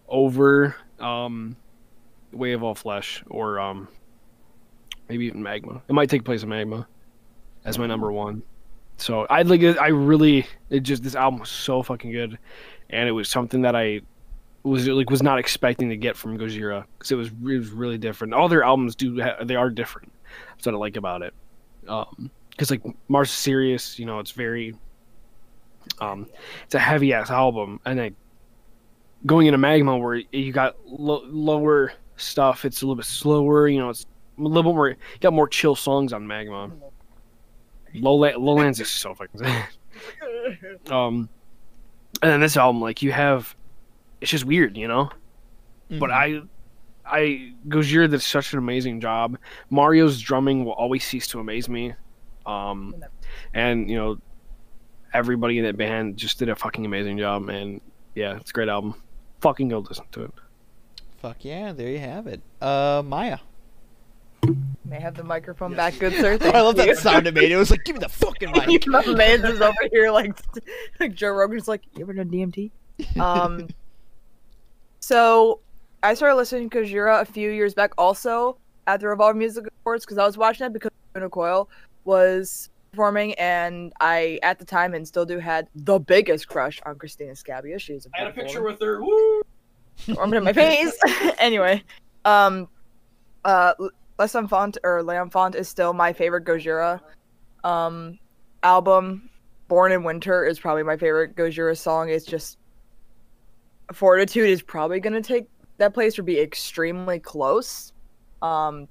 over 0.08 0.76
um, 1.00 1.56
Way 2.36 2.52
of 2.54 2.64
All 2.64 2.76
Flesh 2.76 3.24
or 3.28 3.60
um, 3.60 3.88
maybe 5.10 5.26
even 5.26 5.42
Magma. 5.42 5.82
It 5.88 5.94
might 5.94 6.10
take 6.10 6.24
place 6.24 6.44
in 6.44 6.50
Magma 6.50 6.88
as 7.64 7.80
my 7.80 7.88
number 7.88 8.12
one. 8.12 8.44
So 8.98 9.26
I'd 9.30 9.48
like. 9.48 9.62
I 9.62 9.88
really 9.88 10.48
it 10.70 10.82
just 10.82 11.04
this 11.04 11.16
album 11.16 11.40
was 11.40 11.50
so 11.50 11.84
fucking 11.84 12.12
good, 12.12 12.38
and 12.90 13.10
it 13.10 13.12
was 13.12 13.28
something 13.30 13.62
that 13.64 13.76
I 13.76 14.02
was 14.64 14.88
like 14.88 15.10
was 15.10 15.22
not 15.22 15.38
expecting 15.38 15.90
to 15.90 15.98
get 15.98 16.16
from 16.16 16.38
Gojira 16.38 16.86
because 16.98 17.12
it 17.12 17.16
was 17.16 17.28
it 17.28 17.58
was 17.58 17.70
really 17.72 17.98
different. 17.98 18.34
All 18.34 18.48
their 18.48 18.64
albums 18.64 18.96
do 18.96 19.22
they 19.44 19.56
are 19.56 19.70
different. 19.70 20.12
That's 20.56 20.66
what 20.66 20.76
I 20.76 20.78
like 20.78 20.96
about 20.96 21.22
it. 21.22 21.34
Um, 21.88 22.32
because 22.52 22.72
like 22.72 22.82
Mars 23.10 23.32
Sirius, 23.32 24.00
you 24.00 24.06
know, 24.06 24.20
it's 24.20 24.32
very 24.32 24.76
um, 26.00 26.28
it's 26.64 26.76
a 26.76 26.80
heavy 26.80 27.14
ass 27.14 27.30
album, 27.30 27.80
and 27.86 28.00
then 28.00 28.16
going 29.26 29.48
into 29.48 29.58
Magma 29.58 29.98
where 29.98 30.16
you 30.32 30.52
got 30.52 30.76
lo- 30.86 31.26
lower 31.26 31.92
stuff, 32.18 32.66
it's 32.66 32.82
a 32.82 32.86
little 32.86 32.96
bit 32.96 33.06
slower. 33.06 33.68
You 33.68 33.80
know, 33.80 33.90
it's 33.90 34.06
a 34.38 34.42
little 34.42 34.64
bit 34.64 34.76
more. 34.76 34.96
Got 35.22 35.34
more 35.34 35.48
chill 35.48 35.76
songs 35.76 36.14
on 36.14 36.26
Magma. 36.28 36.72
Lowla- 37.96 38.38
Lowlands 38.38 38.80
is 38.80 38.90
so 38.90 39.14
fucking 39.16 39.40
sad. 39.40 39.66
Um, 40.92 41.28
and 42.22 42.32
then 42.32 42.40
this 42.42 42.56
album, 42.58 42.82
like 42.82 43.02
you 43.02 43.12
have, 43.12 43.56
it's 44.22 44.30
just 44.30 44.44
weird, 44.46 44.78
you 44.78 44.88
know. 44.88 45.10
But 45.90 46.12
I, 46.12 46.42
I 47.06 47.54
Gojira 47.68 48.10
did 48.10 48.22
such 48.22 48.54
an 48.54 48.60
amazing 48.60 49.00
job. 49.02 49.38
Mario's 49.70 50.20
drumming 50.22 50.66
will 50.66 50.74
always 50.74 51.04
cease 51.04 51.26
to 51.28 51.40
amaze 51.40 51.68
me. 51.70 51.94
Um, 52.46 52.96
and 53.54 53.90
you 53.90 53.96
know, 53.98 54.18
everybody 55.14 55.58
in 55.58 55.64
that 55.66 55.78
band 55.78 56.18
just 56.18 56.38
did 56.38 56.50
a 56.50 56.56
fucking 56.56 56.86
amazing 56.86 57.18
job, 57.18 57.50
and 57.50 57.82
yeah, 58.14 58.36
it's 58.38 58.52
a 58.52 58.54
great 58.54 58.70
album. 58.70 58.96
Fucking 59.42 59.70
go 59.70 59.80
listen 59.80 60.06
to 60.12 60.24
it. 60.26 60.32
Fuck 61.26 61.44
yeah, 61.44 61.74
there 61.74 61.90
you 61.90 61.98
have 61.98 62.28
it. 62.28 62.40
Uh, 62.62 63.02
Maya. 63.04 63.40
May 64.86 64.98
I 64.98 65.00
have 65.00 65.16
the 65.16 65.24
microphone 65.24 65.74
back, 65.74 65.98
good 65.98 66.14
sir. 66.14 66.38
Thank 66.38 66.54
I 66.54 66.62
love 66.62 66.78
you. 66.78 66.86
that 66.86 67.00
sound 67.00 67.26
it 67.26 67.34
made. 67.34 67.52
It 67.52 67.58
was 67.58 67.72
like, 67.72 67.84
give 67.84 67.96
me 67.96 68.00
the 68.00 68.10
fucking 68.10 68.52
mic. 68.52 68.86
My 68.88 69.04
man's 69.08 69.44
is 69.44 69.60
over 69.60 69.74
here 69.92 70.12
like, 70.12 70.38
like 71.00 71.16
Joe 71.16 71.32
Rogan's 71.32 71.68
like, 71.68 71.82
you 71.96 72.04
ever 72.04 72.14
done 72.14 72.30
DMT? 72.30 72.70
Um, 73.20 73.70
so 75.00 75.62
I 76.04 76.14
started 76.14 76.36
listening 76.36 76.70
to 76.70 76.78
Gojira 76.78 77.22
a 77.22 77.26
few 77.26 77.50
years 77.50 77.74
back, 77.74 77.94
also 77.98 78.60
at 78.86 79.00
the 79.00 79.08
Revolver 79.08 79.34
Music 79.34 79.66
Awards, 79.84 80.06
because 80.06 80.20
I 80.20 80.28
was 80.28 80.38
watching 80.38 80.68
it 80.68 80.74
because 80.74 80.92
Lacuna 81.16 81.32
Coil 81.32 81.68
was 82.04 82.70
performing, 82.92 83.34
and 83.40 83.94
I 84.00 84.38
at 84.44 84.60
the 84.60 84.66
time 84.66 84.94
and 84.94 85.08
still 85.08 85.26
do 85.26 85.40
had 85.40 85.70
the 85.74 85.98
biggest 85.98 86.48
crush 86.48 86.80
on 86.86 87.00
Cristina 87.00 87.32
Scabbia. 87.32 87.80
She's 87.80 88.06
a 88.06 88.10
I 88.14 88.26
had 88.26 88.28
a 88.28 88.32
picture 88.32 88.62
woman. 88.62 88.74
with 88.74 88.82
her. 88.84 89.02
Woo! 89.02 89.42
I'm 90.20 90.34
in 90.34 90.44
my 90.44 90.54
face. 90.54 90.98
anyway, 91.40 91.84
um, 92.26 92.68
uh, 93.44 93.74
Les 94.20 94.36
Enfants 94.36 94.78
or 94.84 95.04
L'Enfant 95.04 95.56
is 95.56 95.68
still 95.68 95.94
my 95.94 96.14
favorite 96.14 96.46
Gojira 96.46 97.00
um 97.64 98.20
album. 98.64 99.30
Born 99.68 99.92
in 99.92 100.04
Winter 100.04 100.46
is 100.46 100.60
probably 100.60 100.84
my 100.84 100.96
favorite 100.98 101.36
Gojira 101.36 101.76
song. 101.76 102.10
It's 102.10 102.26
just 102.26 102.60
Fortitude 103.92 104.50
is 104.50 104.62
probably 104.62 105.00
gonna 105.00 105.22
take 105.22 105.48
that 105.78 105.94
place 105.94 106.18
or 106.18 106.24
be 106.24 106.40
extremely 106.40 107.20
close. 107.20 107.94
Um, 108.42 108.88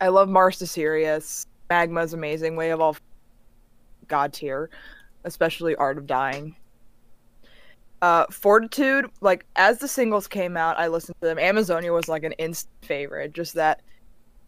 I 0.00 0.08
love 0.08 0.28
Mars 0.28 0.58
to 0.58 0.66
Sirius. 0.66 1.46
Magma's 1.70 2.14
amazing. 2.14 2.56
Way 2.56 2.70
of 2.70 2.80
all 2.80 2.96
god 4.06 4.32
tier, 4.32 4.70
especially 5.24 5.76
Art 5.76 5.98
of 5.98 6.06
Dying 6.06 6.56
uh 8.00 8.24
fortitude 8.30 9.06
like 9.20 9.44
as 9.56 9.78
the 9.78 9.88
singles 9.88 10.28
came 10.28 10.56
out 10.56 10.78
i 10.78 10.86
listened 10.86 11.16
to 11.20 11.26
them. 11.26 11.38
Amazonia 11.38 11.92
was 11.92 12.08
like 12.08 12.22
an 12.22 12.32
instant 12.32 12.72
favorite. 12.82 13.32
Just 13.32 13.54
that 13.54 13.82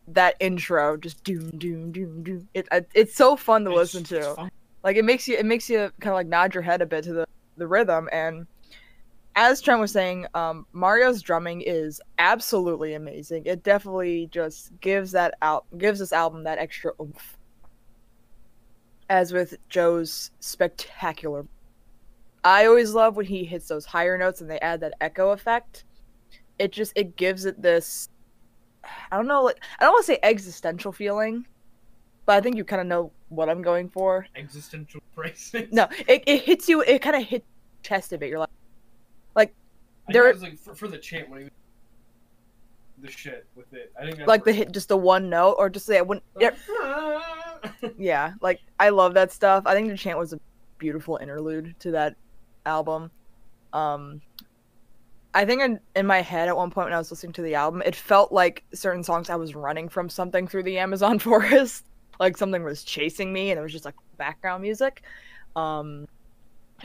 that 0.08 0.34
intro 0.40 0.96
just 0.96 1.22
doom 1.24 1.50
doom 1.58 1.92
doom 1.92 2.22
doom. 2.22 2.48
It, 2.54 2.68
I- 2.72 2.84
it's 2.94 3.14
so 3.14 3.36
fun 3.36 3.64
to 3.64 3.74
listen 3.74 4.04
to. 4.04 4.50
like 4.84 4.96
it 4.96 5.04
makes 5.04 5.26
you 5.28 5.36
it 5.36 5.46
makes 5.46 5.68
you 5.68 5.90
kind 6.00 6.12
of 6.12 6.14
like 6.14 6.26
nod 6.26 6.54
your 6.54 6.62
head 6.62 6.80
a 6.82 6.86
bit 6.86 7.04
to 7.04 7.12
the 7.12 7.26
the 7.56 7.66
rhythm. 7.66 8.08
And 8.12 8.46
as 9.36 9.60
trent 9.60 9.80
was 9.80 9.92
saying 9.92 10.26
um 10.34 10.66
mario's 10.72 11.20
drumming 11.22 11.60
is 11.62 12.00
absolutely 12.18 12.94
amazing. 12.94 13.46
It 13.46 13.62
definitely 13.64 14.28
just 14.30 14.70
gives 14.80 15.12
that 15.12 15.34
out 15.42 15.66
gives 15.76 15.98
this 15.98 16.12
album 16.12 16.44
that 16.44 16.58
extra 16.58 16.92
oomph. 17.00 17.36
As 19.08 19.32
with 19.32 19.56
joe's 19.68 20.30
spectacular 20.38 21.44
I 22.44 22.66
always 22.66 22.94
love 22.94 23.16
when 23.16 23.26
he 23.26 23.44
hits 23.44 23.68
those 23.68 23.84
higher 23.84 24.16
notes 24.16 24.40
and 24.40 24.50
they 24.50 24.58
add 24.60 24.80
that 24.80 24.94
echo 25.00 25.30
effect. 25.30 25.84
It 26.58 26.72
just 26.72 26.92
it 26.96 27.16
gives 27.16 27.44
it 27.44 27.60
this 27.60 28.08
I 29.10 29.16
don't 29.16 29.26
know 29.26 29.42
like 29.42 29.62
I 29.78 29.84
don't 29.84 29.92
want 29.92 30.06
to 30.06 30.12
say 30.12 30.18
existential 30.22 30.92
feeling, 30.92 31.46
but 32.26 32.36
I 32.36 32.40
think 32.40 32.56
you 32.56 32.64
kind 32.64 32.80
of 32.80 32.86
know 32.86 33.12
what 33.28 33.48
I'm 33.48 33.62
going 33.62 33.88
for. 33.88 34.26
Existential 34.36 35.00
crisis. 35.14 35.68
No, 35.70 35.88
it, 36.08 36.22
it 36.26 36.42
hits 36.42 36.68
you 36.68 36.82
it 36.82 37.00
kind 37.00 37.16
of 37.16 37.24
hits 37.24 37.46
chest 37.82 38.12
a 38.12 38.18
bit. 38.18 38.28
You're 38.30 38.38
like 38.38 38.50
I 40.10 40.12
there- 40.12 40.32
was 40.32 40.42
like 40.42 40.58
for, 40.58 40.74
for 40.74 40.88
the 40.88 40.98
chant 40.98 41.28
when 41.30 41.40
he 41.40 41.44
was 41.44 41.52
the 43.02 43.10
shit 43.10 43.46
with 43.54 43.72
it. 43.72 43.92
I 43.98 44.10
think 44.10 44.26
like 44.26 44.44
the 44.44 44.52
hit, 44.52 44.72
just 44.72 44.88
the 44.88 44.96
one 44.96 45.30
note, 45.30 45.54
or 45.58 45.70
just 45.70 45.88
yeah, 45.88 46.00
when 46.00 46.20
yeah, 46.38 46.50
yeah, 47.98 48.32
like 48.40 48.60
I 48.78 48.88
love 48.90 49.14
that 49.14 49.32
stuff. 49.32 49.64
I 49.66 49.74
think 49.74 49.88
the 49.88 49.96
chant 49.96 50.18
was 50.18 50.32
a 50.32 50.40
beautiful 50.78 51.18
interlude 51.22 51.74
to 51.80 51.90
that 51.92 52.16
album. 52.70 53.10
Um, 53.72 54.20
I 55.34 55.44
think 55.44 55.62
in, 55.62 55.80
in 55.94 56.06
my 56.06 56.22
head 56.22 56.48
at 56.48 56.56
one 56.56 56.70
point 56.70 56.86
when 56.86 56.94
I 56.94 56.98
was 56.98 57.10
listening 57.10 57.32
to 57.34 57.42
the 57.42 57.54
album, 57.54 57.82
it 57.84 57.94
felt 57.94 58.32
like 58.32 58.64
certain 58.72 59.04
songs 59.04 59.30
I 59.30 59.36
was 59.36 59.54
running 59.54 59.88
from 59.88 60.08
something 60.08 60.48
through 60.48 60.64
the 60.64 60.78
Amazon 60.78 61.18
forest, 61.28 61.84
like 62.18 62.36
something 62.36 62.62
was 62.64 62.82
chasing 62.82 63.32
me, 63.32 63.50
and 63.50 63.58
it 63.58 63.62
was 63.62 63.72
just 63.72 63.84
like 63.84 63.94
background 64.16 64.62
music. 64.62 65.02
Um, 65.56 66.06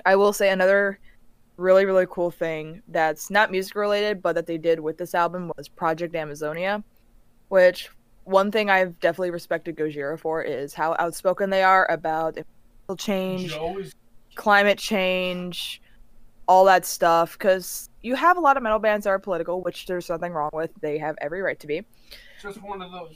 I 0.06 0.16
will 0.16 0.34
say 0.34 0.50
another 0.50 1.00
really 1.58 1.86
really 1.86 2.06
cool 2.10 2.32
thing 2.32 2.82
that's 2.90 3.30
not 3.30 3.50
music 3.50 3.76
related, 3.76 4.22
but 4.22 4.36
that 4.36 4.46
they 4.46 4.58
did 4.58 4.80
with 4.80 4.98
this 4.98 5.16
album 5.16 5.52
was 5.58 5.68
Project 5.68 6.16
Amazonia, 6.16 6.84
which 7.48 7.90
one 8.26 8.52
thing 8.52 8.70
I've 8.70 9.00
definitely 9.00 9.32
respected 9.32 9.78
Gojira 9.78 10.20
for 10.20 10.42
is 10.42 10.74
how 10.74 10.96
outspoken 11.00 11.50
they 11.50 11.64
are 11.64 11.90
about 11.90 12.38
change, 12.98 13.58
climate 14.36 14.78
change, 14.78 15.82
all 16.48 16.66
that 16.66 16.86
stuff. 16.86 17.38
Because 17.38 17.90
you 18.02 18.16
have 18.16 18.38
a 18.38 18.40
lot 18.40 18.58
of 18.58 18.64
metal 18.64 18.80
bands 18.80 19.06
that 19.06 19.10
are 19.10 19.20
political, 19.20 19.62
which 19.62 19.88
there's 19.88 20.10
nothing 20.10 20.32
wrong 20.32 20.52
with. 20.54 20.72
They 20.82 20.98
have 20.98 21.16
every 21.22 21.42
right 21.42 21.60
to 21.60 21.68
be. 21.68 21.84
just 22.42 22.62
one 22.62 22.82
of 22.82 22.92
those. 22.92 23.16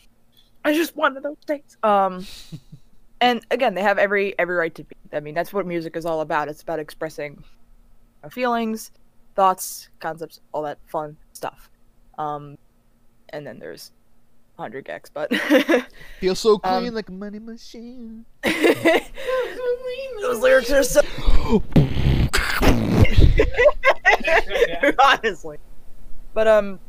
I 0.65 0.73
just 0.73 0.95
one 0.95 1.15
of 1.15 1.23
those 1.23 1.37
things. 1.45 1.77
Um, 1.83 2.25
and 3.21 3.45
again, 3.51 3.73
they 3.73 3.81
have 3.81 3.97
every 3.97 4.37
every 4.39 4.55
right 4.55 4.73
to 4.75 4.83
be. 4.83 4.95
I 5.13 5.19
mean, 5.19 5.33
that's 5.33 5.53
what 5.53 5.65
music 5.65 5.95
is 5.95 6.05
all 6.05 6.21
about. 6.21 6.47
It's 6.47 6.61
about 6.61 6.79
expressing 6.79 7.43
our 8.23 8.29
feelings, 8.29 8.91
thoughts, 9.35 9.89
concepts, 9.99 10.41
all 10.53 10.63
that 10.63 10.79
fun 10.87 11.17
stuff. 11.33 11.69
Um, 12.17 12.57
and 13.29 13.45
then 13.45 13.59
there's 13.59 13.91
100 14.59 14.85
gecs, 14.85 15.09
but 15.13 15.33
Feel 16.19 16.35
so 16.35 16.57
clean 16.59 16.89
Um, 16.89 16.93
like 16.93 17.09
a 17.09 17.13
money 17.13 17.39
machine. 17.39 18.25
those 18.43 20.39
lyrics 20.41 20.69
are 20.71 20.83
so 20.83 21.01
honestly. 24.99 25.57
But 26.33 26.47
um, 26.47 26.79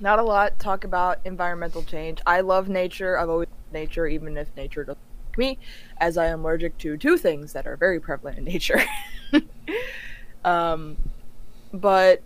not 0.00 0.18
a 0.18 0.22
lot 0.22 0.58
talk 0.58 0.84
about 0.84 1.18
environmental 1.24 1.82
change. 1.82 2.20
I 2.26 2.40
love 2.40 2.68
nature. 2.68 3.18
I've 3.18 3.28
always 3.28 3.48
loved 3.48 3.72
nature, 3.72 4.06
even 4.06 4.36
if 4.36 4.48
nature 4.56 4.84
doesn't 4.84 4.98
like 5.30 5.38
me, 5.38 5.58
as 5.98 6.16
I 6.16 6.26
am 6.26 6.40
allergic 6.40 6.78
to 6.78 6.96
two 6.96 7.16
things 7.18 7.52
that 7.52 7.66
are 7.66 7.76
very 7.76 8.00
prevalent 8.00 8.38
in 8.38 8.44
nature. 8.44 8.82
um, 10.44 10.96
but 11.72 12.22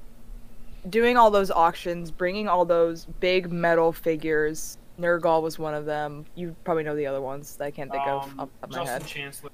doing 0.88 1.16
all 1.16 1.30
those 1.30 1.50
auctions, 1.50 2.10
bringing 2.10 2.48
all 2.48 2.64
those 2.64 3.06
big 3.20 3.50
metal 3.52 3.92
figures. 3.92 4.78
Nergal 4.98 5.42
was 5.42 5.58
one 5.58 5.74
of 5.74 5.84
them. 5.84 6.24
You 6.34 6.56
probably 6.64 6.82
know 6.82 6.96
the 6.96 7.06
other 7.06 7.20
ones 7.20 7.56
that 7.56 7.64
I 7.64 7.70
can't 7.70 7.90
think 7.90 8.06
of 8.06 8.24
Um, 8.24 8.40
off 8.40 8.48
of 8.62 8.70
my 8.70 8.76
Justin 8.78 9.00
head. 9.00 9.06
Chancellor. 9.08 9.50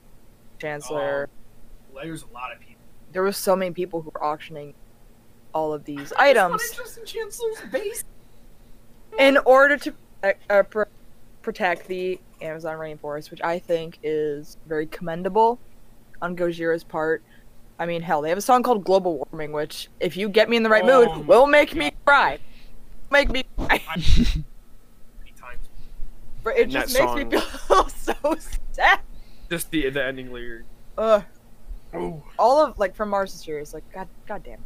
Chancellor. 0.59 1.29
Um, 1.95 2.01
there's 2.03 2.23
a 2.23 2.33
lot 2.33 2.53
of 2.53 2.61
people. 2.61 2.75
there 3.13 3.23
was 3.23 3.37
so 3.37 3.55
many 3.55 3.71
people 3.73 4.01
who 4.03 4.11
were 4.11 4.25
auctioning 4.25 4.75
all 5.53 5.73
of 5.73 5.85
these 5.85 6.13
items 6.19 6.61
Justin 6.77 7.05
Chancellor's 7.07 7.59
bass. 7.71 8.03
in 9.19 9.37
order 9.45 9.77
to 9.77 9.95
uh, 10.25 10.33
uh, 10.51 10.63
pr- 10.65 10.83
protect 11.43 11.87
the 11.87 12.19
Amazon 12.41 12.77
rainforest, 12.79 13.31
which 13.31 13.41
I 13.43 13.59
think 13.61 13.99
is 14.03 14.57
very 14.67 14.87
commendable 14.87 15.61
on 16.23 16.35
Gojira's 16.37 16.83
part. 16.83 17.23
I 17.79 17.87
mean, 17.87 18.03
hell, 18.03 18.23
they 18.23 18.29
have 18.29 18.39
a 18.39 18.43
song 18.43 18.63
called 18.63 18.85
"Global 18.85 19.25
Warming," 19.31 19.53
which, 19.53 19.89
if 20.01 20.17
you 20.17 20.29
get 20.29 20.49
me 20.49 20.57
in 20.57 20.63
the 20.63 20.71
right 20.71 20.85
Oh 20.85 21.17
mood, 21.17 21.27
will 21.27 21.47
make 21.47 21.75
me 21.75 21.93
cry. 22.05 22.39
Make 23.11 23.31
me 23.31 23.45
cry. 23.57 23.81
But 26.43 26.57
it 26.57 26.63
And 26.65 26.73
just 26.73 26.99
makes 26.99 27.15
me 27.15 27.25
feel 27.25 27.89
so 27.89 28.37
sad. 28.73 29.01
Just 29.51 29.71
the 29.71 29.89
the 29.91 30.05
ending 30.05 30.33
lyric. 30.33 30.65
Ugh. 30.99 31.25
Oh. 31.97 32.25
all 32.41 32.65
of 32.65 32.77
like 32.79 32.95
from 32.97 33.09
Mars 33.09 33.33
is 33.33 33.41
Sirius, 33.41 33.73
like 33.73 33.85
god 33.93 34.09
god 34.27 34.43
damn. 34.45 34.63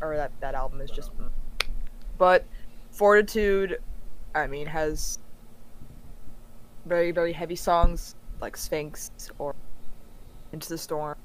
Or 0.00 0.16
that 0.16 0.32
that 0.40 0.54
album 0.54 0.80
is 0.80 0.90
just 0.90 1.10
but 2.18 2.44
Fortitude 2.90 3.78
I 4.34 4.46
mean 4.46 4.66
has 4.66 5.18
very, 6.86 7.12
very 7.12 7.32
heavy 7.32 7.56
songs 7.56 8.14
like 8.40 8.56
Sphinx 8.56 9.10
or 9.38 9.54
Into 10.52 10.68
the 10.68 10.78
Storm. 10.78 11.16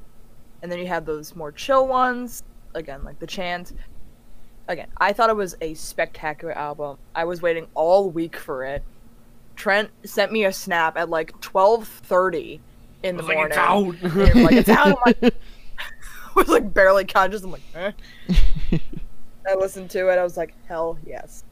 And 0.65 0.71
then 0.71 0.79
you 0.79 0.87
have 0.87 1.05
those 1.05 1.35
more 1.35 1.51
chill 1.51 1.87
ones, 1.87 2.41
again, 2.73 3.03
like 3.03 3.19
The 3.19 3.27
Chant. 3.27 3.71
Again, 4.67 4.87
I 4.97 5.13
thought 5.13 5.29
it 5.29 5.35
was 5.35 5.55
a 5.61 5.75
spectacular 5.75 6.57
album. 6.57 6.97
I 7.13 7.25
was 7.25 7.39
waiting 7.39 7.67
all 7.75 8.09
week 8.09 8.35
for 8.35 8.63
it. 8.65 8.81
Trent 9.55 9.91
sent 10.05 10.31
me 10.31 10.43
a 10.43 10.51
snap 10.51 10.97
at 10.97 11.07
like 11.07 11.39
twelve 11.39 11.87
thirty 11.87 12.61
in 13.03 13.15
the 13.15 13.21
like, 13.21 13.35
morning. 13.35 13.51
it's 13.51 14.07
out. 14.09 14.35
Like, 14.35 14.53
it's 14.53 14.69
out. 14.69 14.97
Like, 15.05 15.23
I 15.23 15.31
was 16.35 16.47
like 16.47 16.73
barely 16.73 17.05
conscious. 17.05 17.43
I'm 17.43 17.51
like, 17.51 17.61
eh. 17.75 17.91
I 19.47 19.53
listened 19.53 19.91
to 19.91 20.09
it. 20.09 20.17
I 20.17 20.23
was 20.23 20.35
like, 20.35 20.55
hell 20.67 20.97
yes. 21.05 21.43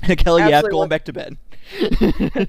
Kelly, 0.00 0.42
yeah, 0.42 0.58
Absolutely 0.58 0.70
going 0.70 0.88
back 0.88 1.06
to 1.06 1.12
bed. 1.12 2.48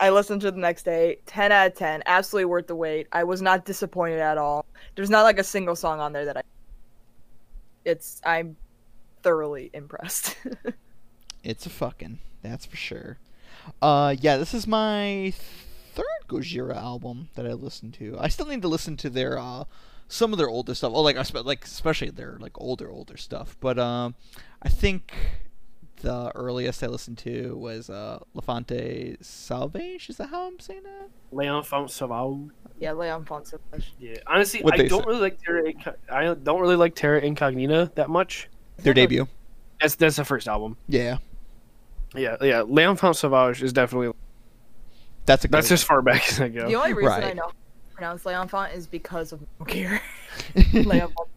I 0.00 0.10
listened 0.10 0.40
to 0.42 0.50
the 0.50 0.58
next 0.58 0.84
day. 0.84 1.18
10 1.26 1.50
out 1.50 1.66
of 1.68 1.74
10. 1.74 2.02
Absolutely 2.06 2.46
worth 2.46 2.66
the 2.68 2.76
wait. 2.76 3.08
I 3.12 3.24
was 3.24 3.42
not 3.42 3.64
disappointed 3.64 4.20
at 4.20 4.38
all. 4.38 4.64
There's 4.94 5.10
not 5.10 5.22
like 5.22 5.38
a 5.38 5.44
single 5.44 5.76
song 5.76 6.00
on 6.00 6.12
there 6.12 6.24
that 6.24 6.36
I. 6.36 6.42
It's. 7.84 8.20
I'm 8.24 8.56
thoroughly 9.22 9.70
impressed. 9.72 10.36
It's 11.44 11.66
a 11.66 11.70
fucking. 11.70 12.18
That's 12.42 12.66
for 12.66 12.76
sure. 12.76 13.18
Uh, 13.80 14.14
yeah, 14.20 14.36
this 14.36 14.54
is 14.54 14.66
my 14.66 15.32
third 15.94 16.04
Gojira 16.28 16.76
album 16.76 17.28
that 17.34 17.46
I 17.46 17.52
listened 17.52 17.94
to. 17.94 18.16
I 18.18 18.28
still 18.28 18.46
need 18.46 18.62
to 18.62 18.68
listen 18.68 18.96
to 18.98 19.10
their 19.10 19.38
uh, 19.38 19.64
some 20.08 20.32
of 20.32 20.38
their 20.38 20.48
older 20.48 20.74
stuff. 20.74 20.92
Oh, 20.94 21.02
like 21.02 21.16
like 21.44 21.64
especially 21.64 22.10
their 22.10 22.36
like 22.40 22.52
older 22.60 22.90
older 22.90 23.16
stuff. 23.16 23.56
But 23.60 23.78
um, 23.78 24.14
I 24.62 24.68
think 24.68 25.14
the 26.00 26.30
earliest 26.34 26.82
I 26.82 26.86
listened 26.86 27.18
to 27.18 27.56
was 27.56 27.90
uh 27.90 28.18
Lefante 28.36 29.22
Salvage. 29.24 30.08
Is 30.10 30.16
that 30.18 30.28
how 30.28 30.46
I'm 30.46 30.58
saying 30.60 30.82
that? 30.84 31.08
Leon 31.32 31.62
Font 31.64 31.90
Saval. 31.90 32.50
yeah, 32.78 32.92
Leon 32.92 33.26
Sauvage. 33.26 33.92
Yeah. 33.98 34.16
Honestly, 34.26 34.62
What 34.62 34.74
I 34.80 34.86
don't 34.86 35.02
say. 35.02 35.06
really 35.08 35.20
like 35.20 35.42
Terra. 35.42 35.62
Inco- 35.64 35.94
I 36.10 36.34
don't 36.34 36.60
really 36.60 36.76
like 36.76 36.94
Terra 36.94 37.20
Incognita 37.20 37.92
that 37.96 38.08
much. 38.10 38.48
Their 38.78 38.94
debut. 38.94 39.26
That's 39.80 39.94
that's 39.96 40.16
the 40.16 40.24
first 40.24 40.48
album. 40.48 40.76
Yeah, 40.88 41.18
Yeah, 42.14 42.36
yeah. 42.40 42.62
Leon 42.62 42.96
Font 42.96 43.16
Sauvage 43.16 43.62
is 43.62 43.72
definitely 43.72 44.12
that's 45.26 45.44
a. 45.44 45.48
that's 45.48 45.68
good 45.68 45.74
as 45.74 45.82
far 45.82 46.00
back 46.02 46.26
as 46.30 46.40
I 46.40 46.48
go. 46.48 46.66
The 46.68 46.74
only 46.74 46.94
reason 46.94 47.12
I 47.22 47.32
know 47.34 47.42
how 47.44 47.48
to 47.48 47.54
pronounce 47.94 48.24
Leon 48.26 48.48
Font 48.48 48.72
is 48.72 48.86
because 48.86 49.32
of 49.32 49.40
Metal 49.58 49.74
Gear. 49.74 50.00
Leon 50.72 51.12
Font. 51.16 51.28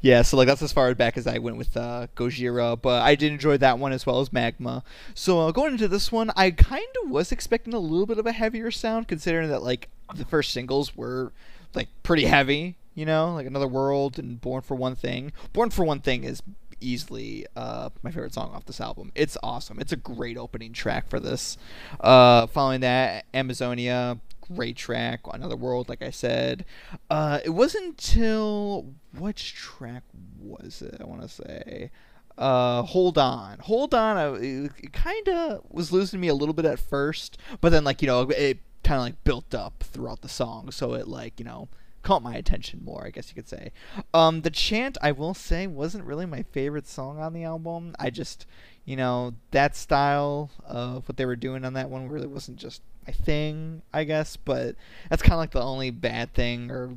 Yeah, 0.00 0.22
so 0.22 0.36
like 0.36 0.46
that's 0.46 0.62
as 0.62 0.72
far 0.72 0.94
back 0.94 1.16
as 1.16 1.26
I 1.26 1.38
went 1.38 1.56
with 1.56 1.76
uh, 1.76 2.06
Gojira, 2.16 2.80
but 2.80 3.02
I 3.02 3.14
did 3.14 3.32
enjoy 3.32 3.56
that 3.58 3.78
one 3.78 3.92
as 3.92 4.06
well 4.06 4.20
as 4.20 4.32
Magma. 4.32 4.82
So 5.14 5.40
uh, 5.40 5.50
going 5.52 5.72
into 5.72 5.88
this 5.88 6.10
one, 6.12 6.30
I 6.36 6.50
kind 6.50 6.86
of 7.04 7.10
was 7.10 7.32
expecting 7.32 7.74
a 7.74 7.78
little 7.78 8.06
bit 8.06 8.18
of 8.18 8.26
a 8.26 8.32
heavier 8.32 8.70
sound, 8.70 9.08
considering 9.08 9.48
that 9.50 9.62
like 9.62 9.88
the 10.14 10.24
first 10.24 10.52
singles 10.52 10.96
were 10.96 11.32
like 11.74 11.88
pretty 12.02 12.24
heavy. 12.24 12.76
You 12.94 13.04
know, 13.04 13.34
like 13.34 13.46
Another 13.46 13.68
World 13.68 14.18
and 14.18 14.40
Born 14.40 14.62
for 14.62 14.74
One 14.74 14.96
Thing. 14.96 15.32
Born 15.52 15.68
for 15.68 15.84
One 15.84 16.00
Thing 16.00 16.24
is 16.24 16.42
easily 16.80 17.46
uh, 17.56 17.90
my 18.02 18.10
favorite 18.10 18.34
song 18.34 18.52
off 18.54 18.64
this 18.64 18.80
album. 18.80 19.12
It's 19.14 19.36
awesome. 19.42 19.78
It's 19.80 19.92
a 19.92 19.96
great 19.96 20.36
opening 20.36 20.72
track 20.72 21.08
for 21.08 21.20
this. 21.20 21.58
Uh, 22.00 22.46
following 22.46 22.80
that, 22.80 23.26
Amazonia, 23.34 24.18
great 24.54 24.76
track. 24.76 25.20
Another 25.32 25.56
World, 25.56 25.88
like 25.88 26.02
I 26.02 26.10
said. 26.10 26.64
Uh, 27.10 27.40
it 27.44 27.50
wasn't 27.50 27.84
until 27.86 28.94
which 29.16 29.54
track 29.54 30.02
was 30.38 30.82
it? 30.82 31.00
I 31.00 31.04
want 31.04 31.22
to 31.22 31.28
say. 31.28 31.90
Uh, 32.38 32.82
hold 32.82 33.16
on, 33.16 33.58
hold 33.60 33.94
on. 33.94 34.16
I, 34.16 34.26
it, 34.34 34.92
kind 34.92 35.28
of 35.28 35.62
was 35.70 35.90
losing 35.90 36.20
me 36.20 36.28
a 36.28 36.34
little 36.34 36.52
bit 36.52 36.66
at 36.66 36.78
first, 36.78 37.38
but 37.60 37.70
then 37.70 37.82
like 37.82 38.02
you 38.02 38.08
know 38.08 38.22
it 38.28 38.58
kind 38.84 38.98
of 38.98 39.04
like 39.04 39.24
built 39.24 39.54
up 39.54 39.82
throughout 39.82 40.20
the 40.20 40.28
song, 40.28 40.70
so 40.70 40.92
it 40.92 41.08
like 41.08 41.38
you 41.38 41.46
know 41.46 41.68
caught 42.06 42.22
my 42.22 42.36
attention 42.36 42.80
more, 42.84 43.04
I 43.04 43.10
guess 43.10 43.30
you 43.30 43.34
could 43.34 43.48
say. 43.48 43.72
Um, 44.14 44.42
the 44.42 44.50
chant, 44.50 44.96
I 45.02 45.10
will 45.10 45.34
say, 45.34 45.66
wasn't 45.66 46.04
really 46.04 46.24
my 46.24 46.44
favorite 46.44 46.86
song 46.86 47.18
on 47.18 47.32
the 47.32 47.42
album. 47.42 47.96
I 47.98 48.10
just, 48.10 48.46
you 48.84 48.94
know, 48.94 49.34
that 49.50 49.74
style 49.74 50.52
of 50.64 51.08
what 51.08 51.16
they 51.16 51.26
were 51.26 51.34
doing 51.34 51.64
on 51.64 51.72
that 51.72 51.90
one 51.90 52.08
really 52.08 52.28
wasn't 52.28 52.58
just 52.58 52.80
thing, 53.14 53.82
I 53.92 54.04
guess. 54.04 54.36
But 54.36 54.76
that's 55.10 55.22
kind 55.22 55.34
of 55.34 55.38
like 55.38 55.52
the 55.52 55.62
only 55.62 55.90
bad 55.90 56.34
thing 56.34 56.70
or 56.70 56.94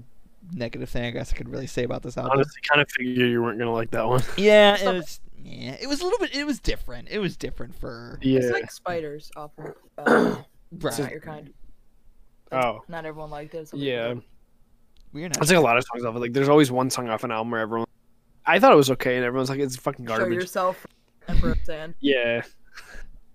negative 0.54 0.90
thing 0.90 1.06
I 1.06 1.12
guess 1.12 1.34
I 1.34 1.38
could 1.38 1.50
really 1.50 1.68
say 1.68 1.84
about 1.84 2.02
this 2.02 2.18
album. 2.18 2.32
Honestly, 2.34 2.62
kind 2.68 2.82
of 2.82 2.90
figured 2.92 3.18
you 3.18 3.42
weren't 3.42 3.60
gonna 3.60 3.74
like 3.74 3.92
that 3.92 4.08
one. 4.08 4.24
Yeah, 4.38 4.78
it 4.78 4.94
was. 4.94 5.20
Yeah, 5.42 5.78
it 5.80 5.88
was 5.88 6.02
a 6.02 6.04
little 6.04 6.20
bit. 6.20 6.36
It 6.36 6.46
was 6.46 6.60
different. 6.60 7.08
It 7.10 7.20
was 7.20 7.38
different 7.38 7.74
for. 7.76 8.20
Yeah. 8.22 8.40
It's 8.40 8.52
like 8.52 8.72
spiders 8.72 9.32
off 9.36 9.52
of 9.58 9.74
uh, 9.98 10.36
Right. 10.72 11.00
Not 11.00 11.12
Your 11.12 11.22
Kind. 11.22 11.54
Oh. 12.52 12.82
Not 12.88 13.06
everyone 13.06 13.30
liked 13.30 13.54
it. 13.56 13.70
some 13.70 13.80
Yeah. 13.80 14.10
people 14.10 14.24
We're 15.14 15.30
not. 15.30 15.38
It's 15.38 15.50
like 15.50 15.58
a 15.58 15.62
lot 15.62 15.78
of 15.78 15.84
songs 15.86 16.04
off 16.04 16.16
it. 16.16 16.20
Like, 16.20 16.34
there's 16.34 16.50
always 16.50 16.72
one 16.72 16.90
song 16.90 17.10
off 17.10 17.24
an 17.24 17.32
album 17.32 17.52
where 17.52 17.62
everyone. 17.62 17.88
I 18.46 18.60
thought 18.60 18.72
it 18.72 18.76
was 18.76 18.92
okay, 18.92 19.16
and 19.16 19.26
everyone's 19.26 19.50
like, 19.50 19.60
"It's 19.60 19.76
fucking 19.76 20.06
garbage." 20.06 20.28
Show 20.28 20.34
yourself. 20.34 20.88
Emperor 21.28 21.56
Sand. 21.64 21.94
Yeah. 22.00 22.42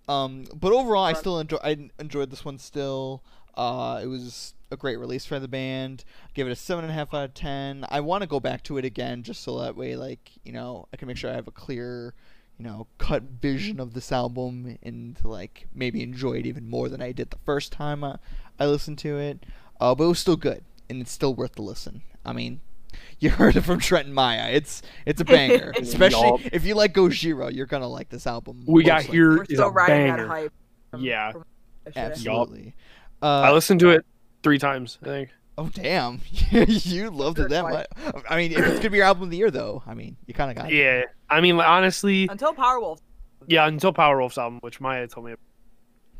Um, 0.08 0.46
but 0.54 0.72
overall, 0.72 1.04
I 1.04 1.14
still 1.14 1.38
enjoy. 1.40 1.58
I 1.62 1.90
enjoyed 1.98 2.30
this 2.30 2.44
one 2.44 2.58
still. 2.58 3.22
Uh, 3.56 4.00
it 4.02 4.06
was 4.06 4.54
a 4.70 4.76
great 4.76 4.98
release 4.98 5.24
for 5.24 5.38
the 5.38 5.48
band. 5.48 6.04
Give 6.34 6.46
it 6.46 6.50
a 6.50 6.56
seven 6.56 6.84
and 6.84 6.90
a 6.90 6.94
half 6.94 7.14
out 7.14 7.24
of 7.24 7.34
ten. 7.34 7.86
I 7.88 8.00
want 8.00 8.22
to 8.22 8.28
go 8.28 8.40
back 8.40 8.62
to 8.64 8.76
it 8.78 8.84
again, 8.84 9.22
just 9.22 9.42
so 9.42 9.58
that 9.60 9.76
way, 9.76 9.96
like 9.96 10.32
you 10.44 10.52
know, 10.52 10.88
I 10.92 10.96
can 10.96 11.08
make 11.08 11.16
sure 11.16 11.30
I 11.30 11.34
have 11.34 11.48
a 11.48 11.52
clear, 11.52 12.14
you 12.58 12.64
know, 12.64 12.86
cut 12.98 13.22
vision 13.22 13.80
of 13.80 13.94
this 13.94 14.12
album 14.12 14.78
and 14.82 15.16
to, 15.16 15.28
like 15.28 15.66
maybe 15.74 16.02
enjoy 16.02 16.34
it 16.34 16.46
even 16.46 16.68
more 16.68 16.88
than 16.88 17.00
I 17.00 17.12
did 17.12 17.30
the 17.30 17.38
first 17.44 17.72
time 17.72 18.04
I, 18.04 18.18
I 18.58 18.66
listened 18.66 18.98
to 18.98 19.18
it. 19.18 19.44
Uh, 19.80 19.94
but 19.94 20.04
it 20.04 20.08
was 20.08 20.18
still 20.18 20.36
good, 20.36 20.64
and 20.88 21.00
it's 21.00 21.12
still 21.12 21.34
worth 21.34 21.54
the 21.54 21.62
listen. 21.62 22.02
I 22.24 22.32
mean, 22.32 22.60
you 23.18 23.30
heard 23.30 23.56
it 23.56 23.62
from 23.62 23.78
Trent 23.80 24.06
and 24.06 24.14
Maya. 24.14 24.50
It's 24.52 24.82
it's 25.06 25.20
a 25.20 25.24
banger, 25.24 25.72
especially 25.78 26.26
Yup. 26.28 26.40
if 26.52 26.64
you 26.64 26.74
like 26.74 26.92
Gojira. 26.94 27.52
You're 27.54 27.66
gonna 27.66 27.88
like 27.88 28.08
this 28.08 28.26
album. 28.26 28.64
We 28.66 28.82
got 28.84 28.94
most 28.94 29.02
likely. 29.04 29.16
here 29.16 29.30
We're 29.36 29.42
is 29.44 29.48
still 29.48 29.68
a 29.68 29.70
riding 29.70 30.16
that 30.16 30.26
hype. 30.26 30.52
from- 30.90 31.00
Yeah. 31.02 31.32
from 31.32 31.44
that 31.84 31.94
shit. 31.94 32.02
Absolutely. 32.28 32.74
I 33.22 33.48
Uh, 33.48 33.52
listened 33.52 33.80
to 33.80 33.90
it 33.90 34.04
three 34.42 34.58
times, 34.58 34.98
I 35.02 35.06
think. 35.06 35.30
oh 35.56 35.68
damn, 35.72 36.20
you 36.50 37.10
loved 37.10 37.38
it 37.38 37.48
that 37.50 37.62
much. 37.62 37.86
I 38.28 38.36
mean, 38.36 38.52
if 38.52 38.58
it's 38.58 38.76
gonna 38.78 38.90
be 38.90 38.98
your 38.98 39.06
album 39.06 39.24
of 39.24 39.30
the 39.30 39.36
year, 39.36 39.50
though, 39.50 39.82
I 39.86 39.94
mean, 39.94 40.16
you 40.26 40.34
kind 40.34 40.50
of 40.50 40.56
got 40.56 40.70
it. 40.72 40.76
Yeah. 40.76 41.02
I 41.30 41.40
mean, 41.40 41.58
honestly, 41.60 42.28
Until 42.30 42.52
Powerwolf. 42.54 42.98
yeah, 43.46 43.66
until 43.66 43.92
Powerwolf's 43.92 44.36
album, 44.38 44.58
which 44.62 44.80
Maya 44.80 45.06
told 45.08 45.26
me. 45.26 45.34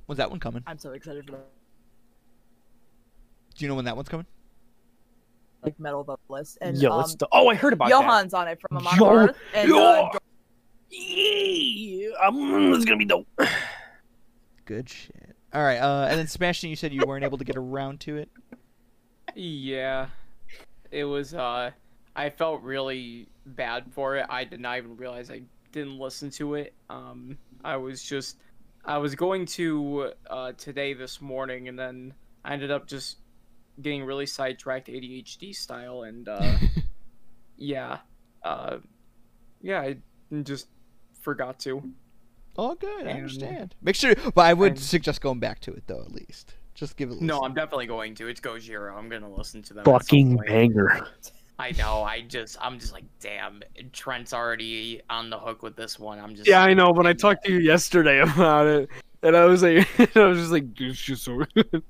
When's 0.06 0.18
that 0.18 0.30
one 0.30 0.38
coming? 0.40 0.62
I'm 0.66 0.78
so 0.78 0.92
excited 0.92 1.24
for 1.26 1.32
that. 1.32 1.46
Do 3.56 3.64
you 3.64 3.68
know 3.68 3.74
when 3.74 3.84
that 3.86 3.96
one's 3.96 4.08
coming? 4.08 4.26
Like 5.64 5.80
metal 5.80 6.04
vocalist 6.04 6.58
and 6.60 6.76
Yo, 6.76 6.90
um, 6.92 7.10
do- 7.18 7.26
oh, 7.32 7.48
I 7.48 7.54
heard 7.54 7.72
about 7.72 7.88
Johan's 7.88 8.34
on 8.34 8.48
it 8.48 8.60
from 8.60 8.76
Amon 8.78 8.98
Yo- 8.98 9.10
Earth 9.14 9.36
and 9.54 9.68
yo- 9.68 9.78
uh. 10.12 10.18
Yeah, 10.90 12.08
um, 12.22 12.72
it's 12.74 12.84
gonna 12.84 12.98
be 12.98 13.04
dope. 13.06 13.26
Good 14.66 14.88
shit. 14.88 15.34
All 15.52 15.62
right, 15.62 15.78
uh, 15.78 16.06
and 16.08 16.18
then 16.18 16.26
Sebastian, 16.26 16.70
you 16.70 16.76
said 16.76 16.92
you 16.92 17.02
weren't 17.06 17.24
able 17.24 17.38
to 17.38 17.44
get 17.44 17.56
around 17.56 18.00
to 18.00 18.16
it. 18.16 18.28
Yeah. 19.34 20.08
It 20.90 21.04
was 21.04 21.34
uh 21.34 21.70
I 22.14 22.30
felt 22.30 22.62
really 22.62 23.26
bad 23.46 23.84
for 23.92 24.16
it. 24.16 24.26
I 24.28 24.44
did 24.44 24.60
not 24.60 24.78
even 24.78 24.96
realize 24.96 25.30
I 25.30 25.42
didn't 25.72 25.98
listen 25.98 26.30
to 26.32 26.54
it. 26.54 26.72
Um 26.88 27.36
I 27.64 27.76
was 27.76 28.02
just 28.02 28.36
I 28.84 28.98
was 28.98 29.14
going 29.16 29.46
to 29.46 30.12
uh 30.30 30.52
today 30.52 30.94
this 30.94 31.20
morning 31.20 31.66
and 31.68 31.76
then 31.78 32.14
I 32.44 32.52
ended 32.52 32.70
up 32.70 32.86
just 32.86 33.16
getting 33.80 34.04
really 34.04 34.26
sidetracked 34.26 34.88
ADHD 34.88 35.54
style 35.54 36.02
and 36.02 36.28
uh 36.28 36.56
yeah. 37.56 37.98
Uh 38.42 38.78
yeah, 39.62 39.80
I 39.80 39.96
just 40.42 40.68
forgot 41.20 41.58
to. 41.60 41.82
Oh, 42.56 42.74
good. 42.74 43.06
I 43.06 43.12
understand. 43.12 43.74
Make 43.82 43.96
sure, 43.96 44.14
but 44.34 44.42
I 44.46 44.52
would 44.52 44.72
and- 44.72 44.80
suggest 44.80 45.20
going 45.20 45.40
back 45.40 45.60
to 45.60 45.72
it 45.72 45.84
though, 45.86 46.02
at 46.02 46.12
least. 46.12 46.54
Just 46.74 46.96
give 46.96 47.10
it. 47.10 47.20
A 47.20 47.24
No. 47.24 47.40
I'm 47.42 47.54
definitely 47.54 47.86
going 47.86 48.14
to. 48.16 48.28
It's 48.28 48.40
Gojira. 48.40 48.96
I'm 48.96 49.08
gonna 49.08 49.32
listen 49.32 49.62
to 49.62 49.74
them. 49.74 49.80
at 49.82 49.84
some 49.86 49.92
Fucking 49.94 50.36
banger. 50.38 51.06
I 51.56 51.70
know. 51.72 52.02
I 52.02 52.22
just, 52.22 52.56
I'm 52.60 52.80
just 52.80 52.92
like, 52.92 53.04
damn. 53.20 53.62
Trent's 53.92 54.32
already 54.32 55.00
on 55.08 55.30
the 55.30 55.38
hook 55.38 55.62
with 55.62 55.76
this 55.76 56.00
one. 56.00 56.18
I'm 56.18 56.34
just. 56.34 56.48
Yeah, 56.48 56.62
I 56.64 56.74
know. 56.74 56.92
But 56.92 57.06
I 57.06 57.12
talked 57.12 57.44
to 57.44 57.52
you 57.52 57.60
yesterday 57.60 58.20
about 58.22 58.66
it, 58.66 58.88
and 59.22 59.36
I 59.36 59.44
was 59.44 59.62
like, 59.62 59.88
I 60.16 60.24
was 60.24 60.38
just 60.38 60.50
like, 60.50 60.64
it's 60.80 60.98
just 61.00 61.22
so 61.24 61.42
good. 61.54 61.82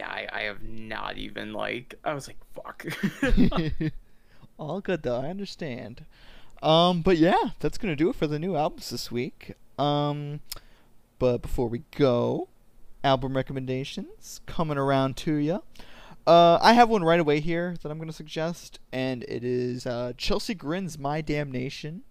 Yeah, 0.00 0.08
I, 0.08 0.28
I 0.32 0.40
have 0.44 0.62
not 0.62 1.18
even 1.18 1.52
like. 1.52 1.94
I 2.02 2.14
was 2.14 2.26
like, 2.26 2.38
fuck. 2.54 2.86
All 4.58 4.80
good 4.80 5.02
though. 5.02 5.20
I 5.20 5.28
understand. 5.28 6.06
Um, 6.62 7.02
but 7.02 7.18
yeah, 7.18 7.50
that's 7.58 7.76
gonna 7.76 7.96
do 7.96 8.08
it 8.08 8.16
for 8.16 8.26
the 8.26 8.38
new 8.38 8.56
albums 8.56 8.88
this 8.88 9.12
week. 9.12 9.56
Um, 9.78 10.40
but 11.18 11.42
before 11.42 11.68
we 11.68 11.82
go, 11.94 12.48
album 13.04 13.36
recommendations 13.36 14.40
coming 14.46 14.78
around 14.78 15.18
to 15.18 15.34
you. 15.34 15.62
Uh, 16.26 16.58
I 16.62 16.72
have 16.72 16.88
one 16.88 17.04
right 17.04 17.20
away 17.20 17.40
here 17.40 17.76
that 17.82 17.90
I'm 17.90 17.98
gonna 17.98 18.10
suggest, 18.10 18.78
and 18.90 19.22
it 19.24 19.44
is 19.44 19.84
uh, 19.84 20.14
Chelsea 20.16 20.54
Grin's 20.54 20.98
"My 20.98 21.20
Damnation." 21.20 22.04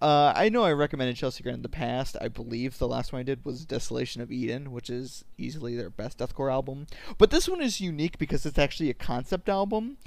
Uh, 0.00 0.32
I 0.34 0.48
know 0.48 0.64
I 0.64 0.72
recommended 0.72 1.16
Chelsea 1.16 1.42
Grin 1.42 1.56
in 1.56 1.62
the 1.62 1.68
past. 1.68 2.16
I 2.20 2.28
believe 2.28 2.78
the 2.78 2.88
last 2.88 3.12
one 3.12 3.20
I 3.20 3.22
did 3.22 3.44
was 3.44 3.64
Desolation 3.64 4.22
of 4.22 4.30
Eden, 4.30 4.72
which 4.72 4.90
is 4.90 5.24
easily 5.38 5.76
their 5.76 5.90
best 5.90 6.18
deathcore 6.18 6.50
album. 6.50 6.86
But 7.18 7.30
this 7.30 7.48
one 7.48 7.60
is 7.60 7.80
unique 7.80 8.18
because 8.18 8.46
it's 8.46 8.58
actually 8.58 8.90
a 8.90 8.94
concept 8.94 9.48
album. 9.48 9.98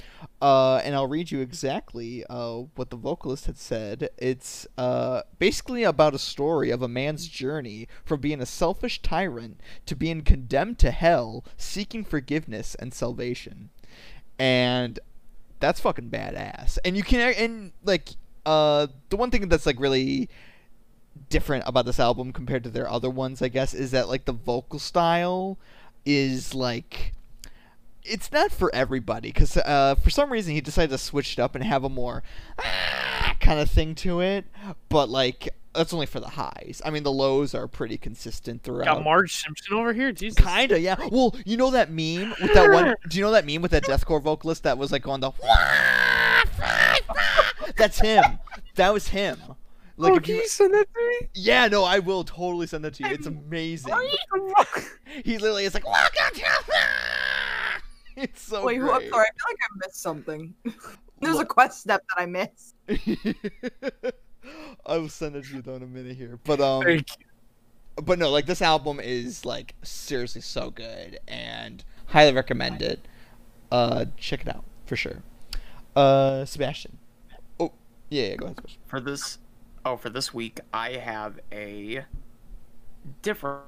Uh, 0.42 0.78
and 0.78 0.96
I'll 0.96 1.08
read 1.08 1.32
you 1.32 1.42
exactly 1.42 2.24
uh, 2.30 2.64
what 2.76 2.90
the 2.90 2.98
vocalist 2.98 3.46
had 3.46 3.58
said. 3.58 4.10
It's 4.18 4.68
uh, 4.78 5.22
basically 5.40 5.84
about 5.84 6.16
a 6.16 6.20
story 6.20 6.70
of 6.70 6.82
a 6.82 6.88
man's 6.88 7.28
journey 7.28 7.88
from 8.04 8.20
being 8.20 8.42
a 8.42 8.46
selfish 8.46 9.02
tyrant 9.02 9.60
to 9.86 9.96
being 9.96 10.22
condemned 10.22 10.80
to 10.80 10.92
hell, 10.92 11.46
seeking 11.58 12.04
forgiveness 12.04 12.76
and 12.76 12.94
salvation. 12.94 13.70
And 14.40 15.00
that's 15.60 15.80
fucking 15.80 16.10
badass. 16.10 16.78
And 16.84 16.98
you 16.98 17.04
can, 17.04 17.34
and 17.38 17.72
like, 17.84 18.16
uh, 18.46 18.88
the 19.10 19.18
one 19.18 19.32
thing 19.32 19.48
that's 19.50 19.66
like 19.66 19.80
really 19.80 20.30
different 21.30 21.64
about 21.68 21.86
this 21.86 22.00
album 22.00 22.34
compared 22.34 22.64
to 22.64 22.70
their 22.70 22.90
other 22.90 23.10
ones, 23.10 23.42
I 23.42 23.48
guess, 23.48 23.74
is 23.74 23.92
that 23.92 24.08
like 24.08 24.26
the 24.26 24.34
vocal 24.34 24.80
style 24.80 25.58
is 26.06 26.54
like 26.54 27.14
it's 28.06 28.32
not 28.32 28.52
for 28.52 28.74
everybody 28.76 29.30
because 29.30 29.56
uh, 29.58 29.96
for 29.96 30.10
some 30.10 30.32
reason 30.32 30.54
he 30.54 30.62
decided 30.62 30.90
to 30.90 30.98
switch 30.98 31.34
it 31.34 31.40
up 31.40 31.56
and 31.56 31.64
have 31.64 31.84
a 31.84 31.90
more 31.90 32.24
ah, 32.60 33.36
kind 33.40 33.60
of 33.60 33.70
thing 33.70 33.96
to 33.96 34.20
it. 34.20 34.46
But 34.90 35.10
like 35.10 35.50
that's 35.74 35.94
only 35.94 36.06
for 36.06 36.20
the 36.20 36.30
highs. 36.30 36.82
I 36.86 36.92
mean, 36.92 37.04
the 37.04 37.12
lows 37.12 37.56
are 37.56 37.68
pretty 37.68 37.98
consistent 37.98 38.64
throughout. 38.64 38.86
Got 38.86 39.04
Marge 39.04 39.36
Simpson 39.36 39.74
over 39.76 39.94
here. 39.94 40.12
Jesus. 40.12 40.44
Kinda, 40.44 40.80
yeah. 40.80 40.96
Well, 41.12 41.36
you 41.46 41.58
know 41.58 41.72
that 41.72 41.90
meme 41.90 42.34
with 42.42 42.54
that 42.54 42.72
one. 42.72 42.96
Do 43.10 43.18
you 43.18 43.24
know 43.24 43.32
that 43.32 43.46
meme 43.46 43.62
with 43.62 43.72
that 43.72 43.84
deathcore 43.84 44.22
vocalist 44.22 44.64
that 44.64 44.78
was 44.78 44.92
like 44.92 45.08
on 45.08 45.22
the? 45.22 45.32
That's 47.78 48.00
him. 48.00 48.24
That 48.76 48.94
was 48.94 49.08
him. 49.08 49.40
Like, 49.96 50.14
oh, 50.14 50.16
if 50.16 50.24
can 50.24 50.36
you, 50.36 50.42
you 50.42 50.48
send 50.48 50.74
that 50.74 50.88
to 50.92 51.00
me? 51.22 51.28
yeah, 51.36 51.68
no, 51.68 51.84
I 51.84 52.00
will 52.00 52.24
totally 52.24 52.66
send 52.66 52.84
that 52.86 52.96
to 52.96 53.04
you. 53.08 53.14
It's 53.14 53.28
amazing. 53.28 53.94
He 55.24 55.38
literally 55.38 55.66
is 55.66 55.76
like, 55.76 55.88
welcome 55.88 56.36
to. 56.36 56.44
It's 58.16 58.42
so 58.42 58.64
Wait, 58.66 58.78
who? 58.78 58.92
I'm 58.92 59.00
great. 59.00 59.10
sorry. 59.12 59.26
I 59.26 59.32
feel 59.32 59.46
like 59.50 59.58
I 59.62 59.88
missed 59.88 60.02
something. 60.02 60.54
There's 61.22 61.40
a 61.40 61.46
quest 61.46 61.82
step 61.82 62.04
that 62.10 62.22
I 62.22 62.26
missed. 62.26 62.76
I 64.86 64.98
will 64.98 65.10
send 65.10 65.36
it 65.36 65.46
to 65.46 65.56
you 65.56 65.62
though 65.62 65.76
in 65.76 65.84
a 65.84 65.88
minute 65.88 66.16
here, 66.18 66.40
but 66.44 66.60
um, 66.60 66.84
Thank 66.84 67.08
you. 67.18 68.04
but 68.04 68.20
no, 68.20 68.30
like 68.30 68.46
this 68.46 68.62
album 68.62 69.00
is 69.00 69.46
like 69.46 69.74
seriously 69.84 70.42
so 70.42 70.70
good 70.70 71.20
and 71.28 71.84
highly 72.08 72.34
recommend 72.34 72.82
it. 72.82 73.08
Uh, 73.72 74.06
check 74.18 74.42
it 74.42 74.50
out 74.50 74.64
for 74.86 74.96
sure. 74.96 75.24
Uh, 75.96 76.46
Sebastian. 76.46 76.98
Yeah, 78.14 78.24
yeah 78.26 78.36
go 78.36 78.46
ahead. 78.46 78.60
For 78.86 79.00
this 79.00 79.40
oh 79.86 79.98
for 79.98 80.10
this 80.10 80.34
week 80.34 80.60
i 80.72 80.92
have 80.92 81.40
a 81.52 82.06
different 83.24 83.64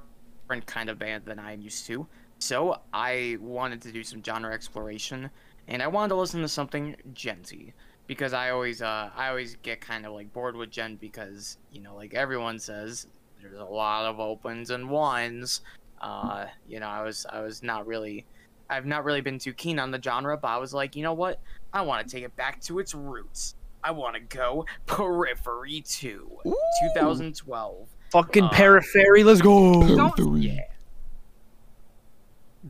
kind 0.66 0.88
of 0.88 0.98
band 1.00 1.24
than 1.24 1.38
i'm 1.40 1.60
used 1.60 1.84
to. 1.86 2.06
So 2.38 2.80
i 2.92 3.38
wanted 3.40 3.82
to 3.82 3.92
do 3.92 4.04
some 4.04 4.22
genre 4.22 4.54
exploration 4.54 5.30
and 5.66 5.82
i 5.82 5.88
wanted 5.88 6.10
to 6.10 6.14
listen 6.14 6.42
to 6.42 6.48
something 6.48 6.94
djenty 7.12 7.72
because 8.06 8.32
i 8.32 8.50
always 8.50 8.82
uh 8.82 9.10
i 9.16 9.28
always 9.28 9.56
get 9.62 9.80
kind 9.80 10.06
of 10.06 10.12
like 10.12 10.32
bored 10.32 10.54
with 10.54 10.70
djent 10.70 11.00
because 11.00 11.58
you 11.72 11.80
know 11.80 11.96
like 11.96 12.14
everyone 12.14 12.60
says 12.60 13.08
there's 13.42 13.58
a 13.58 13.64
lot 13.64 14.06
of 14.06 14.20
opens 14.20 14.70
and 14.70 14.88
ones. 14.88 15.60
Uh 16.00 16.46
you 16.68 16.78
know 16.78 16.86
i 16.86 17.02
was 17.02 17.26
i 17.30 17.40
was 17.40 17.64
not 17.64 17.84
really 17.86 18.24
i've 18.70 18.86
not 18.86 19.02
really 19.04 19.22
been 19.22 19.40
too 19.40 19.52
keen 19.52 19.80
on 19.80 19.90
the 19.90 20.00
genre 20.00 20.36
but 20.36 20.48
i 20.48 20.56
was 20.56 20.72
like 20.72 20.94
you 20.94 21.02
know 21.02 21.14
what? 21.14 21.40
I 21.72 21.82
want 21.82 22.06
to 22.06 22.14
take 22.14 22.24
it 22.24 22.34
back 22.36 22.60
to 22.62 22.78
its 22.78 22.94
roots 22.94 23.56
I 23.86 23.92
want 23.92 24.14
to 24.14 24.20
go 24.20 24.66
Periphery 24.86 25.80
2, 25.86 26.38
Ooh. 26.44 26.56
2012. 26.94 27.88
Fucking 28.10 28.42
Uh, 28.44 28.48
Periphery. 28.50 29.22
Let's 29.22 29.40
go. 29.40 29.86
Don't- 29.96 30.42
Yeah. 30.42 30.58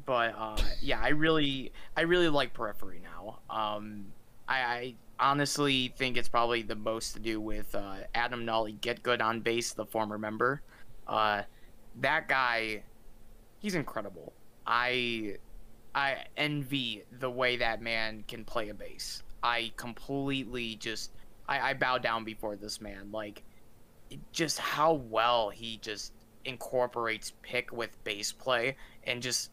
But 0.04 0.34
uh, 0.36 0.56
yeah, 0.82 1.00
I 1.00 1.08
really, 1.08 1.72
I 1.96 2.02
really 2.02 2.28
like 2.28 2.52
Periphery 2.52 3.00
now. 3.02 3.38
Um, 3.48 4.12
I, 4.46 4.58
I 4.60 4.94
honestly 5.18 5.94
think 5.96 6.18
it's 6.18 6.28
probably 6.28 6.60
the 6.60 6.74
most 6.74 7.14
to 7.14 7.18
do 7.18 7.40
with 7.40 7.74
uh, 7.74 7.94
Adam 8.14 8.44
Nolly 8.44 8.74
Getgood 8.74 9.22
on 9.22 9.40
bass, 9.40 9.72
the 9.72 9.86
former 9.86 10.18
member. 10.18 10.60
Uh, 11.08 11.42
that 12.02 12.28
guy, 12.28 12.82
he's 13.60 13.74
incredible. 13.74 14.34
I, 14.66 15.36
I 15.94 16.24
envy 16.36 17.04
the 17.18 17.30
way 17.30 17.56
that 17.56 17.80
man 17.80 18.22
can 18.28 18.44
play 18.44 18.68
a 18.68 18.74
bass. 18.74 19.22
I 19.47 19.72
completely 19.76 20.68
just, 20.76 21.12
I, 21.49 21.70
I 21.70 21.74
bow 21.74 21.99
down 21.99 22.24
before 22.24 22.57
this 22.57 22.80
man. 22.80 23.05
Like, 23.12 23.42
just 24.32 24.59
how 24.59 24.94
well 24.94 25.51
he 25.51 25.78
just 25.78 26.12
incorporates 26.44 27.32
pick 27.42 27.72
with 27.72 27.92
bass 28.05 28.32
play 28.32 28.76
and 29.05 29.22
just 29.22 29.51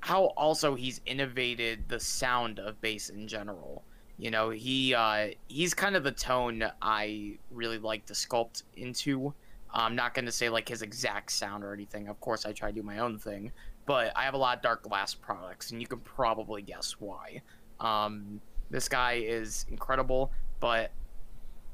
how 0.00 0.26
also 0.36 0.74
he's 0.74 1.00
innovated 1.06 1.76
the 1.88 2.00
sound 2.00 2.58
of 2.58 2.80
bass 2.80 3.10
in 3.10 3.28
general 3.28 3.84
You 4.22 4.30
know, 4.30 4.50
he 4.50 4.94
uh, 4.94 5.28
he's 5.48 5.74
kind 5.74 5.96
of 5.96 6.04
the 6.04 6.12
tone 6.12 6.64
I 6.80 7.38
really 7.50 7.78
like 7.78 8.06
to 8.06 8.12
sculpt 8.12 8.62
into. 8.76 9.34
I'm 9.72 9.96
not 9.96 10.14
going 10.14 10.26
to 10.26 10.32
say 10.32 10.48
like 10.48 10.68
his 10.68 10.82
exact 10.82 11.32
sound 11.32 11.64
or 11.64 11.72
anything. 11.72 12.08
Of 12.08 12.20
course, 12.20 12.44
I 12.44 12.52
try 12.52 12.70
to 12.70 12.74
do 12.74 12.82
my 12.82 12.98
own 12.98 13.18
thing, 13.18 13.52
but 13.86 14.12
I 14.14 14.22
have 14.24 14.34
a 14.34 14.36
lot 14.36 14.58
of 14.58 14.62
Darkglass 14.62 15.18
products, 15.18 15.70
and 15.72 15.80
you 15.80 15.86
can 15.86 16.00
probably 16.00 16.62
guess 16.62 16.96
why. 17.00 17.42
Um, 17.80 18.40
this 18.72 18.88
guy 18.88 19.22
is 19.24 19.66
incredible, 19.68 20.32
but 20.58 20.90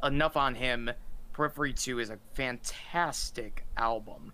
enough 0.02 0.36
on 0.36 0.54
him. 0.54 0.90
Periphery 1.32 1.72
2 1.72 2.00
is 2.00 2.10
a 2.10 2.18
fantastic 2.34 3.64
album. 3.76 4.32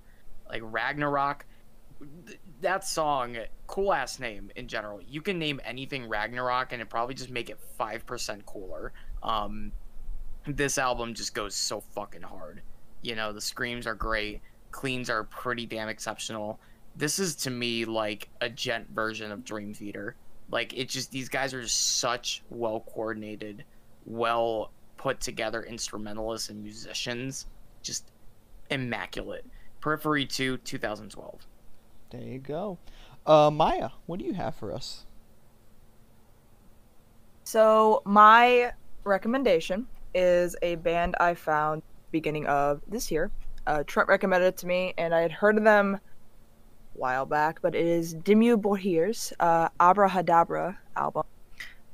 Like 0.49 0.62
Ragnarok, 0.65 1.45
th- 2.27 2.39
that 2.62 2.83
song, 2.83 3.37
cool 3.67 3.93
ass 3.93 4.19
name 4.19 4.51
in 4.57 4.67
general. 4.67 5.01
You 5.07 5.21
can 5.21 5.39
name 5.39 5.61
anything 5.62 6.09
Ragnarok 6.09 6.73
and 6.73 6.81
it 6.81 6.89
probably 6.89 7.15
just 7.15 7.31
make 7.31 7.51
it 7.51 7.59
5% 7.79 8.47
cooler. 8.47 8.95
Um, 9.23 9.71
this 10.47 10.79
album 10.79 11.12
just 11.12 11.35
goes 11.35 11.55
so 11.55 11.81
fucking 11.81 12.23
hard. 12.23 12.62
You 13.03 13.15
know, 13.15 13.35
the 13.35 13.41
screams 13.43 13.87
are 13.87 13.95
great, 13.95 14.41
cleans 14.71 15.11
are 15.11 15.25
pretty 15.25 15.67
damn 15.67 15.91
exceptional. 15.91 16.59
This 16.97 17.19
is 17.19 17.37
to 17.37 17.51
me 17.51 17.85
like 17.85 18.31
a 18.41 18.49
djent 18.49 18.89
version 18.89 19.31
of 19.31 19.45
Dream 19.45 19.75
Theater. 19.75 20.17
Like 20.51 20.72
it 20.74 20.88
just 20.88 21.11
these 21.11 21.28
guys 21.28 21.55
are 21.55 21.62
just 21.62 21.99
such 21.99 22.42
well 22.51 22.80
coordinated, 22.80 23.64
well 24.05 24.70
put 24.97 25.20
together 25.20 25.62
instrumentalists 25.62 26.49
and 26.49 26.62
musicians. 26.62 27.47
Just 27.82 28.12
immaculate. 28.70 29.45
Periphery 29.80 30.24
2 30.24 30.59
2012. 30.59 31.47
There 32.11 32.20
you 32.22 32.38
go. 32.38 32.78
Uh, 33.26 33.51
Maya, 33.51 33.90
what 34.07 34.18
do 34.18 34.24
you 34.24 34.34
have 34.34 34.55
for 34.55 34.72
us? 34.72 35.05
So 37.45 38.03
my 38.05 38.72
recommendation 39.05 39.86
is 40.14 40.57
a 40.62 40.76
band 40.76 41.16
I 41.20 41.34
found 41.34 41.82
beginning 42.12 42.47
of 42.47 42.80
this 42.86 43.11
year. 43.11 43.30
Uh, 43.66 43.82
Trent 43.86 44.09
recommended 44.09 44.47
it 44.47 44.57
to 44.59 44.66
me, 44.66 44.95
and 44.97 45.14
I 45.14 45.20
had 45.20 45.32
heard 45.32 45.59
of 45.59 45.64
them 45.64 45.95
a 45.95 46.01
while 46.95 47.26
back, 47.26 47.61
but 47.61 47.74
it 47.74 47.86
is 47.86 48.14
Dimmu 48.14 48.61
Borgir's 48.61 49.32
uh, 49.40 49.68
Abrahadabra 49.80 50.76
album. 50.97 51.24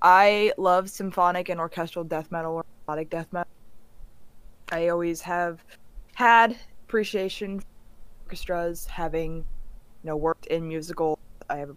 I 0.03 0.53
love 0.57 0.89
symphonic 0.89 1.49
and 1.49 1.61
orchestral 1.61 2.05
death 2.05 2.31
metal 2.31 2.55
or 2.55 2.65
melodic 2.87 3.11
death 3.11 3.27
metal. 3.33 3.51
I 4.73 4.89
always 4.89 5.21
have 5.23 5.65
had 6.15 6.57
appreciation 6.87 7.61
for 7.61 7.67
orchestras, 8.27 8.87
having 8.87 9.37
you 9.37 9.45
know 10.05 10.17
worked 10.17 10.47
in 10.47 10.67
musical. 10.67 11.19
I 11.49 11.57
have 11.57 11.77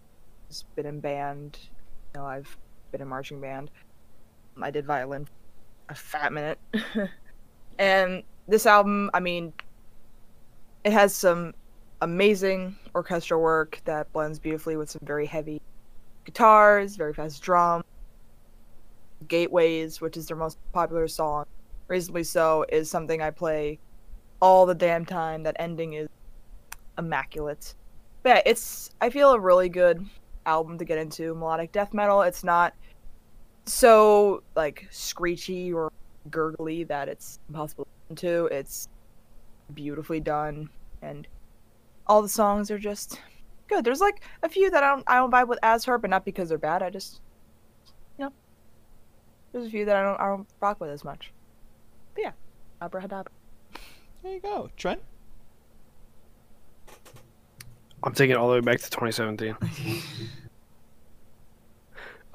been 0.76 0.86
in 0.86 1.00
band. 1.00 1.58
You 2.14 2.20
know, 2.20 2.26
I've 2.26 2.56
been 2.92 3.02
in 3.02 3.08
marching 3.08 3.40
band. 3.40 3.70
I 4.60 4.70
did 4.70 4.86
violin 4.86 5.26
a 5.88 5.94
fat 5.94 6.32
minute. 6.32 6.58
and 7.78 8.22
this 8.48 8.66
album, 8.66 9.10
I 9.12 9.20
mean, 9.20 9.52
it 10.84 10.92
has 10.92 11.14
some 11.14 11.54
amazing 12.00 12.76
orchestral 12.94 13.40
work 13.40 13.80
that 13.84 14.12
blends 14.12 14.38
beautifully 14.38 14.76
with 14.76 14.90
some 14.90 15.00
very 15.04 15.26
heavy 15.26 15.60
guitars, 16.24 16.96
very 16.96 17.12
fast 17.12 17.42
drum. 17.42 17.84
Gateways, 19.28 20.00
which 20.00 20.16
is 20.16 20.26
their 20.26 20.36
most 20.36 20.58
popular 20.72 21.08
song, 21.08 21.46
reasonably 21.88 22.24
so, 22.24 22.64
is 22.68 22.90
something 22.90 23.22
I 23.22 23.30
play 23.30 23.78
all 24.40 24.66
the 24.66 24.74
damn 24.74 25.04
time. 25.04 25.42
That 25.42 25.56
ending 25.58 25.94
is 25.94 26.08
immaculate. 26.98 27.74
But 28.22 28.28
yeah, 28.28 28.42
it's 28.46 28.90
I 29.00 29.10
feel 29.10 29.32
a 29.32 29.40
really 29.40 29.68
good 29.68 30.04
album 30.46 30.78
to 30.78 30.84
get 30.84 30.98
into 30.98 31.34
melodic 31.34 31.72
death 31.72 31.94
metal. 31.94 32.22
It's 32.22 32.44
not 32.44 32.74
so 33.66 34.42
like 34.54 34.86
screechy 34.90 35.72
or 35.72 35.90
gurgly 36.30 36.84
that 36.84 37.08
it's 37.08 37.38
impossible 37.48 37.86
to. 38.16 38.46
It's 38.46 38.88
beautifully 39.72 40.20
done 40.20 40.68
and 41.02 41.26
all 42.06 42.22
the 42.22 42.28
songs 42.28 42.70
are 42.70 42.78
just 42.78 43.20
good. 43.68 43.84
There's 43.84 44.00
like 44.00 44.22
a 44.42 44.48
few 44.48 44.70
that 44.70 44.82
I 44.82 44.94
don't 44.94 45.04
I 45.06 45.16
don't 45.16 45.30
vibe 45.30 45.48
with 45.48 45.58
as 45.62 45.84
her, 45.84 45.98
but 45.98 46.10
not 46.10 46.24
because 46.24 46.48
they're 46.48 46.58
bad. 46.58 46.82
I 46.82 46.90
just 46.90 47.20
you 48.18 48.26
know 48.26 48.32
there's 49.52 49.66
a 49.66 49.70
few 49.70 49.84
that 49.84 49.96
I 49.96 50.02
don't 50.02 50.20
I 50.20 50.26
don't 50.26 50.46
rock 50.60 50.80
with 50.80 50.90
as 50.90 51.04
much. 51.04 51.32
But 52.14 52.22
yeah, 52.22 52.32
abrahadabra. 52.80 53.32
There 54.22 54.32
you 54.32 54.40
go. 54.40 54.70
Trent? 54.76 55.00
I'm 58.02 58.12
taking 58.12 58.32
it 58.32 58.36
all 58.36 58.48
the 58.48 58.54
way 58.54 58.60
back 58.60 58.80
to 58.80 58.90
2017. 58.90 59.56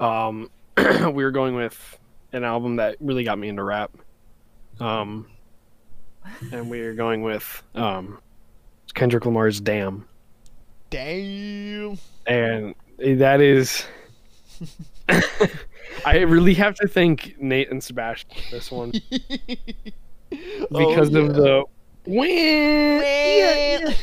um, 0.00 0.50
we 1.14 1.22
were 1.24 1.30
going 1.30 1.54
with 1.54 1.98
an 2.32 2.44
album 2.44 2.76
that 2.76 2.96
really 3.00 3.24
got 3.24 3.38
me 3.38 3.48
into 3.48 3.62
rap. 3.62 3.92
Um, 4.80 5.26
and 6.52 6.70
we 6.70 6.80
are 6.80 6.94
going 6.94 7.22
with 7.22 7.62
um, 7.74 8.20
Kendrick 8.92 9.24
Lamar's 9.26 9.60
"Damn," 9.60 10.06
Damn. 10.90 11.98
and 12.26 12.74
that 12.98 13.40
is. 13.40 13.84
I 16.06 16.18
really 16.20 16.54
have 16.54 16.74
to 16.76 16.86
thank 16.88 17.34
Nate 17.40 17.70
and 17.70 17.82
Sebastian 17.82 18.30
for 18.30 18.50
this 18.56 18.70
one 18.70 18.90
because 20.70 21.14
Oh, 21.14 21.18
of 21.20 21.34
the 21.34 21.64
win. 22.06 23.02
yeah. 23.02 23.94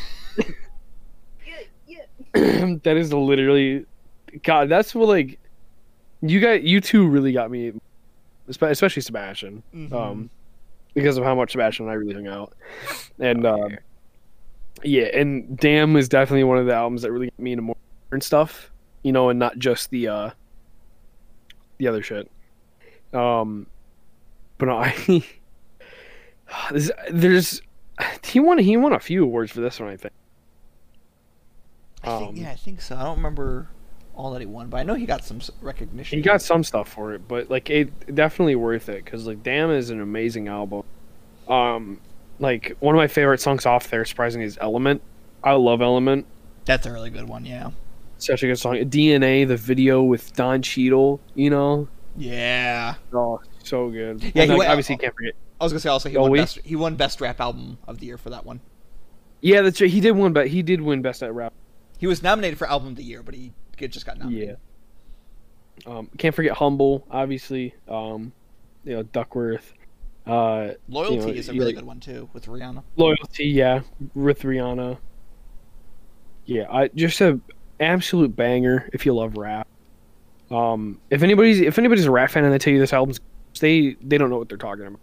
that 2.84 2.98
is 2.98 3.12
literally 3.14 3.86
god 4.44 4.70
that's 4.70 4.94
what 4.94 5.08
like 5.08 5.40
you 6.22 6.40
got 6.40 6.62
you 6.62 6.80
two 6.82 7.08
really 7.08 7.32
got 7.32 7.50
me 7.50 7.72
especially 8.50 9.02
sebastian 9.02 9.64
Mhm. 9.74 9.92
um 9.94 10.30
because 10.94 11.18
of 11.18 11.24
how 11.24 11.34
much 11.34 11.54
sebastian 11.54 11.86
and 11.86 11.92
i 11.92 11.96
really 11.96 12.14
hung 12.14 12.28
out 12.28 12.54
and 13.20 13.46
um 13.46 13.78
yeah 14.84 15.06
and 15.14 15.58
damn 15.58 15.96
is 15.96 16.10
definitely 16.10 16.44
one 16.44 16.58
of 16.58 16.66
the 16.66 16.74
albums 16.74 17.02
that 17.02 17.12
really 17.12 17.28
got 17.28 17.40
me 17.40 17.52
into 17.52 17.62
more 17.62 17.76
stuff 18.20 18.72
you 19.04 19.12
know 19.12 19.30
and 19.30 19.40
not 19.40 19.58
just 19.58 19.90
the 19.90 20.08
uh 20.08 20.30
the 21.78 21.88
other 21.88 22.02
shit 22.02 22.30
um 23.14 23.68
but 24.58 24.68
no, 24.68 24.78
i 24.78 25.24
this, 26.72 26.92
there's 27.10 27.62
he 28.24 28.40
won 28.40 28.58
he 28.58 28.78
won 28.78 28.94
a 28.94 29.00
few 29.00 29.24
awards 29.24 29.52
for 29.52 29.62
this 29.62 29.80
one 29.80 29.90
i 29.90 29.98
think 29.98 30.14
I 32.04 32.20
think, 32.20 32.30
Um, 32.30 32.36
yeah, 32.38 32.52
I 32.52 32.56
think 32.56 32.82
so. 32.82 32.96
I 32.96 33.04
don't 33.04 33.18
remember 33.18 33.68
all 34.16 34.32
that 34.32 34.40
he 34.40 34.46
won, 34.46 34.70
but 34.70 34.78
I 34.78 34.84
know 34.84 34.94
he 34.94 35.06
got 35.06 35.24
some 35.24 35.40
recognition. 35.62 36.18
He 36.18 36.24
got 36.24 36.42
some 36.42 36.64
stuff 36.64 36.90
for 36.90 37.14
it, 37.14 37.28
but 37.28 37.50
like 37.50 37.70
it 37.70 38.16
definitely 38.16 38.56
worth 38.56 38.90
it 38.90 39.04
because 39.04 39.28
like 39.28 39.44
Damn 39.44 39.72
is 39.72 39.90
an 39.90 40.02
amazing 40.02 40.48
album. 40.48 40.84
Um, 41.48 42.00
like 42.40 42.76
one 42.80 42.96
of 42.96 42.98
my 42.98 43.08
favorite 43.08 43.42
songs 43.42 43.66
off 43.66 43.90
there, 43.90 44.06
surprisingly, 44.06 44.46
is 44.46 44.58
Element. 44.62 45.02
I 45.44 45.54
love 45.54 45.82
Element. 45.82 46.26
That's 46.66 46.86
a 46.86 46.92
really 46.92 47.10
good 47.10 47.28
one. 47.28 47.46
Yeah. 47.46 47.72
Such 48.18 48.44
a 48.44 48.48
good 48.48 48.58
song. 48.58 48.76
DNA, 48.76 49.48
the 49.48 49.58
video 49.58 50.04
with 50.04 50.34
Don 50.34 50.62
Cheadle. 50.62 51.20
You 51.36 51.50
know, 51.50 51.88
Yeah. 52.18 52.96
oh, 53.14 53.40
so 53.64 53.90
good. 53.90 54.24
Yeah, 54.24 54.44
he 54.44 54.50
like, 54.50 54.58
went- 54.58 54.70
obviously 54.72 54.98
can't 54.98 55.14
forget. 55.16 55.34
I 55.60 55.64
was 55.64 55.72
gonna 55.74 55.80
say 55.80 55.90
also 55.90 56.10
he 56.10 56.18
Oh, 56.18 56.24
won 56.24 56.34
best. 56.34 56.60
He 56.64 56.76
won 56.76 56.96
best 56.96 57.20
rap 57.22 57.40
album 57.40 57.78
of 57.88 58.00
the 58.00 58.06
year 58.08 58.18
for 58.18 58.30
that 58.32 58.46
one. 58.46 58.60
Yeah, 59.42 59.62
that's 59.62 59.80
right. 59.82 59.90
He 59.90 60.00
did 60.02 60.12
win, 60.12 60.34
but 60.34 60.48
he 60.48 60.62
did 60.64 60.82
win 60.82 61.02
Best 61.04 61.22
at 61.22 61.34
Rap. 61.34 61.54
He 62.00 62.08
was 62.08 62.22
nominated 62.24 62.58
for 62.58 62.68
album 62.70 62.90
of 62.90 62.96
the 62.96 63.04
year, 63.04 63.22
but 63.24 63.36
he 63.36 63.52
just 63.78 64.06
got 64.06 64.18
nominated. 64.18 64.58
Yeah. 65.86 65.94
Um, 65.98 66.10
can't 66.18 66.34
forget 66.34 66.54
Humble, 66.58 67.06
obviously. 67.12 67.76
Um, 67.88 68.34
you 68.84 68.96
know, 68.96 69.04
Duckworth. 69.04 69.74
Uh, 70.28 70.74
Loyalty 70.90 71.16
You 71.16 71.22
know, 71.22 71.28
is 71.30 71.50
a 71.50 71.54
really 71.54 71.66
like- 71.68 71.76
good 71.76 71.86
one 71.86 72.00
too 72.00 72.30
with 72.34 72.46
Rihanna. 72.48 72.84
Loyalty, 72.96 73.46
yeah, 73.46 73.82
with 74.14 74.42
Rihanna. 74.42 74.98
Yeah, 76.46 76.66
I 76.72 76.88
just 76.90 77.20
a 77.22 77.40
absolute 77.80 78.36
banger 78.36 78.90
if 78.94 79.06
you 79.06 79.14
love 79.14 79.38
rap. 79.38 79.68
Um, 80.50 81.00
if 81.10 81.24
anybody's 81.24 81.60
if 81.60 81.78
anybody's 81.78 82.06
a 82.06 82.12
rap 82.12 82.32
fan 82.32 82.44
and 82.46 82.54
they 82.54 82.58
tell 82.58 82.74
you 82.74 82.80
this 82.80 82.94
album's 82.94 83.20
they 83.60 83.96
they 84.02 84.18
don't 84.18 84.30
know 84.30 84.38
what 84.38 84.50
they're 84.50 84.58
talking 84.58 84.86
about. 84.86 85.00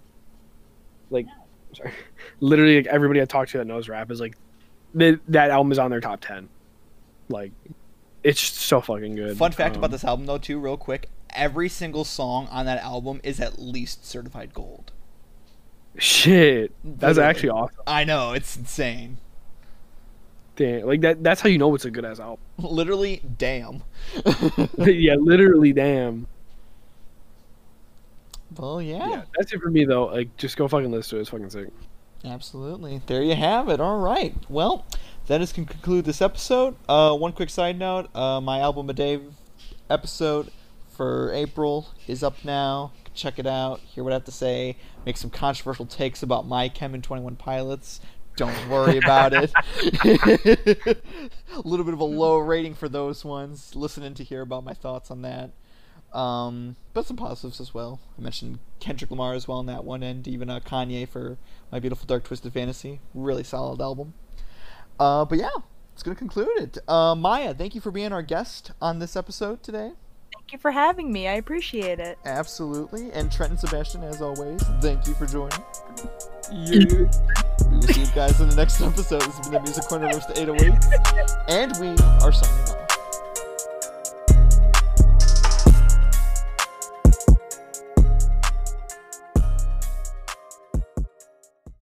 Like, 1.10 1.26
sorry, 1.74 1.92
literally 2.40 2.76
like 2.76 2.86
everybody 2.86 3.20
I 3.20 3.24
talk 3.26 3.48
to 3.48 3.58
that 3.58 3.66
knows 3.66 3.88
rap 3.88 4.10
is 4.10 4.20
like, 4.20 4.36
they, 4.94 5.18
that 5.28 5.50
album 5.50 5.70
is 5.72 5.78
on 5.78 5.90
their 5.90 6.00
top 6.00 6.20
ten. 6.20 6.48
Like, 7.28 7.52
it's 8.22 8.40
so 8.40 8.80
fucking 8.80 9.16
good. 9.16 9.36
Fun 9.36 9.52
fact 9.52 9.76
about 9.76 9.86
Um, 9.86 9.92
this 9.92 10.04
album 10.04 10.26
though, 10.26 10.38
too, 10.38 10.58
real 10.58 10.76
quick. 10.76 11.08
Every 11.30 11.68
single 11.68 12.04
song 12.04 12.46
on 12.50 12.64
that 12.66 12.78
album 12.82 13.20
is 13.22 13.38
at 13.40 13.58
least 13.58 14.06
certified 14.06 14.54
gold. 14.54 14.92
Shit, 15.96 16.72
that's 16.84 17.16
Literally. 17.16 17.28
actually 17.30 17.48
awesome. 17.50 17.76
I 17.86 18.04
know 18.04 18.32
it's 18.32 18.56
insane. 18.56 19.18
Damn, 20.56 20.86
like 20.86 21.00
that. 21.02 21.22
That's 21.22 21.40
how 21.40 21.48
you 21.48 21.58
know 21.58 21.74
it's 21.74 21.84
a 21.84 21.90
good 21.90 22.04
ass 22.04 22.20
album. 22.20 22.38
Literally, 22.58 23.22
damn. 23.38 23.82
yeah, 24.78 25.14
literally, 25.16 25.72
damn. 25.72 26.26
well, 28.56 28.80
yeah, 28.80 29.08
Yeah, 29.08 29.22
that's 29.36 29.52
it 29.52 29.60
for 29.60 29.70
me 29.70 29.84
though. 29.84 30.06
Like, 30.06 30.36
just 30.36 30.56
go 30.56 30.68
fucking 30.68 30.90
listen 30.90 31.10
to 31.10 31.16
it. 31.18 31.20
It's 31.22 31.30
fucking 31.30 31.50
sick. 31.50 31.68
absolutely. 32.24 33.02
There 33.06 33.22
you 33.22 33.34
have 33.34 33.68
it. 33.68 33.80
All 33.80 33.98
right. 33.98 34.34
Well, 34.48 34.84
that 35.26 35.40
is 35.40 35.52
going 35.52 35.66
to 35.66 35.72
conclude 35.72 36.04
this 36.04 36.22
episode. 36.22 36.76
Uh, 36.88 37.16
one 37.16 37.32
quick 37.32 37.50
side 37.50 37.78
note: 37.78 38.14
uh, 38.14 38.40
my 38.40 38.60
album 38.60 38.88
a 38.90 38.92
day 38.92 39.20
episode 39.90 40.50
for 40.90 41.32
April 41.32 41.88
is 42.06 42.22
up 42.22 42.44
now. 42.44 42.92
Check 43.14 43.38
it 43.38 43.46
out. 43.46 43.80
Hear 43.80 44.04
what 44.04 44.12
I 44.12 44.16
have 44.16 44.24
to 44.24 44.32
say. 44.32 44.76
Make 45.06 45.16
some 45.16 45.30
controversial 45.30 45.86
takes 45.86 46.22
about 46.22 46.46
my 46.46 46.68
Chem 46.68 46.94
and 46.94 47.02
Twenty 47.02 47.22
One 47.22 47.36
Pilots. 47.36 48.00
Don't 48.36 48.68
worry 48.68 48.98
about 48.98 49.32
it. 49.32 49.52
a 49.54 50.96
little 51.64 51.84
bit 51.84 51.94
of 51.94 52.00
a 52.00 52.04
low 52.04 52.38
rating 52.38 52.74
for 52.74 52.88
those 52.88 53.24
ones. 53.24 53.76
Listening 53.76 54.14
to 54.14 54.24
hear 54.24 54.40
about 54.40 54.64
my 54.64 54.74
thoughts 54.74 55.10
on 55.10 55.22
that. 55.22 55.52
Um, 56.12 56.76
but 56.92 57.06
some 57.06 57.16
positives 57.16 57.60
as 57.60 57.74
well. 57.74 58.00
I 58.18 58.22
mentioned 58.22 58.58
Kendrick 58.80 59.10
Lamar 59.10 59.34
as 59.34 59.48
well 59.48 59.60
in 59.60 59.66
that 59.66 59.84
one, 59.84 60.02
and 60.02 60.26
even 60.26 60.48
uh, 60.50 60.60
Kanye 60.60 61.08
for 61.08 61.38
My 61.72 61.80
Beautiful 61.80 62.06
Dark 62.06 62.24
Twisted 62.24 62.52
Fantasy. 62.52 63.00
Really 63.14 63.44
solid 63.44 63.80
album. 63.80 64.14
Uh, 64.98 65.24
but 65.24 65.38
yeah, 65.38 65.50
it's 65.92 66.02
gonna 66.02 66.14
conclude 66.16 66.48
it. 66.56 66.78
Uh, 66.88 67.14
Maya, 67.14 67.52
thank 67.54 67.74
you 67.74 67.80
for 67.80 67.90
being 67.90 68.12
our 68.12 68.22
guest 68.22 68.72
on 68.80 69.00
this 69.00 69.16
episode 69.16 69.62
today. 69.62 69.92
Thank 70.44 70.52
you 70.52 70.58
for 70.58 70.72
having 70.72 71.10
me. 71.10 71.26
I 71.26 71.36
appreciate 71.36 72.00
it. 72.00 72.18
Absolutely. 72.26 73.10
And 73.12 73.32
Trent 73.32 73.52
and 73.52 73.58
Sebastian, 73.58 74.04
as 74.04 74.20
always, 74.20 74.62
thank 74.82 75.06
you 75.06 75.14
for 75.14 75.24
joining. 75.24 75.58
We 76.50 76.84
will 76.84 77.82
see 77.82 78.00
you 78.02 78.06
guys 78.14 78.38
in 78.42 78.50
the 78.50 78.54
next 78.54 78.78
episode. 78.82 79.22
This 79.22 79.36
has 79.36 79.48
been 79.48 79.54
the 79.54 79.60
Music 79.62 79.84
Corner 79.84 80.12
versus 80.12 80.26
the 80.26 80.42
808. 80.42 80.84
And 81.48 81.72
we 81.80 81.88
are 82.22 82.30
signing 82.30 82.68
off. 82.68 82.73